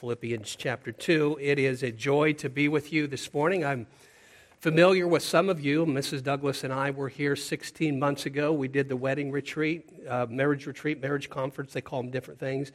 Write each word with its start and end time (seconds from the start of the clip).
Philippians 0.00 0.56
chapter 0.56 0.92
2. 0.92 1.36
It 1.42 1.58
is 1.58 1.82
a 1.82 1.92
joy 1.92 2.32
to 2.32 2.48
be 2.48 2.68
with 2.68 2.90
you 2.90 3.06
this 3.06 3.34
morning. 3.34 3.66
I'm 3.66 3.86
familiar 4.58 5.06
with 5.06 5.22
some 5.22 5.50
of 5.50 5.60
you. 5.60 5.84
Mrs. 5.84 6.22
Douglas 6.22 6.64
and 6.64 6.72
I 6.72 6.90
were 6.90 7.10
here 7.10 7.36
16 7.36 7.98
months 7.98 8.24
ago. 8.24 8.50
We 8.50 8.66
did 8.66 8.88
the 8.88 8.96
wedding 8.96 9.30
retreat, 9.30 9.90
uh, 10.08 10.24
marriage 10.30 10.64
retreat, 10.64 11.02
marriage 11.02 11.28
conference. 11.28 11.74
They 11.74 11.82
call 11.82 12.00
them 12.00 12.10
different 12.10 12.40
things. 12.40 12.72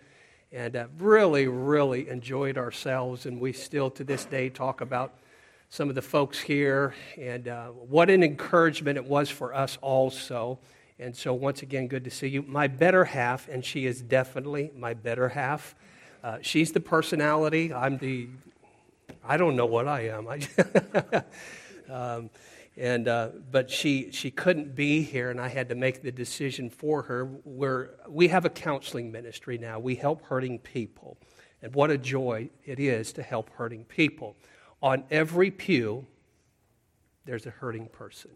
And 0.51 0.75
uh, 0.75 0.85
really, 0.99 1.47
really 1.47 2.09
enjoyed 2.09 2.59
ourselves. 2.59 3.26
And 3.26 3.42
we 3.42 3.53
still, 3.53 3.89
to 3.89 4.03
this 4.03 4.26
day, 4.26 4.49
talk 4.49 4.81
about 4.81 5.15
some 5.69 5.89
of 5.89 5.96
the 5.96 6.03
folks 6.03 6.39
here 6.39 6.94
and 7.19 7.47
uh, 7.47 7.69
what 7.69 8.12
an 8.12 8.21
encouragement 8.21 8.97
it 8.97 9.05
was 9.05 9.31
for 9.31 9.55
us 9.55 9.79
also. 9.81 10.60
And 10.99 11.15
so, 11.15 11.33
once 11.33 11.63
again, 11.63 11.87
good 11.87 12.03
to 12.03 12.12
see 12.12 12.28
you. 12.28 12.44
My 12.44 12.67
better 12.67 13.03
half, 13.03 13.47
and 13.47 13.65
she 13.65 13.87
is 13.87 14.03
definitely 14.03 14.69
my 14.78 14.94
better 14.94 15.29
half. 15.29 15.73
Uh, 16.26 16.39
she's 16.41 16.71
the 16.71 16.80
personality. 16.80 17.71
I'm 17.71 17.99
the, 17.99 18.27
I 19.23 19.38
don't 19.38 19.55
know 19.55 19.68
what 19.68 19.88
I 19.88 20.08
am. 20.08 20.27
I 20.27 20.40
Um, 21.88 22.31
and, 22.76 23.08
uh, 23.08 23.30
but 23.52 23.70
she, 23.70 24.12
she 24.12 24.31
couldn't 24.31 24.73
be 24.73 25.03
here, 25.03 25.30
and 25.30 25.40
I 25.40 25.50
had 25.50 25.70
to 25.70 25.76
make 25.76 26.02
the 26.02 26.12
decision 26.12 26.72
for 26.72 27.03
her. 27.03 27.26
We're, 27.44 27.91
we 28.09 28.30
have 28.30 28.44
a 28.44 28.50
counseling 28.50 29.12
ministry 29.12 29.59
now. 29.59 29.77
We 29.77 29.94
help 29.94 30.23
hurting 30.23 30.59
people. 30.59 31.20
And 31.62 31.76
what 31.76 31.91
a 31.91 31.98
joy 32.00 32.50
it 32.66 32.80
is 32.80 33.14
to 33.14 33.22
help 33.22 33.52
hurting 33.52 33.86
people. 33.86 34.36
On 34.81 35.03
every 35.12 35.52
pew, 35.52 36.08
there's 37.26 37.45
a 37.45 37.52
hurting 37.52 37.88
person. 37.89 38.31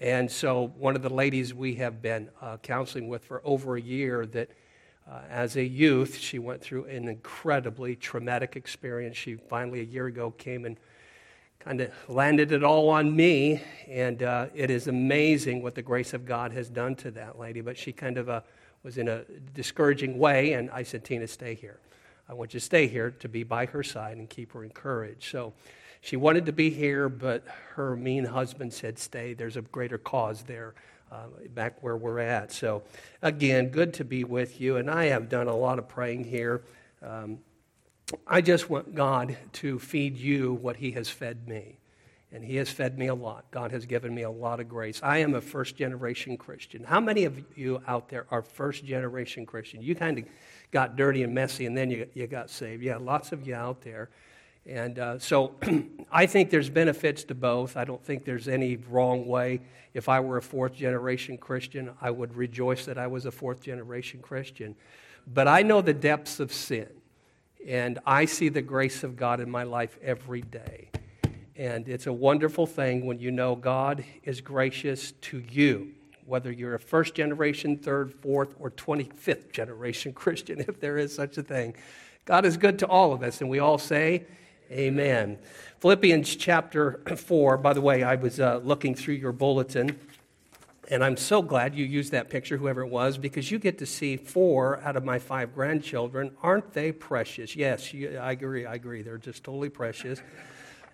And 0.00 0.30
so, 0.30 0.72
one 0.78 0.96
of 0.96 1.02
the 1.02 1.12
ladies 1.12 1.52
we 1.52 1.74
have 1.74 2.00
been 2.00 2.30
uh, 2.40 2.56
counseling 2.56 3.08
with 3.08 3.22
for 3.22 3.42
over 3.44 3.76
a 3.76 3.80
year 3.82 4.24
that 4.24 4.48
uh, 5.08 5.20
as 5.28 5.56
a 5.56 5.64
youth, 5.64 6.16
she 6.18 6.38
went 6.38 6.60
through 6.60 6.84
an 6.84 7.08
incredibly 7.08 7.96
traumatic 7.96 8.56
experience. 8.56 9.16
She 9.16 9.34
finally, 9.34 9.80
a 9.80 9.84
year 9.84 10.06
ago, 10.06 10.30
came 10.32 10.64
and 10.64 10.76
kind 11.58 11.80
of 11.80 11.90
landed 12.08 12.52
it 12.52 12.64
all 12.64 12.88
on 12.88 13.14
me. 13.14 13.62
And 13.88 14.22
uh, 14.22 14.46
it 14.54 14.70
is 14.70 14.86
amazing 14.86 15.62
what 15.62 15.74
the 15.74 15.82
grace 15.82 16.14
of 16.14 16.24
God 16.24 16.52
has 16.52 16.68
done 16.68 16.94
to 16.96 17.10
that 17.12 17.38
lady. 17.38 17.60
But 17.60 17.76
she 17.76 17.92
kind 17.92 18.18
of 18.18 18.28
uh, 18.28 18.40
was 18.82 18.98
in 18.98 19.08
a 19.08 19.24
discouraging 19.54 20.18
way. 20.18 20.52
And 20.52 20.70
I 20.70 20.82
said, 20.82 21.04
Tina, 21.04 21.26
stay 21.26 21.54
here. 21.54 21.80
I 22.28 22.34
want 22.34 22.54
you 22.54 22.60
to 22.60 22.66
stay 22.66 22.86
here 22.86 23.10
to 23.10 23.28
be 23.28 23.42
by 23.42 23.66
her 23.66 23.82
side 23.82 24.16
and 24.16 24.30
keep 24.30 24.52
her 24.52 24.62
encouraged. 24.62 25.30
So 25.30 25.52
she 26.00 26.16
wanted 26.16 26.46
to 26.46 26.52
be 26.52 26.70
here, 26.70 27.08
but 27.08 27.44
her 27.74 27.96
mean 27.96 28.24
husband 28.24 28.72
said, 28.72 28.98
stay. 28.98 29.34
There's 29.34 29.56
a 29.56 29.62
greater 29.62 29.98
cause 29.98 30.44
there 30.44 30.74
uh, 31.10 31.26
back 31.54 31.82
where 31.82 31.96
we're 31.96 32.20
at. 32.20 32.52
So, 32.52 32.82
again, 33.22 33.68
good 33.68 33.94
to 33.94 34.04
be 34.04 34.24
with 34.24 34.60
you. 34.60 34.76
And 34.76 34.90
I 34.90 35.06
have 35.06 35.28
done 35.28 35.48
a 35.48 35.56
lot 35.56 35.78
of 35.78 35.88
praying 35.88 36.24
here. 36.24 36.62
Um, 37.02 37.38
I 38.26 38.40
just 38.40 38.68
want 38.68 38.94
God 38.94 39.36
to 39.54 39.78
feed 39.78 40.16
you 40.16 40.54
what 40.54 40.76
He 40.76 40.92
has 40.92 41.08
fed 41.08 41.48
me. 41.48 41.78
And 42.32 42.44
He 42.44 42.56
has 42.56 42.70
fed 42.70 42.98
me 42.98 43.08
a 43.08 43.14
lot. 43.14 43.50
God 43.50 43.72
has 43.72 43.86
given 43.86 44.14
me 44.14 44.22
a 44.22 44.30
lot 44.30 44.60
of 44.60 44.68
grace. 44.68 45.00
I 45.02 45.18
am 45.18 45.34
a 45.34 45.40
first 45.40 45.76
generation 45.76 46.36
Christian. 46.36 46.84
How 46.84 47.00
many 47.00 47.24
of 47.24 47.42
you 47.56 47.82
out 47.86 48.08
there 48.08 48.26
are 48.30 48.42
first 48.42 48.84
generation 48.84 49.46
Christian? 49.46 49.82
You 49.82 49.94
kind 49.94 50.18
of 50.18 50.24
got 50.70 50.96
dirty 50.96 51.24
and 51.24 51.34
messy 51.34 51.66
and 51.66 51.76
then 51.76 51.90
you, 51.90 52.08
you 52.14 52.26
got 52.26 52.50
saved. 52.50 52.82
Yeah, 52.82 52.96
lots 52.98 53.32
of 53.32 53.46
you 53.46 53.54
out 53.54 53.82
there. 53.82 54.10
And 54.66 54.98
uh, 54.98 55.18
so 55.18 55.54
I 56.12 56.26
think 56.26 56.50
there's 56.50 56.70
benefits 56.70 57.24
to 57.24 57.34
both. 57.34 57.76
I 57.76 57.84
don't 57.84 58.04
think 58.04 58.24
there's 58.24 58.48
any 58.48 58.76
wrong 58.76 59.26
way. 59.26 59.60
If 59.94 60.08
I 60.08 60.20
were 60.20 60.36
a 60.36 60.42
fourth 60.42 60.74
generation 60.74 61.38
Christian, 61.38 61.90
I 62.00 62.10
would 62.10 62.34
rejoice 62.34 62.84
that 62.86 62.98
I 62.98 63.06
was 63.06 63.26
a 63.26 63.30
fourth 63.30 63.62
generation 63.62 64.20
Christian. 64.20 64.76
But 65.26 65.48
I 65.48 65.62
know 65.62 65.80
the 65.80 65.94
depths 65.94 66.40
of 66.40 66.52
sin, 66.52 66.88
and 67.66 67.98
I 68.06 68.24
see 68.24 68.48
the 68.48 68.62
grace 68.62 69.02
of 69.02 69.16
God 69.16 69.40
in 69.40 69.50
my 69.50 69.64
life 69.64 69.98
every 70.02 70.42
day. 70.42 70.90
And 71.56 71.88
it's 71.88 72.06
a 72.06 72.12
wonderful 72.12 72.66
thing 72.66 73.04
when 73.06 73.18
you 73.18 73.30
know 73.30 73.54
God 73.54 74.04
is 74.22 74.40
gracious 74.40 75.12
to 75.12 75.42
you, 75.50 75.92
whether 76.24 76.50
you're 76.50 76.74
a 76.74 76.80
first 76.80 77.14
generation, 77.14 77.76
third, 77.76 78.14
fourth, 78.14 78.54
or 78.58 78.70
25th 78.70 79.52
generation 79.52 80.12
Christian, 80.14 80.60
if 80.60 80.80
there 80.80 80.96
is 80.96 81.14
such 81.14 81.36
a 81.36 81.42
thing. 81.42 81.74
God 82.24 82.44
is 82.44 82.56
good 82.56 82.78
to 82.78 82.86
all 82.86 83.12
of 83.12 83.22
us, 83.22 83.40
and 83.40 83.50
we 83.50 83.58
all 83.58 83.78
say, 83.78 84.24
Amen. 84.70 85.36
Philippians 85.80 86.36
chapter 86.36 87.00
4, 87.16 87.56
by 87.56 87.72
the 87.72 87.80
way, 87.80 88.04
I 88.04 88.14
was 88.14 88.38
uh, 88.38 88.60
looking 88.62 88.94
through 88.94 89.14
your 89.14 89.32
bulletin, 89.32 89.98
and 90.88 91.02
I'm 91.02 91.16
so 91.16 91.42
glad 91.42 91.74
you 91.74 91.84
used 91.84 92.12
that 92.12 92.30
picture, 92.30 92.56
whoever 92.56 92.82
it 92.82 92.88
was, 92.88 93.18
because 93.18 93.50
you 93.50 93.58
get 93.58 93.78
to 93.78 93.86
see 93.86 94.16
four 94.16 94.80
out 94.82 94.94
of 94.94 95.04
my 95.04 95.18
five 95.18 95.56
grandchildren. 95.56 96.30
Aren't 96.40 96.72
they 96.72 96.92
precious? 96.92 97.56
Yes, 97.56 97.92
you, 97.92 98.16
I 98.16 98.30
agree. 98.30 98.64
I 98.64 98.74
agree. 98.74 99.02
They're 99.02 99.18
just 99.18 99.42
totally 99.42 99.70
precious. 99.70 100.22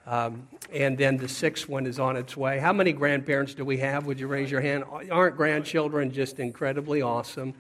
Um, 0.07 0.49
and 0.73 0.97
then 0.97 1.19
the 1.19 1.29
sixth 1.29 1.69
one 1.69 1.85
is 1.85 1.99
on 1.99 2.17
its 2.17 2.35
way. 2.35 2.59
How 2.59 2.73
many 2.73 2.95
grandparents 2.95 3.53
do 3.53 3.67
we 3.67 3.77
have? 3.79 4.07
Would 4.07 4.19
you 4.19 4.27
raise 4.27 4.51
your 4.51 4.63
hand? 4.63 4.85
Aren't 5.11 5.37
grandchildren 5.37 6.13
just 6.13 6.39
incredibly 6.39 7.03
awesome? 7.03 7.53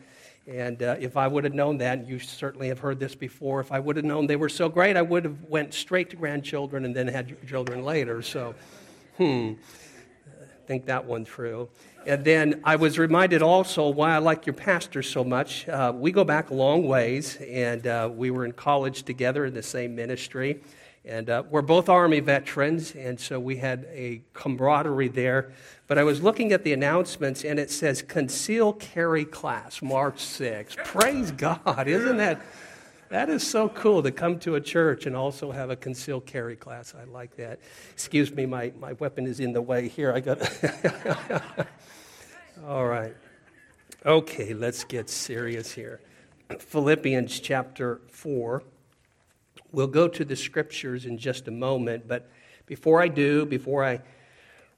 And 0.46 0.80
uh, 0.80 0.96
if 1.00 1.16
I 1.16 1.26
would 1.26 1.42
have 1.42 1.54
known 1.54 1.78
that, 1.78 2.06
you 2.06 2.20
certainly 2.20 2.68
have 2.68 2.78
heard 2.78 3.00
this 3.00 3.16
before, 3.16 3.60
if 3.60 3.72
I 3.72 3.80
would 3.80 3.96
have 3.96 4.04
known 4.04 4.28
they 4.28 4.36
were 4.36 4.48
so 4.48 4.68
great, 4.68 4.96
I 4.96 5.02
would 5.02 5.24
have 5.24 5.42
went 5.42 5.74
straight 5.74 6.10
to 6.10 6.16
grandchildren 6.16 6.84
and 6.84 6.94
then 6.94 7.08
had 7.08 7.36
children 7.48 7.84
later. 7.84 8.22
So, 8.22 8.54
hmm, 9.16 9.54
think 10.66 10.86
that 10.86 11.04
one 11.04 11.24
through. 11.24 11.68
And 12.06 12.24
then 12.24 12.60
I 12.62 12.76
was 12.76 12.96
reminded 12.96 13.42
also 13.42 13.88
why 13.88 14.14
I 14.14 14.18
like 14.18 14.46
your 14.46 14.54
pastor 14.54 15.02
so 15.02 15.24
much. 15.24 15.68
Uh, 15.68 15.92
we 15.94 16.12
go 16.12 16.22
back 16.22 16.50
a 16.50 16.54
long 16.54 16.86
ways, 16.86 17.36
and 17.36 17.84
uh, 17.84 18.08
we 18.12 18.30
were 18.30 18.44
in 18.44 18.52
college 18.52 19.02
together 19.02 19.44
in 19.46 19.54
the 19.54 19.62
same 19.62 19.96
ministry. 19.96 20.62
And 21.06 21.30
uh, 21.30 21.44
we're 21.48 21.62
both 21.62 21.88
Army 21.88 22.18
veterans, 22.18 22.94
and 22.96 23.18
so 23.20 23.38
we 23.38 23.56
had 23.58 23.86
a 23.92 24.22
camaraderie 24.34 25.08
there. 25.08 25.52
But 25.86 25.98
I 25.98 26.02
was 26.02 26.20
looking 26.20 26.50
at 26.50 26.64
the 26.64 26.72
announcements, 26.72 27.44
and 27.44 27.60
it 27.60 27.70
says 27.70 28.02
Conceal 28.02 28.72
Carry 28.72 29.24
Class, 29.24 29.80
March 29.80 30.16
6th. 30.16 30.76
Praise 30.78 31.30
God. 31.30 31.86
Isn't 31.86 32.16
that? 32.16 32.40
That 33.08 33.30
is 33.30 33.46
so 33.46 33.68
cool 33.68 34.02
to 34.02 34.10
come 34.10 34.40
to 34.40 34.56
a 34.56 34.60
church 34.60 35.06
and 35.06 35.14
also 35.14 35.52
have 35.52 35.70
a 35.70 35.76
concealed 35.76 36.26
carry 36.26 36.56
class. 36.56 36.92
I 36.92 37.04
like 37.04 37.36
that. 37.36 37.60
Excuse 37.92 38.32
me, 38.32 38.46
my, 38.46 38.72
my 38.80 38.94
weapon 38.94 39.28
is 39.28 39.38
in 39.38 39.52
the 39.52 39.62
way 39.62 39.86
here. 39.86 40.12
I 40.12 40.18
got. 40.18 40.40
All 42.66 42.86
right. 42.86 43.14
Okay, 44.04 44.54
let's 44.54 44.82
get 44.82 45.08
serious 45.08 45.70
here. 45.70 46.00
Philippians 46.58 47.38
chapter 47.38 48.00
4. 48.08 48.64
We'll 49.76 49.86
go 49.86 50.08
to 50.08 50.24
the 50.24 50.36
scriptures 50.36 51.04
in 51.04 51.18
just 51.18 51.48
a 51.48 51.50
moment, 51.50 52.08
but 52.08 52.30
before 52.64 53.02
I 53.02 53.08
do, 53.08 53.44
before 53.44 53.84
I 53.84 54.00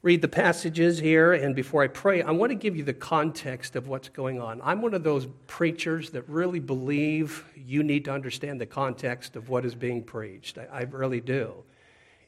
read 0.01 0.21
the 0.21 0.27
passages 0.27 0.99
here 0.99 1.31
and 1.31 1.55
before 1.55 1.81
I 1.81 1.87
pray, 1.87 2.21
I 2.21 2.31
want 2.31 2.49
to 2.49 2.55
give 2.55 2.75
you 2.75 2.83
the 2.83 2.93
context 2.93 3.77
of 3.77 3.87
what's 3.87 4.09
going 4.09 4.41
on. 4.41 4.59
I'm 4.61 4.81
one 4.81 4.93
of 4.93 5.05
those 5.05 5.25
preachers 5.47 6.09
that 6.09 6.27
really 6.27 6.59
believe 6.59 7.45
you 7.55 7.81
need 7.81 8.03
to 8.05 8.11
understand 8.11 8.59
the 8.59 8.65
context 8.65 9.37
of 9.37 9.47
what 9.47 9.63
is 9.63 9.73
being 9.73 10.03
preached. 10.03 10.57
I, 10.57 10.67
I 10.69 10.81
really 10.81 11.21
do. 11.21 11.53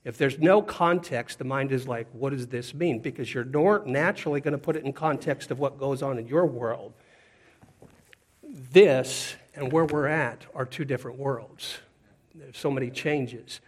If 0.05 0.17
there's 0.17 0.39
no 0.39 0.61
context, 0.61 1.39
the 1.39 1.43
mind 1.43 1.73
is 1.73 1.89
like, 1.89 2.07
what 2.13 2.29
does 2.29 2.47
this 2.47 2.73
mean? 2.73 2.99
Because 2.99 3.33
you're 3.33 3.43
naturally 3.83 4.39
going 4.39 4.53
to 4.53 4.57
put 4.57 4.77
it 4.77 4.85
in 4.85 4.93
context 4.93 5.51
of 5.51 5.59
what 5.59 5.77
goes 5.77 6.01
on 6.01 6.17
in 6.17 6.25
your 6.25 6.45
world. 6.45 6.93
This 8.49 9.35
and 9.55 9.73
where 9.73 9.83
we're 9.83 10.07
at 10.07 10.45
are 10.55 10.65
two 10.65 10.85
different 10.85 11.17
worlds. 11.17 11.79
There's 12.41 12.57
so 12.57 12.71
many 12.71 12.89
changes. 12.89 13.61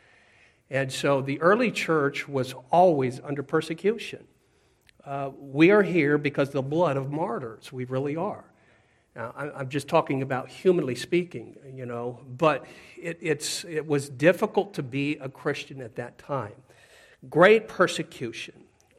And 0.70 0.92
so 0.92 1.22
the 1.22 1.40
early 1.40 1.72
church 1.72 2.28
was 2.28 2.56
always 2.72 3.20
under 3.20 3.44
persecution. 3.44 4.26
Uh, 5.06 5.30
we 5.38 5.70
are 5.70 5.84
here 5.84 6.18
because 6.18 6.48
of 6.50 6.54
the 6.54 6.62
blood 6.64 6.98
of 6.98 7.12
martyrs. 7.12 7.72
We 7.72 7.86
really 7.86 8.16
are. 8.16 8.46
Now, 9.16 9.32
I'm 9.38 9.70
just 9.70 9.88
talking 9.88 10.24
about 10.24 10.50
humanly 10.50 10.96
speaking, 10.96 11.56
you 11.72 11.86
know, 11.86 12.20
but 12.36 12.66
it, 13.00 13.20
it's, 13.22 13.64
it 13.66 13.86
was 13.86 14.10
difficult 14.10 14.74
to 14.74 14.84
be 14.84 15.18
a 15.18 15.30
Christian 15.30 15.82
at 15.82 15.96
that 15.98 16.18
time. 16.18 16.56
Great 17.30 17.68
persecution, 17.68 18.56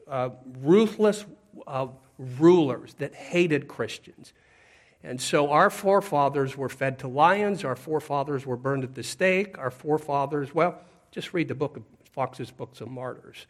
uh, 0.07 0.29
ruthless 0.61 1.25
uh, 1.67 1.87
rulers 2.17 2.93
that 2.99 3.13
hated 3.13 3.67
Christians. 3.67 4.31
And 5.05 5.21
so 5.21 5.51
our 5.51 5.69
forefathers 5.69 6.57
were 6.57 6.67
fed 6.67 6.97
to 6.99 7.07
lions, 7.07 7.63
our 7.63 7.75
forefathers 7.75 8.43
were 8.43 8.57
burned 8.57 8.83
at 8.83 8.95
the 8.95 9.03
stake, 9.03 9.55
our 9.59 9.69
forefathers, 9.69 10.53
well, 10.53 10.81
just 11.11 11.31
read 11.31 11.47
the 11.47 11.53
book 11.53 11.77
of 11.77 11.83
Foxe's 12.11 12.49
Books 12.49 12.81
of 12.81 12.87
Martyrs, 12.89 13.45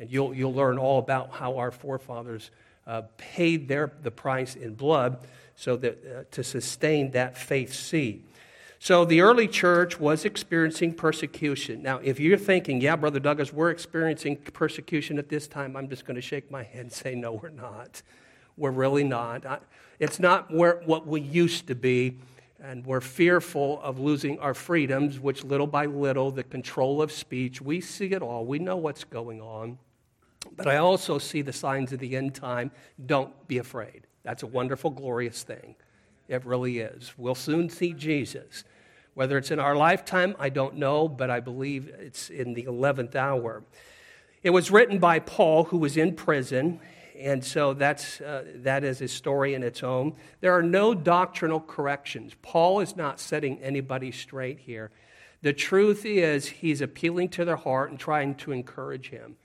and 0.00 0.10
you'll, 0.10 0.34
you'll 0.34 0.52
learn 0.52 0.78
all 0.78 0.98
about 0.98 1.30
how 1.30 1.58
our 1.58 1.70
forefathers 1.70 2.50
uh, 2.88 3.02
paid 3.18 3.68
their, 3.68 3.92
the 4.02 4.10
price 4.10 4.56
in 4.56 4.74
blood 4.74 5.18
so 5.54 5.76
that 5.76 6.04
uh, 6.04 6.24
to 6.32 6.42
sustain 6.42 7.12
that 7.12 7.38
faith 7.38 7.72
seed. 7.72 8.24
So 8.80 9.04
the 9.04 9.20
early 9.20 9.46
church 9.46 10.00
was 10.00 10.24
experiencing 10.24 10.92
persecution. 10.92 11.82
Now, 11.82 12.00
if 12.02 12.18
you're 12.18 12.36
thinking, 12.36 12.80
yeah, 12.80 12.96
Brother 12.96 13.20
Douglas, 13.20 13.52
we're 13.52 13.70
experiencing 13.70 14.36
persecution 14.36 15.20
at 15.20 15.28
this 15.28 15.46
time, 15.46 15.76
I'm 15.76 15.88
just 15.88 16.04
going 16.04 16.16
to 16.16 16.20
shake 16.20 16.50
my 16.50 16.64
head 16.64 16.80
and 16.80 16.92
say, 16.92 17.14
no, 17.14 17.32
we're 17.32 17.50
not. 17.50 18.02
We're 18.56 18.72
really 18.72 19.04
not. 19.04 19.44
It's 19.98 20.20
not 20.20 20.52
where, 20.52 20.82
what 20.84 21.06
we 21.06 21.20
used 21.20 21.66
to 21.68 21.74
be. 21.74 22.18
and 22.58 22.84
we're 22.86 23.00
fearful 23.00 23.80
of 23.82 23.98
losing 23.98 24.38
our 24.40 24.54
freedoms, 24.54 25.20
which 25.20 25.44
little 25.44 25.66
by 25.66 25.86
little, 25.86 26.30
the 26.30 26.42
control 26.42 27.02
of 27.02 27.12
speech, 27.12 27.60
we 27.60 27.80
see 27.80 28.12
it 28.12 28.22
all. 28.22 28.44
We 28.46 28.58
know 28.58 28.76
what's 28.76 29.04
going 29.04 29.40
on. 29.40 29.78
But 30.56 30.66
I 30.66 30.76
also 30.76 31.18
see 31.18 31.42
the 31.42 31.52
signs 31.52 31.92
of 31.92 31.98
the 31.98 32.16
end 32.16 32.34
time. 32.34 32.70
Don't 33.04 33.46
be 33.46 33.58
afraid. 33.58 34.06
That's 34.22 34.42
a 34.42 34.46
wonderful, 34.46 34.90
glorious 34.90 35.42
thing. 35.42 35.76
It 36.28 36.44
really 36.44 36.78
is. 36.78 37.12
We'll 37.16 37.34
soon 37.34 37.68
see 37.68 37.92
Jesus. 37.92 38.64
Whether 39.14 39.38
it's 39.38 39.50
in 39.50 39.60
our 39.60 39.76
lifetime, 39.76 40.34
I 40.38 40.48
don't 40.48 40.76
know, 40.76 41.08
but 41.08 41.30
I 41.30 41.40
believe 41.40 41.88
it's 41.88 42.30
in 42.30 42.54
the 42.54 42.64
11th 42.64 43.14
hour. 43.14 43.62
It 44.42 44.50
was 44.50 44.70
written 44.70 44.98
by 44.98 45.20
Paul, 45.20 45.64
who 45.64 45.78
was 45.78 45.96
in 45.96 46.14
prison, 46.14 46.80
and 47.18 47.44
so 47.44 47.74
that's, 47.74 48.20
uh, 48.20 48.44
that 48.56 48.84
is 48.84 49.00
a 49.00 49.08
story 49.08 49.54
in 49.54 49.62
its 49.62 49.82
own. 49.82 50.14
There 50.40 50.52
are 50.52 50.62
no 50.62 50.94
doctrinal 50.94 51.60
corrections. 51.60 52.32
Paul 52.42 52.80
is 52.80 52.96
not 52.96 53.20
setting 53.20 53.58
anybody 53.60 54.12
straight 54.12 54.60
here. 54.60 54.90
The 55.42 55.52
truth 55.52 56.04
is, 56.04 56.46
he's 56.46 56.80
appealing 56.80 57.30
to 57.30 57.44
their 57.44 57.56
heart 57.56 57.90
and 57.90 57.98
trying 57.98 58.34
to 58.36 58.52
encourage 58.52 59.10
him. 59.10 59.36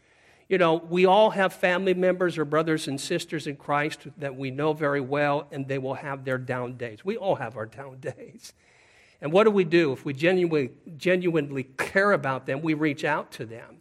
You 0.50 0.58
know, 0.58 0.76
we 0.76 1.06
all 1.06 1.30
have 1.30 1.54
family 1.54 1.94
members 1.94 2.38
or 2.38 2.46
brothers 2.46 2.88
and 2.88 3.00
sisters 3.00 3.48
in 3.48 3.56
Christ 3.56 4.08
that 4.18 4.36
we 4.36 4.52
know 4.52 4.74
very 4.74 5.02
well, 5.02 5.48
and 5.52 5.68
they 5.68 5.78
will 5.78 5.94
have 5.94 6.26
their 6.26 6.38
down 6.38 6.78
days. 6.78 7.06
We 7.06 7.18
all 7.18 7.36
have 7.36 7.56
our 7.56 7.66
down 7.66 8.00
days. 8.00 8.54
And 9.22 9.32
what 9.32 9.44
do 9.44 9.52
we 9.52 9.64
do? 9.64 9.94
If 9.94 10.04
we 10.04 10.14
genuinely, 10.14 10.72
genuinely 10.98 11.64
care 11.64 12.12
about 12.12 12.48
them, 12.48 12.62
we 12.62 12.74
reach 12.74 13.04
out 13.04 13.32
to 13.34 13.46
them 13.46 13.81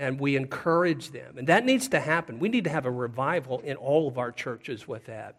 and 0.00 0.18
we 0.18 0.34
encourage 0.34 1.10
them. 1.10 1.36
And 1.36 1.46
that 1.48 1.66
needs 1.66 1.88
to 1.88 2.00
happen. 2.00 2.38
We 2.38 2.48
need 2.48 2.64
to 2.64 2.70
have 2.70 2.86
a 2.86 2.90
revival 2.90 3.60
in 3.60 3.76
all 3.76 4.08
of 4.08 4.16
our 4.16 4.32
churches 4.32 4.88
with 4.88 5.04
that. 5.04 5.36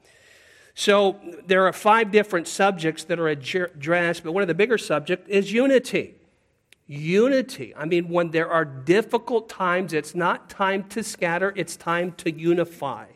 So 0.75 1.19
there 1.47 1.65
are 1.65 1.73
five 1.73 2.11
different 2.11 2.47
subjects 2.47 3.03
that 3.05 3.19
are 3.19 3.27
addressed, 3.27 4.23
but 4.23 4.31
one 4.31 4.43
of 4.43 4.47
the 4.47 4.53
bigger 4.53 4.77
subjects 4.77 5.27
is 5.27 5.51
unity. 5.51 6.13
Unity. 6.85 7.73
I 7.75 7.85
mean, 7.85 8.07
when 8.07 8.29
there 8.29 8.49
are 8.49 8.63
difficult 8.63 9.49
times, 9.49 9.93
it's 9.93 10.13
not 10.13 10.49
time 10.49 10.83
to 10.89 11.03
scatter, 11.03 11.51
it's 11.55 11.75
time 11.75 12.11
to 12.17 12.31
unify. 12.31 13.07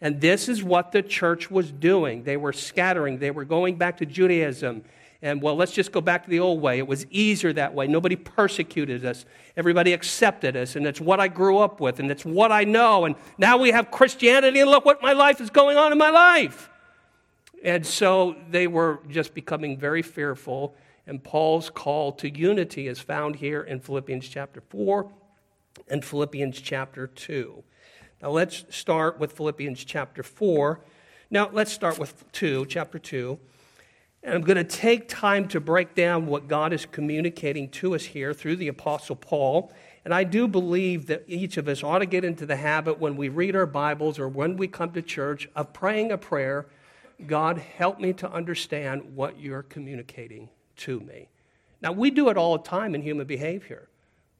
And 0.00 0.20
this 0.20 0.48
is 0.48 0.64
what 0.64 0.92
the 0.92 1.02
church 1.02 1.50
was 1.50 1.70
doing. 1.70 2.22
They 2.22 2.36
were 2.38 2.54
scattering, 2.54 3.18
they 3.18 3.30
were 3.30 3.44
going 3.44 3.76
back 3.76 3.98
to 3.98 4.06
Judaism 4.06 4.84
and 5.20 5.42
well, 5.42 5.56
let's 5.56 5.72
just 5.72 5.90
go 5.90 6.00
back 6.00 6.24
to 6.24 6.30
the 6.30 6.38
old 6.38 6.60
way. 6.60 6.78
It 6.78 6.86
was 6.86 7.04
easier 7.10 7.52
that 7.54 7.74
way. 7.74 7.88
Nobody 7.88 8.14
persecuted 8.14 9.04
us, 9.04 9.24
everybody 9.56 9.92
accepted 9.92 10.56
us, 10.56 10.76
and 10.76 10.86
it's 10.86 11.00
what 11.00 11.18
I 11.18 11.28
grew 11.28 11.58
up 11.58 11.80
with, 11.80 11.98
and 11.98 12.10
it's 12.10 12.24
what 12.24 12.52
I 12.52 12.64
know. 12.64 13.04
And 13.04 13.16
now 13.36 13.56
we 13.56 13.70
have 13.70 13.90
Christianity, 13.90 14.60
and 14.60 14.70
look 14.70 14.84
what 14.84 15.02
my 15.02 15.12
life 15.12 15.40
is 15.40 15.50
going 15.50 15.76
on 15.76 15.92
in 15.92 15.98
my 15.98 16.10
life. 16.10 16.70
And 17.64 17.84
so 17.84 18.36
they 18.50 18.68
were 18.68 19.00
just 19.08 19.34
becoming 19.34 19.76
very 19.76 20.02
fearful. 20.02 20.76
And 21.06 21.24
Paul's 21.24 21.70
call 21.70 22.12
to 22.12 22.30
unity 22.30 22.86
is 22.86 23.00
found 23.00 23.36
here 23.36 23.62
in 23.62 23.80
Philippians 23.80 24.28
chapter 24.28 24.60
4 24.60 25.10
and 25.88 26.04
Philippians 26.04 26.60
chapter 26.60 27.06
2. 27.06 27.64
Now 28.22 28.30
let's 28.30 28.64
start 28.68 29.18
with 29.18 29.32
Philippians 29.32 29.82
chapter 29.84 30.22
4. 30.22 30.80
Now 31.30 31.50
let's 31.52 31.72
start 31.72 31.98
with 31.98 32.30
2, 32.32 32.66
chapter 32.66 32.98
2. 32.98 33.38
And 34.28 34.36
I'm 34.36 34.42
going 34.42 34.58
to 34.58 34.64
take 34.64 35.08
time 35.08 35.48
to 35.48 35.58
break 35.58 35.94
down 35.94 36.26
what 36.26 36.48
God 36.48 36.74
is 36.74 36.84
communicating 36.84 37.70
to 37.70 37.94
us 37.94 38.04
here 38.04 38.34
through 38.34 38.56
the 38.56 38.68
Apostle 38.68 39.16
Paul. 39.16 39.72
And 40.04 40.12
I 40.12 40.24
do 40.24 40.46
believe 40.46 41.06
that 41.06 41.24
each 41.26 41.56
of 41.56 41.66
us 41.66 41.82
ought 41.82 42.00
to 42.00 42.06
get 42.06 42.26
into 42.26 42.44
the 42.44 42.56
habit 42.56 42.98
when 42.98 43.16
we 43.16 43.30
read 43.30 43.56
our 43.56 43.64
Bibles 43.64 44.18
or 44.18 44.28
when 44.28 44.58
we 44.58 44.68
come 44.68 44.92
to 44.92 45.00
church 45.00 45.48
of 45.56 45.72
praying 45.72 46.12
a 46.12 46.18
prayer 46.18 46.66
God, 47.26 47.56
help 47.56 48.00
me 48.00 48.12
to 48.12 48.30
understand 48.30 49.16
what 49.16 49.40
you're 49.40 49.62
communicating 49.62 50.50
to 50.76 51.00
me. 51.00 51.30
Now, 51.80 51.92
we 51.92 52.10
do 52.10 52.28
it 52.28 52.36
all 52.36 52.58
the 52.58 52.64
time 52.64 52.94
in 52.94 53.00
human 53.00 53.26
behavior. 53.26 53.88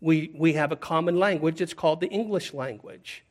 We, 0.03 0.31
we 0.35 0.53
have 0.53 0.71
a 0.71 0.77
common 0.77 1.19
language, 1.19 1.63
it's 1.63 1.73
called 1.73 2.03
the 2.03 2.09
English 2.09 2.53
language. 2.53 3.25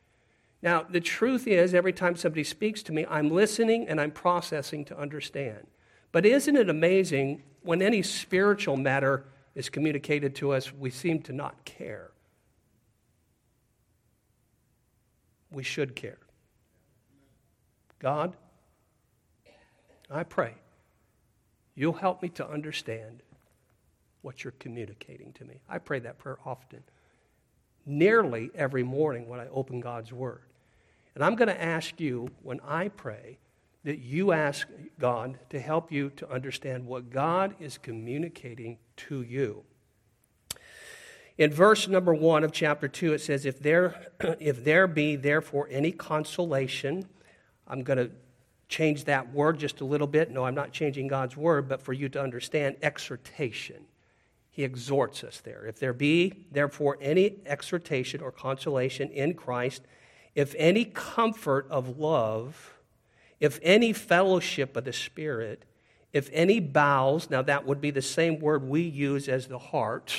Now, 0.60 0.82
the 0.82 1.00
truth 1.00 1.46
is, 1.46 1.72
every 1.72 1.92
time 1.92 2.16
somebody 2.16 2.42
speaks 2.42 2.82
to 2.82 2.92
me, 2.92 3.06
I'm 3.08 3.30
listening 3.30 3.86
and 3.86 4.00
I'm 4.00 4.10
processing 4.10 4.84
to 4.86 4.98
understand. 4.98 5.68
But 6.12 6.24
isn't 6.24 6.56
it 6.56 6.68
amazing 6.68 7.42
when 7.62 7.82
any 7.82 8.02
spiritual 8.02 8.76
matter 8.76 9.24
is 9.54 9.68
communicated 9.68 10.34
to 10.36 10.52
us, 10.52 10.72
we 10.72 10.90
seem 10.90 11.20
to 11.22 11.32
not 11.32 11.64
care? 11.64 12.10
We 15.50 15.62
should 15.62 15.96
care. 15.96 16.18
God, 17.98 18.36
I 20.10 20.22
pray 20.22 20.54
you'll 21.78 21.92
help 21.92 22.20
me 22.22 22.28
to 22.28 22.48
understand 22.48 23.22
what 24.22 24.42
you're 24.42 24.54
communicating 24.58 25.32
to 25.34 25.44
me. 25.44 25.60
I 25.68 25.78
pray 25.78 26.00
that 26.00 26.18
prayer 26.18 26.36
often, 26.44 26.82
nearly 27.86 28.50
every 28.52 28.82
morning 28.82 29.28
when 29.28 29.38
I 29.38 29.46
open 29.48 29.78
God's 29.78 30.12
Word. 30.12 30.42
And 31.14 31.22
I'm 31.22 31.36
going 31.36 31.48
to 31.48 31.62
ask 31.62 32.00
you 32.00 32.30
when 32.42 32.58
I 32.66 32.88
pray 32.88 33.38
that 33.84 33.98
you 33.98 34.32
ask 34.32 34.68
God 34.98 35.38
to 35.50 35.60
help 35.60 35.92
you 35.92 36.10
to 36.10 36.30
understand 36.30 36.86
what 36.86 37.10
God 37.10 37.54
is 37.60 37.78
communicating 37.78 38.78
to 38.96 39.22
you. 39.22 39.64
In 41.38 41.52
verse 41.52 41.86
number 41.86 42.12
one 42.12 42.42
of 42.42 42.50
chapter 42.50 42.88
two, 42.88 43.12
it 43.12 43.20
says, 43.20 43.46
If 43.46 43.60
there, 43.60 44.10
if 44.40 44.64
there 44.64 44.88
be 44.88 45.14
therefore 45.14 45.68
any 45.70 45.92
consolation, 45.92 47.08
I'm 47.66 47.82
going 47.82 47.98
to 47.98 48.10
change 48.68 49.04
that 49.04 49.32
word 49.32 49.58
just 49.58 49.80
a 49.80 49.84
little 49.84 50.06
bit. 50.06 50.30
No, 50.30 50.44
I'm 50.44 50.54
not 50.54 50.72
changing 50.72 51.06
God's 51.06 51.36
word, 51.36 51.68
but 51.68 51.80
for 51.80 51.92
you 51.92 52.08
to 52.10 52.20
understand 52.20 52.76
exhortation. 52.82 53.84
He 54.50 54.64
exhorts 54.64 55.22
us 55.22 55.40
there. 55.40 55.64
If 55.66 55.78
there 55.78 55.92
be 55.92 56.46
therefore 56.50 56.98
any 57.00 57.36
exhortation 57.46 58.20
or 58.20 58.32
consolation 58.32 59.08
in 59.10 59.34
Christ, 59.34 59.82
if 60.34 60.54
any 60.58 60.84
comfort 60.84 61.68
of 61.70 61.98
love, 61.98 62.77
if 63.40 63.58
any 63.62 63.92
fellowship 63.92 64.76
of 64.76 64.84
the 64.84 64.92
Spirit, 64.92 65.64
if 66.12 66.30
any 66.32 66.60
bowels, 66.60 67.30
now 67.30 67.42
that 67.42 67.66
would 67.66 67.80
be 67.80 67.90
the 67.90 68.02
same 68.02 68.40
word 68.40 68.68
we 68.68 68.82
use 68.82 69.28
as 69.28 69.46
the 69.46 69.58
heart, 69.58 70.14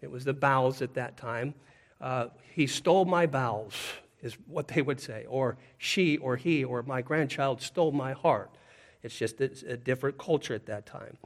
it 0.00 0.10
was 0.10 0.24
the 0.24 0.32
bowels 0.32 0.80
at 0.80 0.94
that 0.94 1.16
time. 1.16 1.54
Uh, 2.00 2.28
he 2.54 2.66
stole 2.66 3.04
my 3.04 3.26
bowels, 3.26 3.74
is 4.22 4.34
what 4.46 4.68
they 4.68 4.82
would 4.82 5.00
say. 5.00 5.26
Or 5.28 5.58
she 5.78 6.16
or 6.16 6.36
he 6.36 6.64
or 6.64 6.82
my 6.82 7.02
grandchild 7.02 7.60
stole 7.60 7.92
my 7.92 8.12
heart. 8.12 8.50
It's 9.02 9.18
just 9.18 9.40
a, 9.40 9.50
a 9.68 9.76
different 9.76 10.18
culture 10.18 10.54
at 10.54 10.66
that 10.66 10.86
time. 10.86 11.16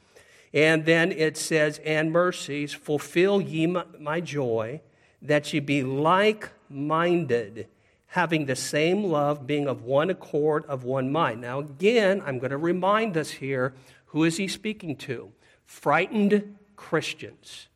And 0.53 0.85
then 0.85 1.11
it 1.13 1.37
says, 1.37 1.81
and 1.85 2.13
mercies, 2.13 2.73
fulfill 2.73 3.41
ye 3.41 3.67
my, 3.67 3.85
my 3.99 4.21
joy, 4.21 4.81
that 5.23 5.53
ye 5.53 5.61
be 5.61 5.83
like 5.83 6.51
minded 6.69 7.69
having 8.15 8.47
the 8.47 8.55
same 8.55 9.03
love, 9.03 9.45
being 9.45 9.67
of 9.67 9.83
one 9.83 10.09
accord, 10.09 10.65
of 10.67 10.85
one 10.85 11.11
mind. 11.11 11.41
Now, 11.41 11.59
again, 11.59 12.23
I'm 12.25 12.39
going 12.39 12.53
to 12.53 12.57
remind 12.57 13.17
us 13.17 13.29
here 13.29 13.75
who 14.07 14.23
is 14.23 14.37
he 14.37 14.47
speaking 14.47 14.95
to? 14.99 15.33
Frightened 15.67 16.57
Christians. 16.77 17.67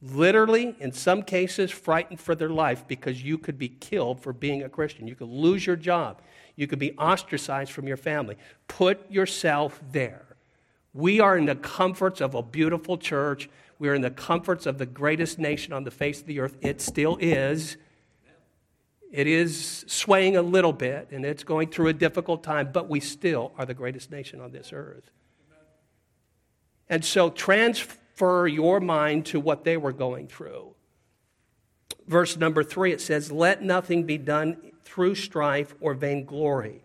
Literally, 0.00 0.76
in 0.78 0.92
some 0.92 1.24
cases, 1.24 1.72
frightened 1.72 2.20
for 2.20 2.36
their 2.36 2.50
life 2.50 2.86
because 2.86 3.24
you 3.24 3.36
could 3.36 3.58
be 3.58 3.68
killed 3.68 4.20
for 4.20 4.32
being 4.32 4.62
a 4.62 4.68
Christian. 4.68 5.08
You 5.08 5.16
could 5.16 5.28
lose 5.28 5.66
your 5.66 5.74
job. 5.74 6.22
You 6.54 6.68
could 6.68 6.78
be 6.78 6.92
ostracized 6.92 7.72
from 7.72 7.88
your 7.88 7.96
family. 7.96 8.36
Put 8.68 9.10
yourself 9.10 9.80
there. 9.90 10.36
We 10.94 11.18
are 11.18 11.36
in 11.36 11.46
the 11.46 11.56
comforts 11.56 12.20
of 12.20 12.36
a 12.36 12.44
beautiful 12.44 12.96
church. 12.96 13.50
We 13.80 13.88
are 13.88 13.94
in 13.96 14.02
the 14.02 14.10
comforts 14.12 14.66
of 14.66 14.78
the 14.78 14.86
greatest 14.86 15.40
nation 15.40 15.72
on 15.72 15.82
the 15.82 15.90
face 15.90 16.20
of 16.20 16.28
the 16.28 16.38
earth. 16.38 16.56
It 16.60 16.80
still 16.80 17.18
is. 17.20 17.76
It 19.10 19.26
is 19.26 19.84
swaying 19.88 20.36
a 20.36 20.42
little 20.42 20.72
bit 20.72 21.08
and 21.10 21.24
it's 21.24 21.42
going 21.42 21.70
through 21.70 21.88
a 21.88 21.92
difficult 21.92 22.44
time, 22.44 22.70
but 22.72 22.88
we 22.88 23.00
still 23.00 23.52
are 23.58 23.66
the 23.66 23.74
greatest 23.74 24.10
nation 24.10 24.40
on 24.40 24.52
this 24.52 24.72
earth. 24.72 25.10
And 26.88 27.04
so 27.04 27.30
transfer 27.30 28.46
your 28.46 28.80
mind 28.80 29.26
to 29.26 29.40
what 29.40 29.64
they 29.64 29.76
were 29.76 29.92
going 29.92 30.28
through. 30.28 30.74
Verse 32.06 32.36
number 32.36 32.64
three, 32.64 32.92
it 32.92 33.00
says, 33.00 33.30
Let 33.30 33.62
nothing 33.62 34.04
be 34.04 34.18
done 34.18 34.72
through 34.84 35.14
strife 35.14 35.74
or 35.80 35.94
vainglory, 35.94 36.82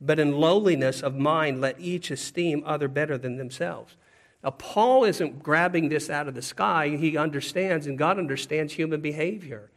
but 0.00 0.18
in 0.18 0.32
lowliness 0.32 1.02
of 1.02 1.14
mind 1.14 1.60
let 1.60 1.80
each 1.80 2.10
esteem 2.10 2.62
other 2.66 2.88
better 2.88 3.16
than 3.16 3.36
themselves. 3.36 3.96
Now, 4.42 4.50
Paul 4.50 5.04
isn't 5.04 5.42
grabbing 5.42 5.88
this 5.88 6.10
out 6.10 6.28
of 6.28 6.34
the 6.34 6.42
sky. 6.42 6.88
He 6.88 7.16
understands, 7.16 7.86
and 7.86 7.96
God 7.96 8.18
understands 8.18 8.72
human 8.72 9.00
behavior. 9.00 9.70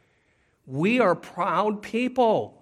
We 0.70 1.00
are 1.00 1.16
proud 1.16 1.82
people. 1.82 2.56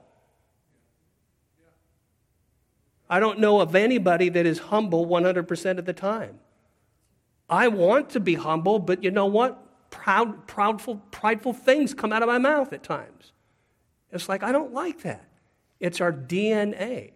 I 3.11 3.21
don't 3.21 3.39
know 3.39 3.61
of 3.61 3.75
anybody 3.75 4.31
that 4.31 4.47
is 4.47 4.59
humble 4.59 5.07
100% 5.07 5.79
of 5.79 5.85
the 5.85 5.93
time. 5.93 6.39
I 7.51 7.69
want 7.69 8.09
to 8.11 8.21
be 8.21 8.35
humble, 8.35 8.79
but 8.79 9.05
you 9.05 9.11
know 9.11 9.27
what? 9.27 9.91
Proud, 9.91 10.47
proudful, 10.47 11.03
prideful 11.11 11.53
things 11.53 11.93
come 11.93 12.11
out 12.11 12.23
of 12.23 12.29
my 12.29 12.39
mouth 12.39 12.73
at 12.73 12.83
times. 12.83 13.33
It's 14.11 14.27
like, 14.27 14.43
I 14.43 14.53
don't 14.53 14.73
like 14.73 15.03
that. 15.03 15.29
It's 15.79 16.01
our 16.01 16.13
DNA. 16.13 17.13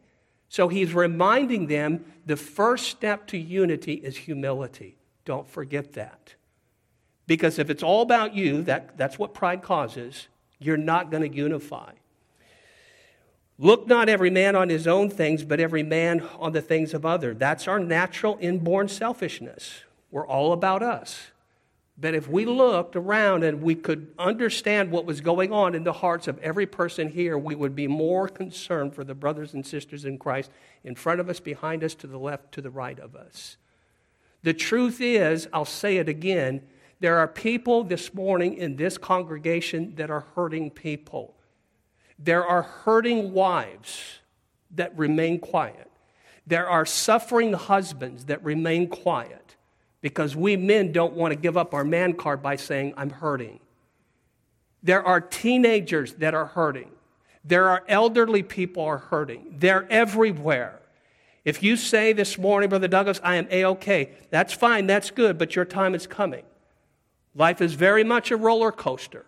So 0.50 0.68
he's 0.68 0.92
reminding 0.92 1.68
them 1.68 2.04
the 2.26 2.37
first 2.37 2.88
step 2.88 3.26
to 3.28 3.38
unity 3.38 3.94
is 3.94 4.18
humility. 4.18 4.99
Don't 5.25 5.49
forget 5.49 5.94
that. 5.94 6.34
Because 7.26 7.58
if 7.58 7.70
it's 7.70 7.82
all 7.82 8.02
about 8.02 8.34
you, 8.34 8.61
that, 8.64 8.99
that's 8.99 9.18
what 9.18 9.32
pride 9.32 9.62
causes, 9.62 10.28
you're 10.64 10.76
not 10.76 11.11
going 11.11 11.28
to 11.28 11.37
unify. 11.37 11.92
Look 13.59 13.87
not 13.87 14.09
every 14.09 14.31
man 14.31 14.57
on 14.57 14.69
his 14.69 14.87
own 14.87 15.09
things, 15.11 15.45
but 15.45 15.61
every 15.61 15.83
man 15.83 16.26
on 16.38 16.52
the 16.52 16.62
things 16.62 16.95
of 16.95 17.07
other. 17.07 17.35
That's 17.35 17.69
our 17.69 17.78
natural 17.78 18.38
inborn 18.40 18.88
selfishness. 18.88 19.83
We're 20.11 20.26
all 20.26 20.52
about 20.52 20.83
us. 20.83 21.28
But 21.99 22.14
if 22.14 22.26
we 22.26 22.47
looked 22.47 22.97
around 22.97 23.45
and 23.45 23.62
we 23.62 23.75
could 23.75 24.12
understand 24.19 24.90
what 24.90 25.04
was 25.04 25.21
going 25.21 25.52
on 25.52 25.75
in 25.75 25.85
the 25.85 25.92
hearts 25.92 26.26
of 26.26 26.38
every 26.38 26.66
person 26.66 27.11
here, 27.11 27.37
we 27.38 27.54
would 27.54 27.76
be 27.76 27.87
more 27.87 28.28
concerned 28.28 28.95
for 28.95 29.04
the 29.04 29.14
brothers 29.14 29.54
and 29.54 29.64
sisters 29.64 30.04
in 30.04 30.19
Christ 30.19 30.50
in 30.83 30.95
front 30.95 31.21
of 31.21 31.28
us, 31.28 31.38
behind 31.38 31.85
us, 31.85 31.95
to 31.97 32.07
the 32.07 32.19
left, 32.19 32.52
to 32.52 32.61
the 32.61 32.71
right 32.71 32.99
of 32.99 33.14
us. 33.14 33.57
The 34.42 34.54
truth 34.54 35.00
is, 35.00 35.47
I'll 35.52 35.64
say 35.64 35.99
it 35.99 36.09
again, 36.09 36.62
there 37.02 37.18
are 37.18 37.26
people 37.26 37.82
this 37.82 38.14
morning 38.14 38.54
in 38.54 38.76
this 38.76 38.97
congregation 38.97 39.92
that 39.97 40.09
are 40.09 40.25
hurting 40.37 40.71
people. 40.71 41.35
There 42.16 42.47
are 42.47 42.62
hurting 42.62 43.32
wives 43.32 44.21
that 44.76 44.97
remain 44.97 45.40
quiet. 45.40 45.90
There 46.47 46.68
are 46.68 46.87
suffering 46.87 47.54
husbands 47.54 48.26
that 48.26 48.44
remain 48.44 48.87
quiet 48.87 49.56
because 50.00 50.37
we 50.37 50.56
men 50.56 50.92
don't 50.92 51.14
want 51.14 51.32
to 51.32 51.37
give 51.37 51.56
up 51.56 51.75
our 51.75 51.82
man 51.82 52.12
card 52.12 52.40
by 52.40 52.54
saying, 52.54 52.94
I'm 52.97 53.11
hurting. 53.11 53.59
There 54.80 55.02
are 55.02 55.21
teenagers 55.21 56.14
that 56.14 56.35
are 56.35 56.47
hurting. 56.47 56.92
There 57.44 57.68
are 57.68 57.82
elderly 57.88 58.44
people 58.44 58.85
are 58.85 58.99
hurting. 58.99 59.56
They're 59.59 59.90
everywhere. 59.90 60.78
If 61.44 61.64
you 61.64 61.76
say 61.76 62.12
this 62.12 62.38
morning, 62.38 62.68
Brother 62.68 62.87
Douglas, 62.87 63.21
I 63.25 63.35
am 63.35 63.49
A 63.50 63.64
OK, 63.64 64.12
that's 64.30 64.52
fine, 64.52 64.87
that's 64.87 65.11
good, 65.11 65.37
but 65.37 65.56
your 65.56 65.64
time 65.64 65.97
is 65.97 66.06
coming. 66.06 66.44
Life 67.35 67.61
is 67.61 67.75
very 67.75 68.05
much 68.05 68.31
a 68.31 68.37
roller 68.37 68.73
coaster. 68.73 69.25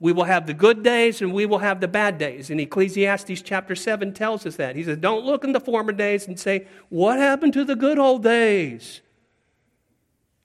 We 0.00 0.12
will 0.12 0.24
have 0.24 0.46
the 0.46 0.54
good 0.54 0.82
days 0.82 1.22
and 1.22 1.32
we 1.32 1.46
will 1.46 1.58
have 1.58 1.80
the 1.80 1.88
bad 1.88 2.18
days. 2.18 2.50
And 2.50 2.60
Ecclesiastes 2.60 3.42
chapter 3.42 3.74
7 3.74 4.12
tells 4.12 4.44
us 4.44 4.56
that. 4.56 4.76
He 4.76 4.84
says, 4.84 4.98
Don't 4.98 5.24
look 5.24 5.44
in 5.44 5.52
the 5.52 5.60
former 5.60 5.92
days 5.92 6.26
and 6.26 6.38
say, 6.38 6.66
What 6.88 7.18
happened 7.18 7.52
to 7.54 7.64
the 7.64 7.76
good 7.76 7.98
old 7.98 8.22
days? 8.22 9.00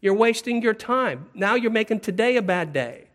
You're 0.01 0.13
wasting 0.13 0.61
your 0.61 0.73
time. 0.73 1.27
Now 1.33 1.55
you're 1.55 1.71
making 1.71 2.01
today 2.01 2.37
a 2.37 2.41
bad 2.41 2.71
day. 2.71 3.07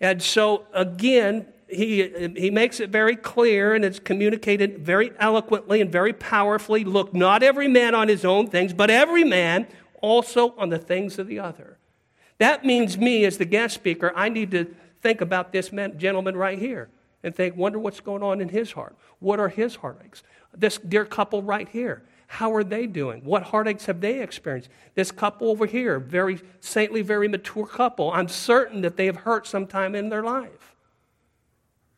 And 0.00 0.22
so, 0.22 0.66
again, 0.72 1.46
he, 1.68 2.32
he 2.36 2.50
makes 2.50 2.80
it 2.80 2.90
very 2.90 3.16
clear 3.16 3.74
and 3.74 3.84
it's 3.84 3.98
communicated 3.98 4.78
very 4.78 5.12
eloquently 5.18 5.80
and 5.80 5.90
very 5.90 6.12
powerfully. 6.12 6.84
Look, 6.84 7.12
not 7.12 7.42
every 7.42 7.68
man 7.68 7.94
on 7.94 8.08
his 8.08 8.24
own 8.24 8.46
things, 8.46 8.72
but 8.72 8.90
every 8.90 9.24
man 9.24 9.66
also 10.00 10.54
on 10.56 10.68
the 10.68 10.78
things 10.78 11.18
of 11.18 11.26
the 11.26 11.38
other. 11.38 11.79
That 12.40 12.64
means 12.64 12.96
me, 12.96 13.26
as 13.26 13.36
the 13.36 13.44
guest 13.44 13.74
speaker, 13.74 14.14
I 14.16 14.30
need 14.30 14.50
to 14.52 14.74
think 15.02 15.20
about 15.20 15.52
this 15.52 15.72
man, 15.72 15.98
gentleman 15.98 16.34
right 16.34 16.58
here 16.58 16.88
and 17.22 17.34
think, 17.34 17.54
wonder 17.54 17.78
what's 17.78 18.00
going 18.00 18.22
on 18.22 18.40
in 18.40 18.48
his 18.48 18.72
heart. 18.72 18.96
What 19.18 19.38
are 19.38 19.50
his 19.50 19.76
heartaches? 19.76 20.22
This 20.56 20.78
dear 20.78 21.04
couple 21.04 21.42
right 21.42 21.68
here, 21.68 22.02
how 22.28 22.54
are 22.54 22.64
they 22.64 22.86
doing? 22.86 23.20
What 23.24 23.42
heartaches 23.42 23.84
have 23.84 24.00
they 24.00 24.22
experienced? 24.22 24.70
This 24.94 25.12
couple 25.12 25.50
over 25.50 25.66
here, 25.66 25.98
very 25.98 26.40
saintly, 26.60 27.02
very 27.02 27.28
mature 27.28 27.66
couple, 27.66 28.10
I'm 28.10 28.28
certain 28.28 28.80
that 28.80 28.96
they 28.96 29.04
have 29.04 29.16
hurt 29.16 29.46
sometime 29.46 29.94
in 29.94 30.08
their 30.08 30.22
life. 30.22 30.74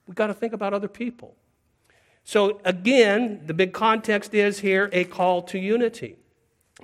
We've 0.08 0.16
got 0.16 0.26
to 0.26 0.34
think 0.34 0.52
about 0.52 0.74
other 0.74 0.88
people. 0.88 1.36
So, 2.24 2.60
again, 2.64 3.42
the 3.46 3.54
big 3.54 3.72
context 3.72 4.34
is 4.34 4.58
here 4.58 4.90
a 4.92 5.04
call 5.04 5.42
to 5.42 5.58
unity. 5.58 6.16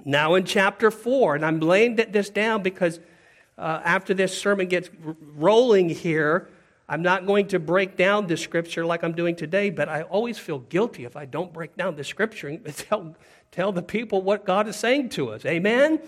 Now, 0.05 0.37
in 0.37 0.45
chapter 0.45 0.93
4, 0.93 1.35
and 1.35 1.45
I'm 1.45 1.59
laying 1.59 1.97
this 1.97 2.31
down 2.31 2.63
because 2.63 3.01
uh, 3.59 3.81
after 3.85 4.15
this 4.15 4.37
sermon 4.39 4.69
gets 4.69 4.89
rolling 5.37 5.89
here, 5.89 6.49
I'm 6.89 7.03
not 7.03 7.27
going 7.27 7.49
to 7.49 7.59
break 7.59 7.97
down 7.97 8.27
the 8.27 8.37
scripture 8.37 8.87
like 8.87 9.03
I'm 9.03 9.13
doing 9.13 9.37
today, 9.37 9.69
but 9.69 9.89
I 9.89 10.03
always 10.03 10.39
feel 10.39 10.61
guilty 10.61 11.05
if 11.05 11.17
I 11.17 11.27
don't 11.27 11.53
break 11.53 11.77
down 11.77 11.97
the 11.97 12.05
scripture 12.05 12.49
and 12.49 12.65
tell, 12.77 13.15
tell 13.51 13.73
the 13.73 13.83
people 13.83 14.23
what 14.23 14.47
God 14.47 14.69
is 14.69 14.77
saying 14.77 15.11
to 15.11 15.31
us. 15.31 15.45
Amen? 15.45 16.01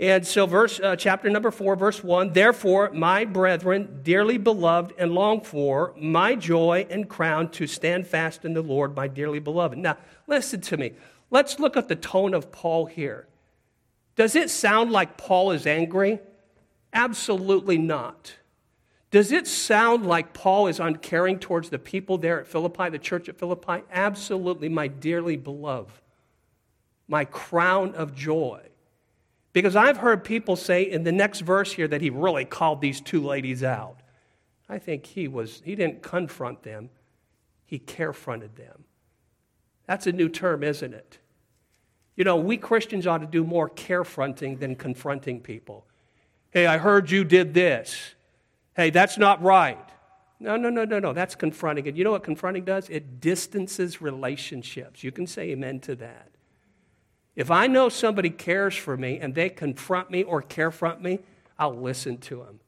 And 0.00 0.24
so, 0.24 0.46
verse, 0.46 0.78
uh, 0.78 0.94
chapter 0.94 1.28
number 1.28 1.50
four, 1.50 1.74
verse 1.74 2.04
one. 2.04 2.32
Therefore, 2.32 2.90
my 2.92 3.24
brethren, 3.24 4.00
dearly 4.04 4.38
beloved 4.38 4.94
and 4.96 5.12
longed 5.12 5.44
for, 5.44 5.92
my 5.98 6.36
joy 6.36 6.86
and 6.88 7.08
crown, 7.08 7.50
to 7.50 7.66
stand 7.66 8.06
fast 8.06 8.44
in 8.44 8.54
the 8.54 8.62
Lord, 8.62 8.94
my 8.94 9.08
dearly 9.08 9.40
beloved. 9.40 9.76
Now, 9.76 9.98
listen 10.28 10.60
to 10.60 10.76
me. 10.76 10.92
Let's 11.30 11.58
look 11.58 11.76
at 11.76 11.88
the 11.88 11.96
tone 11.96 12.32
of 12.32 12.52
Paul 12.52 12.86
here. 12.86 13.26
Does 14.14 14.36
it 14.36 14.50
sound 14.50 14.92
like 14.92 15.16
Paul 15.16 15.50
is 15.50 15.66
angry? 15.66 16.20
Absolutely 16.92 17.78
not. 17.78 18.34
Does 19.10 19.32
it 19.32 19.46
sound 19.46 20.04
like 20.06 20.34
Paul 20.34 20.66
is 20.66 20.80
uncaring 20.80 21.38
towards 21.38 21.70
the 21.70 21.78
people 21.78 22.18
there 22.18 22.40
at 22.40 22.46
Philippi, 22.46 22.90
the 22.90 22.98
church 22.98 23.28
at 23.28 23.38
Philippi? 23.38 23.82
Absolutely, 23.90 24.68
my 24.68 24.86
dearly 24.86 25.36
beloved, 25.36 26.00
my 27.06 27.24
crown 27.24 27.94
of 27.94 28.14
joy. 28.14 28.60
Because 29.54 29.76
I've 29.76 29.96
heard 29.96 30.24
people 30.24 30.56
say 30.56 30.82
in 30.82 31.04
the 31.04 31.12
next 31.12 31.40
verse 31.40 31.72
here 31.72 31.88
that 31.88 32.02
he 32.02 32.10
really 32.10 32.44
called 32.44 32.82
these 32.82 33.00
two 33.00 33.24
ladies 33.24 33.64
out. 33.64 33.96
I 34.68 34.78
think 34.78 35.06
he 35.06 35.26
was, 35.26 35.62
he 35.64 35.74
didn't 35.74 36.02
confront 36.02 36.62
them, 36.62 36.90
he 37.64 37.78
carefronted 37.78 38.56
them. 38.56 38.84
That's 39.86 40.06
a 40.06 40.12
new 40.12 40.28
term, 40.28 40.62
isn't 40.62 40.92
it? 40.92 41.18
You 42.14 42.24
know, 42.24 42.36
we 42.36 42.58
Christians 42.58 43.06
ought 43.06 43.18
to 43.18 43.26
do 43.26 43.42
more 43.42 43.70
carefronting 43.70 44.58
than 44.58 44.76
confronting 44.76 45.40
people. 45.40 45.86
Hey, 46.50 46.66
I 46.66 46.78
heard 46.78 47.10
you 47.10 47.24
did 47.24 47.54
this. 47.54 48.14
Hey, 48.74 48.90
that's 48.90 49.18
not 49.18 49.42
right. 49.42 49.78
No, 50.40 50.56
no, 50.56 50.70
no, 50.70 50.84
no, 50.84 50.98
no. 50.98 51.12
That's 51.12 51.34
confronting. 51.34 51.88
And 51.88 51.96
you 51.96 52.04
know 52.04 52.12
what 52.12 52.22
confronting 52.22 52.64
does? 52.64 52.88
It 52.88 53.20
distances 53.20 54.00
relationships. 54.00 55.02
You 55.02 55.12
can 55.12 55.26
say 55.26 55.50
amen 55.50 55.80
to 55.80 55.96
that. 55.96 56.30
If 57.34 57.50
I 57.50 57.66
know 57.66 57.88
somebody 57.88 58.30
cares 58.30 58.74
for 58.74 58.96
me 58.96 59.18
and 59.18 59.34
they 59.34 59.48
confront 59.48 60.10
me 60.10 60.22
or 60.22 60.42
carefront 60.42 61.02
me, 61.02 61.20
I'll 61.58 61.76
listen 61.76 62.18
to 62.18 62.38
them. 62.38 62.60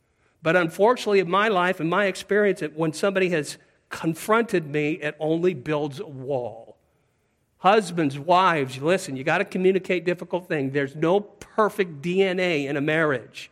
But 0.42 0.56
unfortunately, 0.56 1.20
in 1.20 1.30
my 1.30 1.48
life, 1.48 1.80
in 1.80 1.88
my 1.88 2.06
experience, 2.06 2.62
when 2.74 2.92
somebody 2.92 3.30
has 3.30 3.58
confronted 3.88 4.66
me, 4.66 4.92
it 4.92 5.16
only 5.18 5.54
builds 5.54 6.00
a 6.00 6.06
wall. 6.06 6.76
Husbands, 7.58 8.18
wives, 8.18 8.80
listen, 8.80 9.16
you 9.16 9.24
got 9.24 9.38
to 9.38 9.44
communicate 9.44 10.04
difficult 10.04 10.48
things. 10.48 10.72
There's 10.72 10.96
no 10.96 11.20
perfect 11.20 12.00
DNA 12.00 12.66
in 12.66 12.76
a 12.76 12.80
marriage. 12.80 13.50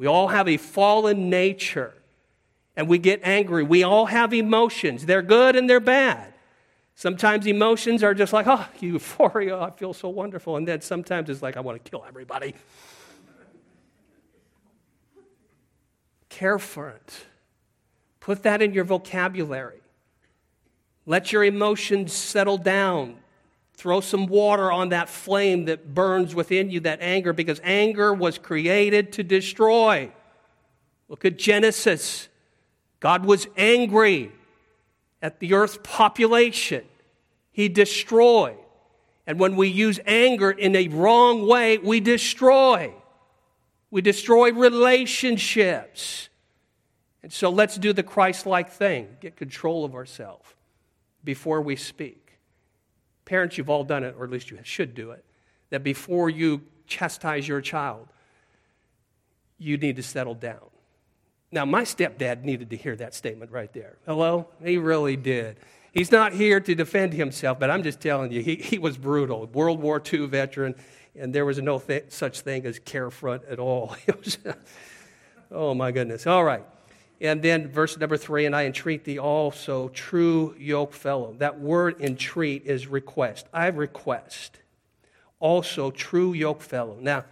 We 0.00 0.06
all 0.06 0.28
have 0.28 0.48
a 0.48 0.56
fallen 0.56 1.28
nature 1.28 1.92
and 2.74 2.88
we 2.88 2.96
get 2.96 3.20
angry. 3.22 3.62
We 3.62 3.82
all 3.82 4.06
have 4.06 4.32
emotions. 4.32 5.04
They're 5.04 5.20
good 5.20 5.56
and 5.56 5.68
they're 5.68 5.78
bad. 5.78 6.32
Sometimes 6.94 7.46
emotions 7.46 8.02
are 8.02 8.14
just 8.14 8.32
like, 8.32 8.46
oh, 8.48 8.66
euphoria, 8.80 9.60
I 9.60 9.68
feel 9.68 9.92
so 9.92 10.08
wonderful. 10.08 10.56
And 10.56 10.66
then 10.66 10.80
sometimes 10.80 11.28
it's 11.28 11.42
like, 11.42 11.58
I 11.58 11.60
want 11.60 11.84
to 11.84 11.90
kill 11.90 12.02
everybody. 12.08 12.54
Care 16.30 16.58
for 16.58 16.88
it. 16.88 17.26
Put 18.20 18.44
that 18.44 18.62
in 18.62 18.72
your 18.72 18.84
vocabulary. 18.84 19.82
Let 21.04 21.30
your 21.30 21.44
emotions 21.44 22.14
settle 22.14 22.56
down. 22.56 23.16
Throw 23.80 24.02
some 24.02 24.26
water 24.26 24.70
on 24.70 24.90
that 24.90 25.08
flame 25.08 25.64
that 25.64 25.94
burns 25.94 26.34
within 26.34 26.68
you, 26.68 26.80
that 26.80 27.00
anger, 27.00 27.32
because 27.32 27.62
anger 27.64 28.12
was 28.12 28.36
created 28.36 29.10
to 29.14 29.22
destroy. 29.22 30.12
Look 31.08 31.24
at 31.24 31.38
Genesis. 31.38 32.28
God 33.00 33.24
was 33.24 33.46
angry 33.56 34.32
at 35.22 35.40
the 35.40 35.54
earth's 35.54 35.78
population, 35.82 36.84
He 37.52 37.70
destroyed. 37.70 38.58
And 39.26 39.40
when 39.40 39.56
we 39.56 39.68
use 39.68 39.98
anger 40.04 40.50
in 40.50 40.76
a 40.76 40.88
wrong 40.88 41.46
way, 41.48 41.78
we 41.78 42.00
destroy. 42.00 42.92
We 43.90 44.02
destroy 44.02 44.52
relationships. 44.52 46.28
And 47.22 47.32
so 47.32 47.48
let's 47.48 47.78
do 47.78 47.94
the 47.94 48.02
Christ 48.02 48.44
like 48.44 48.70
thing 48.70 49.16
get 49.22 49.36
control 49.36 49.86
of 49.86 49.94
ourselves 49.94 50.52
before 51.24 51.62
we 51.62 51.76
speak. 51.76 52.19
Parents, 53.30 53.56
you've 53.56 53.70
all 53.70 53.84
done 53.84 54.02
it, 54.02 54.16
or 54.18 54.24
at 54.24 54.30
least 54.30 54.50
you 54.50 54.58
should 54.64 54.92
do 54.92 55.12
it, 55.12 55.24
that 55.68 55.84
before 55.84 56.28
you 56.28 56.62
chastise 56.88 57.46
your 57.46 57.60
child, 57.60 58.08
you 59.56 59.76
need 59.76 59.94
to 59.94 60.02
settle 60.02 60.34
down. 60.34 60.64
Now, 61.52 61.64
my 61.64 61.82
stepdad 61.82 62.42
needed 62.42 62.70
to 62.70 62.76
hear 62.76 62.96
that 62.96 63.14
statement 63.14 63.52
right 63.52 63.72
there. 63.72 63.98
Hello? 64.04 64.48
He 64.64 64.78
really 64.78 65.14
did. 65.14 65.58
He's 65.92 66.10
not 66.10 66.32
here 66.32 66.58
to 66.58 66.74
defend 66.74 67.12
himself, 67.12 67.60
but 67.60 67.70
I'm 67.70 67.84
just 67.84 68.00
telling 68.00 68.32
you, 68.32 68.42
he, 68.42 68.56
he 68.56 68.78
was 68.78 68.98
brutal. 68.98 69.46
World 69.46 69.78
War 69.78 70.02
II 70.12 70.26
veteran, 70.26 70.74
and 71.14 71.32
there 71.32 71.44
was 71.44 71.62
no 71.62 71.78
th- 71.78 72.06
such 72.08 72.40
thing 72.40 72.66
as 72.66 72.80
carefront 72.80 73.44
at 73.44 73.60
all. 73.60 73.96
Oh, 75.52 75.74
my 75.74 75.90
goodness. 75.90 76.28
All 76.28 76.44
right. 76.44 76.64
And 77.20 77.42
then 77.42 77.68
verse 77.68 77.98
number 77.98 78.16
three, 78.16 78.46
and 78.46 78.56
I 78.56 78.64
entreat 78.64 79.04
thee 79.04 79.18
also, 79.18 79.88
true 79.88 80.54
yoke 80.58 80.94
fellow. 80.94 81.34
That 81.38 81.60
word 81.60 82.00
entreat 82.00 82.64
is 82.64 82.86
request. 82.86 83.46
I 83.52 83.66
request 83.66 84.58
also, 85.38 85.90
true 85.90 86.32
yoke 86.32 86.62
fellow. 86.62 86.96
Now, 87.00 87.24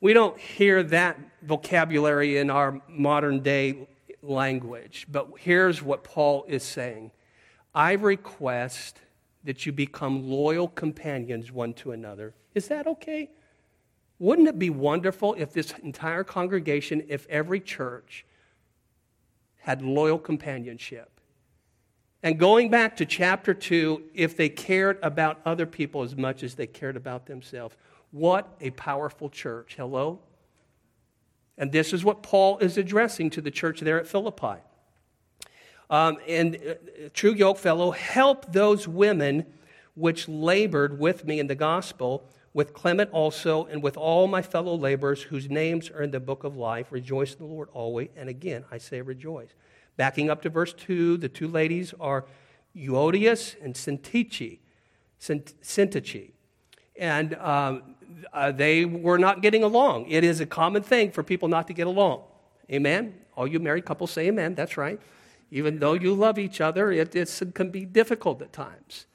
we 0.00 0.12
don't 0.12 0.38
hear 0.38 0.82
that 0.84 1.18
vocabulary 1.42 2.38
in 2.38 2.50
our 2.50 2.80
modern 2.88 3.40
day 3.40 3.86
language, 4.22 5.06
but 5.10 5.28
here's 5.38 5.82
what 5.82 6.04
Paul 6.04 6.44
is 6.48 6.62
saying 6.62 7.10
I 7.74 7.92
request 7.92 9.00
that 9.44 9.64
you 9.64 9.72
become 9.72 10.28
loyal 10.28 10.68
companions 10.68 11.50
one 11.50 11.72
to 11.74 11.92
another. 11.92 12.34
Is 12.54 12.68
that 12.68 12.86
okay? 12.86 13.30
Wouldn't 14.18 14.48
it 14.48 14.58
be 14.58 14.68
wonderful 14.68 15.34
if 15.38 15.52
this 15.52 15.72
entire 15.82 16.24
congregation, 16.24 17.04
if 17.08 17.26
every 17.28 17.60
church 17.60 18.26
had 19.70 19.82
loyal 19.82 20.18
companionship? 20.18 21.20
And 22.24 22.38
going 22.38 22.70
back 22.70 22.96
to 22.96 23.06
chapter 23.06 23.54
2, 23.54 24.10
if 24.14 24.36
they 24.36 24.48
cared 24.48 24.98
about 25.00 25.40
other 25.46 25.64
people 25.64 26.02
as 26.02 26.16
much 26.16 26.42
as 26.42 26.56
they 26.56 26.66
cared 26.66 26.96
about 26.96 27.26
themselves, 27.26 27.76
what 28.10 28.56
a 28.60 28.70
powerful 28.70 29.30
church. 29.30 29.76
Hello? 29.76 30.18
And 31.56 31.70
this 31.70 31.92
is 31.92 32.04
what 32.04 32.22
Paul 32.22 32.58
is 32.58 32.76
addressing 32.76 33.30
to 33.30 33.40
the 33.40 33.50
church 33.50 33.80
there 33.80 34.00
at 34.00 34.08
Philippi. 34.08 34.60
Um, 35.88 36.18
and 36.26 36.56
uh, 36.56 37.08
true 37.14 37.32
yoke 37.32 37.58
fellow, 37.58 37.92
help 37.92 38.52
those 38.52 38.88
women 38.88 39.46
which 39.94 40.28
labored 40.28 40.98
with 40.98 41.24
me 41.24 41.38
in 41.38 41.46
the 41.46 41.54
gospel, 41.54 42.28
with 42.52 42.74
Clement 42.74 43.10
also, 43.12 43.64
and 43.66 43.82
with 43.82 43.96
all 43.96 44.26
my 44.26 44.42
fellow 44.42 44.76
laborers 44.76 45.22
whose 45.22 45.48
names 45.48 45.88
are 45.90 46.02
in 46.02 46.10
the 46.10 46.20
book 46.20 46.42
of 46.42 46.56
life. 46.56 46.90
Rejoice 46.90 47.34
in 47.34 47.38
the 47.38 47.44
Lord 47.44 47.68
always. 47.72 48.08
And 48.16 48.28
again, 48.28 48.64
I 48.70 48.78
say 48.78 49.00
rejoice. 49.00 49.50
Backing 49.96 50.30
up 50.30 50.42
to 50.42 50.50
verse 50.50 50.72
2, 50.72 51.18
the 51.18 51.28
two 51.28 51.46
ladies 51.46 51.94
are 52.00 52.24
Euodias 52.76 53.54
and 53.62 53.74
Syntyche. 53.74 54.58
Syntyche. 55.20 56.30
And 56.98 57.34
um, 57.34 57.94
uh, 58.32 58.52
they 58.52 58.84
were 58.84 59.18
not 59.18 59.42
getting 59.42 59.62
along. 59.62 60.06
It 60.08 60.24
is 60.24 60.40
a 60.40 60.46
common 60.46 60.82
thing 60.82 61.10
for 61.12 61.22
people 61.22 61.48
not 61.48 61.66
to 61.68 61.72
get 61.72 61.86
along. 61.86 62.22
Amen? 62.70 63.14
All 63.36 63.46
you 63.46 63.60
married 63.60 63.84
couples 63.84 64.10
say 64.10 64.28
amen. 64.28 64.54
That's 64.54 64.76
right. 64.76 65.00
Even 65.50 65.78
though 65.78 65.94
you 65.94 66.14
love 66.14 66.38
each 66.38 66.60
other, 66.60 66.92
it, 66.92 67.14
it 67.14 67.54
can 67.54 67.70
be 67.70 67.84
difficult 67.84 68.42
at 68.42 68.52
times. 68.52 69.06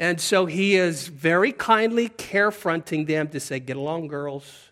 And 0.00 0.18
so 0.18 0.46
he 0.46 0.76
is 0.76 1.08
very 1.08 1.52
kindly 1.52 2.08
carefronting 2.08 3.06
them 3.06 3.28
to 3.28 3.38
say, 3.38 3.60
Get 3.60 3.76
along, 3.76 4.08
girls. 4.08 4.70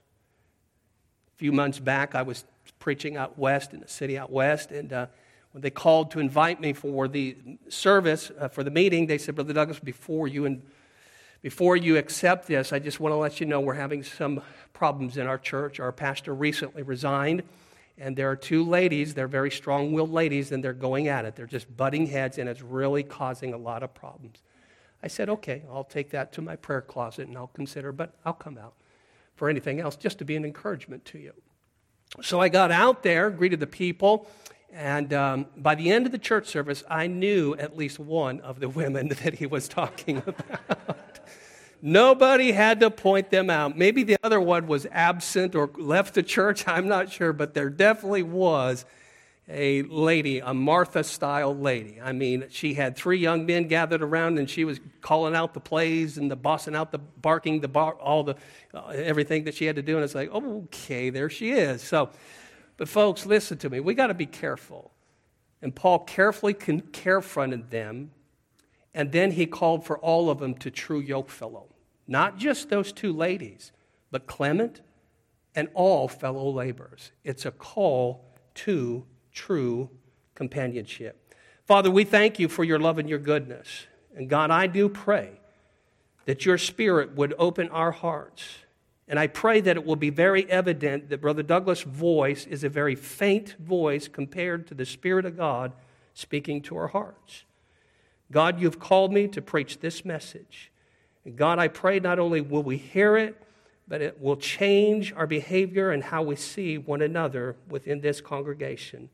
A 1.34 1.36
few 1.36 1.52
months 1.52 1.78
back, 1.78 2.14
I 2.14 2.22
was 2.22 2.44
preaching 2.78 3.18
out 3.18 3.38
west 3.38 3.74
in 3.74 3.82
a 3.82 3.88
city 3.88 4.16
out 4.16 4.32
west, 4.32 4.70
and 4.70 4.90
uh, 4.90 5.06
when 5.52 5.60
they 5.60 5.70
called 5.70 6.12
to 6.12 6.20
invite 6.20 6.62
me 6.62 6.72
for 6.72 7.08
the 7.08 7.36
service, 7.68 8.32
uh, 8.38 8.48
for 8.48 8.64
the 8.64 8.70
meeting, 8.70 9.06
they 9.06 9.18
said, 9.18 9.34
Brother 9.34 9.52
Douglas, 9.52 9.78
before 9.78 10.28
you, 10.28 10.46
and, 10.46 10.62
before 11.42 11.76
you 11.76 11.98
accept 11.98 12.46
this, 12.46 12.72
I 12.72 12.78
just 12.78 12.98
want 12.98 13.12
to 13.12 13.16
let 13.16 13.38
you 13.38 13.44
know 13.44 13.60
we're 13.60 13.74
having 13.74 14.02
some 14.02 14.40
problems 14.72 15.18
in 15.18 15.26
our 15.26 15.38
church. 15.38 15.78
Our 15.78 15.92
pastor 15.92 16.34
recently 16.34 16.82
resigned, 16.82 17.42
and 17.98 18.16
there 18.16 18.30
are 18.30 18.36
two 18.36 18.64
ladies, 18.64 19.12
they're 19.12 19.28
very 19.28 19.50
strong 19.50 19.92
willed 19.92 20.10
ladies, 20.10 20.52
and 20.52 20.64
they're 20.64 20.72
going 20.72 21.08
at 21.08 21.26
it. 21.26 21.36
They're 21.36 21.46
just 21.46 21.76
butting 21.76 22.06
heads, 22.06 22.38
and 22.38 22.48
it's 22.48 22.62
really 22.62 23.02
causing 23.02 23.52
a 23.52 23.58
lot 23.58 23.82
of 23.82 23.92
problems. 23.92 24.38
I 25.02 25.08
said, 25.08 25.28
okay, 25.28 25.62
I'll 25.70 25.84
take 25.84 26.10
that 26.10 26.32
to 26.32 26.42
my 26.42 26.56
prayer 26.56 26.80
closet 26.80 27.28
and 27.28 27.36
I'll 27.36 27.48
consider, 27.48 27.92
but 27.92 28.14
I'll 28.24 28.32
come 28.32 28.58
out 28.58 28.74
for 29.36 29.48
anything 29.48 29.80
else 29.80 29.96
just 29.96 30.18
to 30.18 30.24
be 30.24 30.34
an 30.34 30.44
encouragement 30.44 31.04
to 31.06 31.18
you. 31.18 31.32
So 32.22 32.40
I 32.40 32.48
got 32.48 32.72
out 32.72 33.02
there, 33.02 33.30
greeted 33.30 33.60
the 33.60 33.66
people, 33.66 34.28
and 34.72 35.12
um, 35.12 35.46
by 35.56 35.74
the 35.74 35.90
end 35.90 36.06
of 36.06 36.12
the 36.12 36.18
church 36.18 36.46
service, 36.46 36.82
I 36.90 37.06
knew 37.06 37.54
at 37.54 37.76
least 37.76 37.98
one 37.98 38.40
of 38.40 38.60
the 38.60 38.68
women 38.80 39.08
that 39.22 39.34
he 39.34 39.46
was 39.46 39.68
talking 39.68 40.18
about. 40.18 41.20
Nobody 41.80 42.50
had 42.50 42.80
to 42.80 42.90
point 42.90 43.30
them 43.30 43.50
out. 43.50 43.78
Maybe 43.78 44.02
the 44.02 44.16
other 44.24 44.40
one 44.40 44.66
was 44.66 44.84
absent 44.90 45.54
or 45.54 45.70
left 45.76 46.14
the 46.14 46.24
church, 46.24 46.66
I'm 46.66 46.88
not 46.88 47.12
sure, 47.12 47.32
but 47.32 47.54
there 47.54 47.70
definitely 47.70 48.24
was 48.24 48.84
a 49.48 49.82
lady, 49.82 50.40
a 50.40 50.52
Martha 50.52 51.02
style 51.02 51.56
lady. 51.56 52.00
I 52.02 52.12
mean, 52.12 52.44
she 52.50 52.74
had 52.74 52.96
three 52.96 53.18
young 53.18 53.46
men 53.46 53.66
gathered 53.66 54.02
around 54.02 54.38
and 54.38 54.48
she 54.48 54.64
was 54.64 54.78
calling 55.00 55.34
out 55.34 55.54
the 55.54 55.60
plays 55.60 56.18
and 56.18 56.30
the 56.30 56.36
bossing 56.36 56.74
out 56.74 56.92
the 56.92 56.98
barking, 56.98 57.60
the 57.60 57.68
bar, 57.68 57.94
all 57.94 58.24
the 58.24 58.36
uh, 58.74 58.88
everything 58.88 59.44
that 59.44 59.54
she 59.54 59.64
had 59.64 59.76
to 59.76 59.82
do. 59.82 59.96
And 59.96 60.04
it's 60.04 60.14
like, 60.14 60.30
okay, 60.30 61.08
there 61.10 61.30
she 61.30 61.52
is. 61.52 61.82
So, 61.82 62.10
but 62.76 62.88
folks, 62.88 63.24
listen 63.24 63.56
to 63.58 63.70
me. 63.70 63.80
We 63.80 63.94
got 63.94 64.08
to 64.08 64.14
be 64.14 64.26
careful. 64.26 64.92
And 65.62 65.74
Paul 65.74 66.00
carefully 66.00 66.54
carefronted 66.54 67.70
them, 67.70 68.12
and 68.94 69.10
then 69.10 69.32
he 69.32 69.44
called 69.44 69.84
for 69.84 69.98
all 69.98 70.30
of 70.30 70.38
them 70.38 70.54
to 70.56 70.70
true 70.70 71.00
yoke 71.00 71.30
fellow. 71.30 71.74
Not 72.06 72.38
just 72.38 72.68
those 72.68 72.92
two 72.92 73.12
ladies, 73.12 73.72
but 74.12 74.26
Clement 74.26 74.82
and 75.56 75.68
all 75.74 76.06
fellow 76.06 76.48
laborers. 76.48 77.10
It's 77.24 77.44
a 77.44 77.50
call 77.50 78.24
to 78.54 79.04
true 79.38 79.88
companionship. 80.34 81.34
Father, 81.64 81.92
we 81.92 82.02
thank 82.02 82.40
you 82.40 82.48
for 82.48 82.64
your 82.64 82.80
love 82.80 82.98
and 82.98 83.08
your 83.08 83.20
goodness. 83.20 83.86
And 84.16 84.28
God, 84.28 84.50
I 84.50 84.66
do 84.66 84.88
pray 84.88 85.30
that 86.24 86.44
your 86.44 86.58
spirit 86.58 87.14
would 87.14 87.34
open 87.38 87.68
our 87.68 87.92
hearts. 87.92 88.42
And 89.06 89.16
I 89.16 89.28
pray 89.28 89.60
that 89.60 89.76
it 89.76 89.86
will 89.86 89.96
be 89.96 90.10
very 90.10 90.50
evident 90.50 91.08
that 91.10 91.20
Brother 91.20 91.44
Douglas' 91.44 91.82
voice 91.82 92.46
is 92.46 92.64
a 92.64 92.68
very 92.68 92.96
faint 92.96 93.54
voice 93.60 94.08
compared 94.08 94.66
to 94.66 94.74
the 94.74 94.84
Spirit 94.84 95.24
of 95.24 95.36
God 95.36 95.72
speaking 96.14 96.60
to 96.62 96.76
our 96.76 96.88
hearts. 96.88 97.44
God, 98.32 98.60
you've 98.60 98.80
called 98.80 99.12
me 99.12 99.28
to 99.28 99.40
preach 99.40 99.78
this 99.78 100.04
message. 100.04 100.72
And 101.24 101.36
God, 101.36 101.60
I 101.60 101.68
pray 101.68 102.00
not 102.00 102.18
only 102.18 102.40
will 102.40 102.64
we 102.64 102.76
hear 102.76 103.16
it, 103.16 103.40
but 103.86 104.02
it 104.02 104.20
will 104.20 104.36
change 104.36 105.12
our 105.12 105.28
behavior 105.28 105.92
and 105.92 106.02
how 106.02 106.22
we 106.22 106.34
see 106.34 106.76
one 106.76 107.02
another 107.02 107.56
within 107.68 108.00
this 108.00 108.20
congregation 108.20 109.08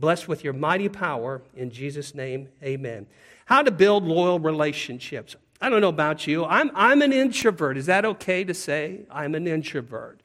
blessed 0.00 0.26
with 0.26 0.42
your 0.42 0.52
mighty 0.52 0.88
power. 0.88 1.42
In 1.54 1.70
Jesus' 1.70 2.14
name, 2.14 2.48
amen. 2.62 3.06
How 3.44 3.62
to 3.62 3.70
build 3.70 4.04
loyal 4.04 4.40
relationships. 4.40 5.36
I 5.60 5.68
don't 5.68 5.82
know 5.82 5.88
about 5.88 6.26
you. 6.26 6.44
I'm, 6.44 6.70
I'm 6.74 7.02
an 7.02 7.12
introvert. 7.12 7.76
Is 7.76 7.86
that 7.86 8.04
okay 8.04 8.44
to 8.44 8.54
say? 8.54 9.00
I'm 9.10 9.34
an 9.34 9.46
introvert. 9.46 10.20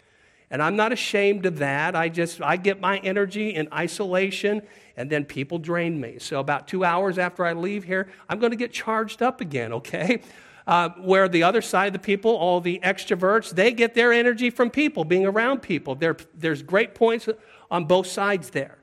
And 0.50 0.62
I'm 0.62 0.76
not 0.76 0.94
ashamed 0.94 1.46
of 1.46 1.58
that. 1.58 1.96
I 1.96 2.08
just, 2.08 2.42
I 2.42 2.56
get 2.56 2.80
my 2.80 3.00
energy 3.00 3.50
in 3.50 3.68
isolation 3.74 4.62
and 4.96 5.10
then 5.10 5.26
people 5.26 5.58
drain 5.58 6.00
me. 6.00 6.20
So 6.20 6.40
about 6.40 6.68
two 6.68 6.86
hours 6.86 7.18
after 7.18 7.46
I 7.46 7.54
leave 7.54 7.84
here, 7.84 8.08
I'm 8.30 8.40
going 8.40 8.52
to 8.52 8.58
get 8.58 8.72
charged 8.72 9.22
up 9.22 9.42
again, 9.42 9.74
okay? 9.74 10.22
Uh, 10.68 10.90
where 11.02 11.28
the 11.28 11.44
other 11.44 11.62
side 11.62 11.88
of 11.88 11.94
the 11.94 12.00
people, 12.00 12.32
all 12.32 12.62
the 12.62 12.80
extroverts, 12.84 13.52
they 13.52 13.72
get 13.72 13.94
their 13.94 14.14
energy 14.14 14.50
from 14.50 14.70
people, 14.70 15.04
being 15.04 15.26
around 15.26 15.62
people. 15.62 15.96
There, 15.96 16.16
there's 16.34 16.64
great 16.64 16.96
points 16.96 17.28
on 17.70 17.86
both 17.86 18.08
sides 18.08 18.52
there. 18.52 18.78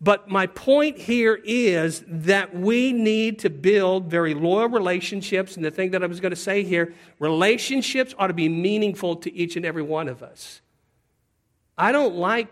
But 0.00 0.28
my 0.28 0.46
point 0.46 0.98
here 0.98 1.40
is 1.42 2.04
that 2.06 2.54
we 2.54 2.92
need 2.92 3.38
to 3.40 3.50
build 3.50 4.10
very 4.10 4.34
loyal 4.34 4.68
relationships. 4.68 5.56
And 5.56 5.64
the 5.64 5.70
thing 5.70 5.92
that 5.92 6.02
I 6.02 6.06
was 6.06 6.20
going 6.20 6.30
to 6.30 6.36
say 6.36 6.62
here 6.62 6.94
relationships 7.18 8.14
ought 8.18 8.26
to 8.26 8.34
be 8.34 8.48
meaningful 8.48 9.16
to 9.16 9.32
each 9.34 9.56
and 9.56 9.64
every 9.64 9.82
one 9.82 10.08
of 10.08 10.22
us. 10.22 10.60
I 11.78 11.92
don't 11.92 12.16
like 12.16 12.48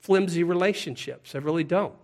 flimsy 0.00 0.42
relationships, 0.44 1.34
I 1.34 1.38
really 1.38 1.64
don't. 1.64 1.94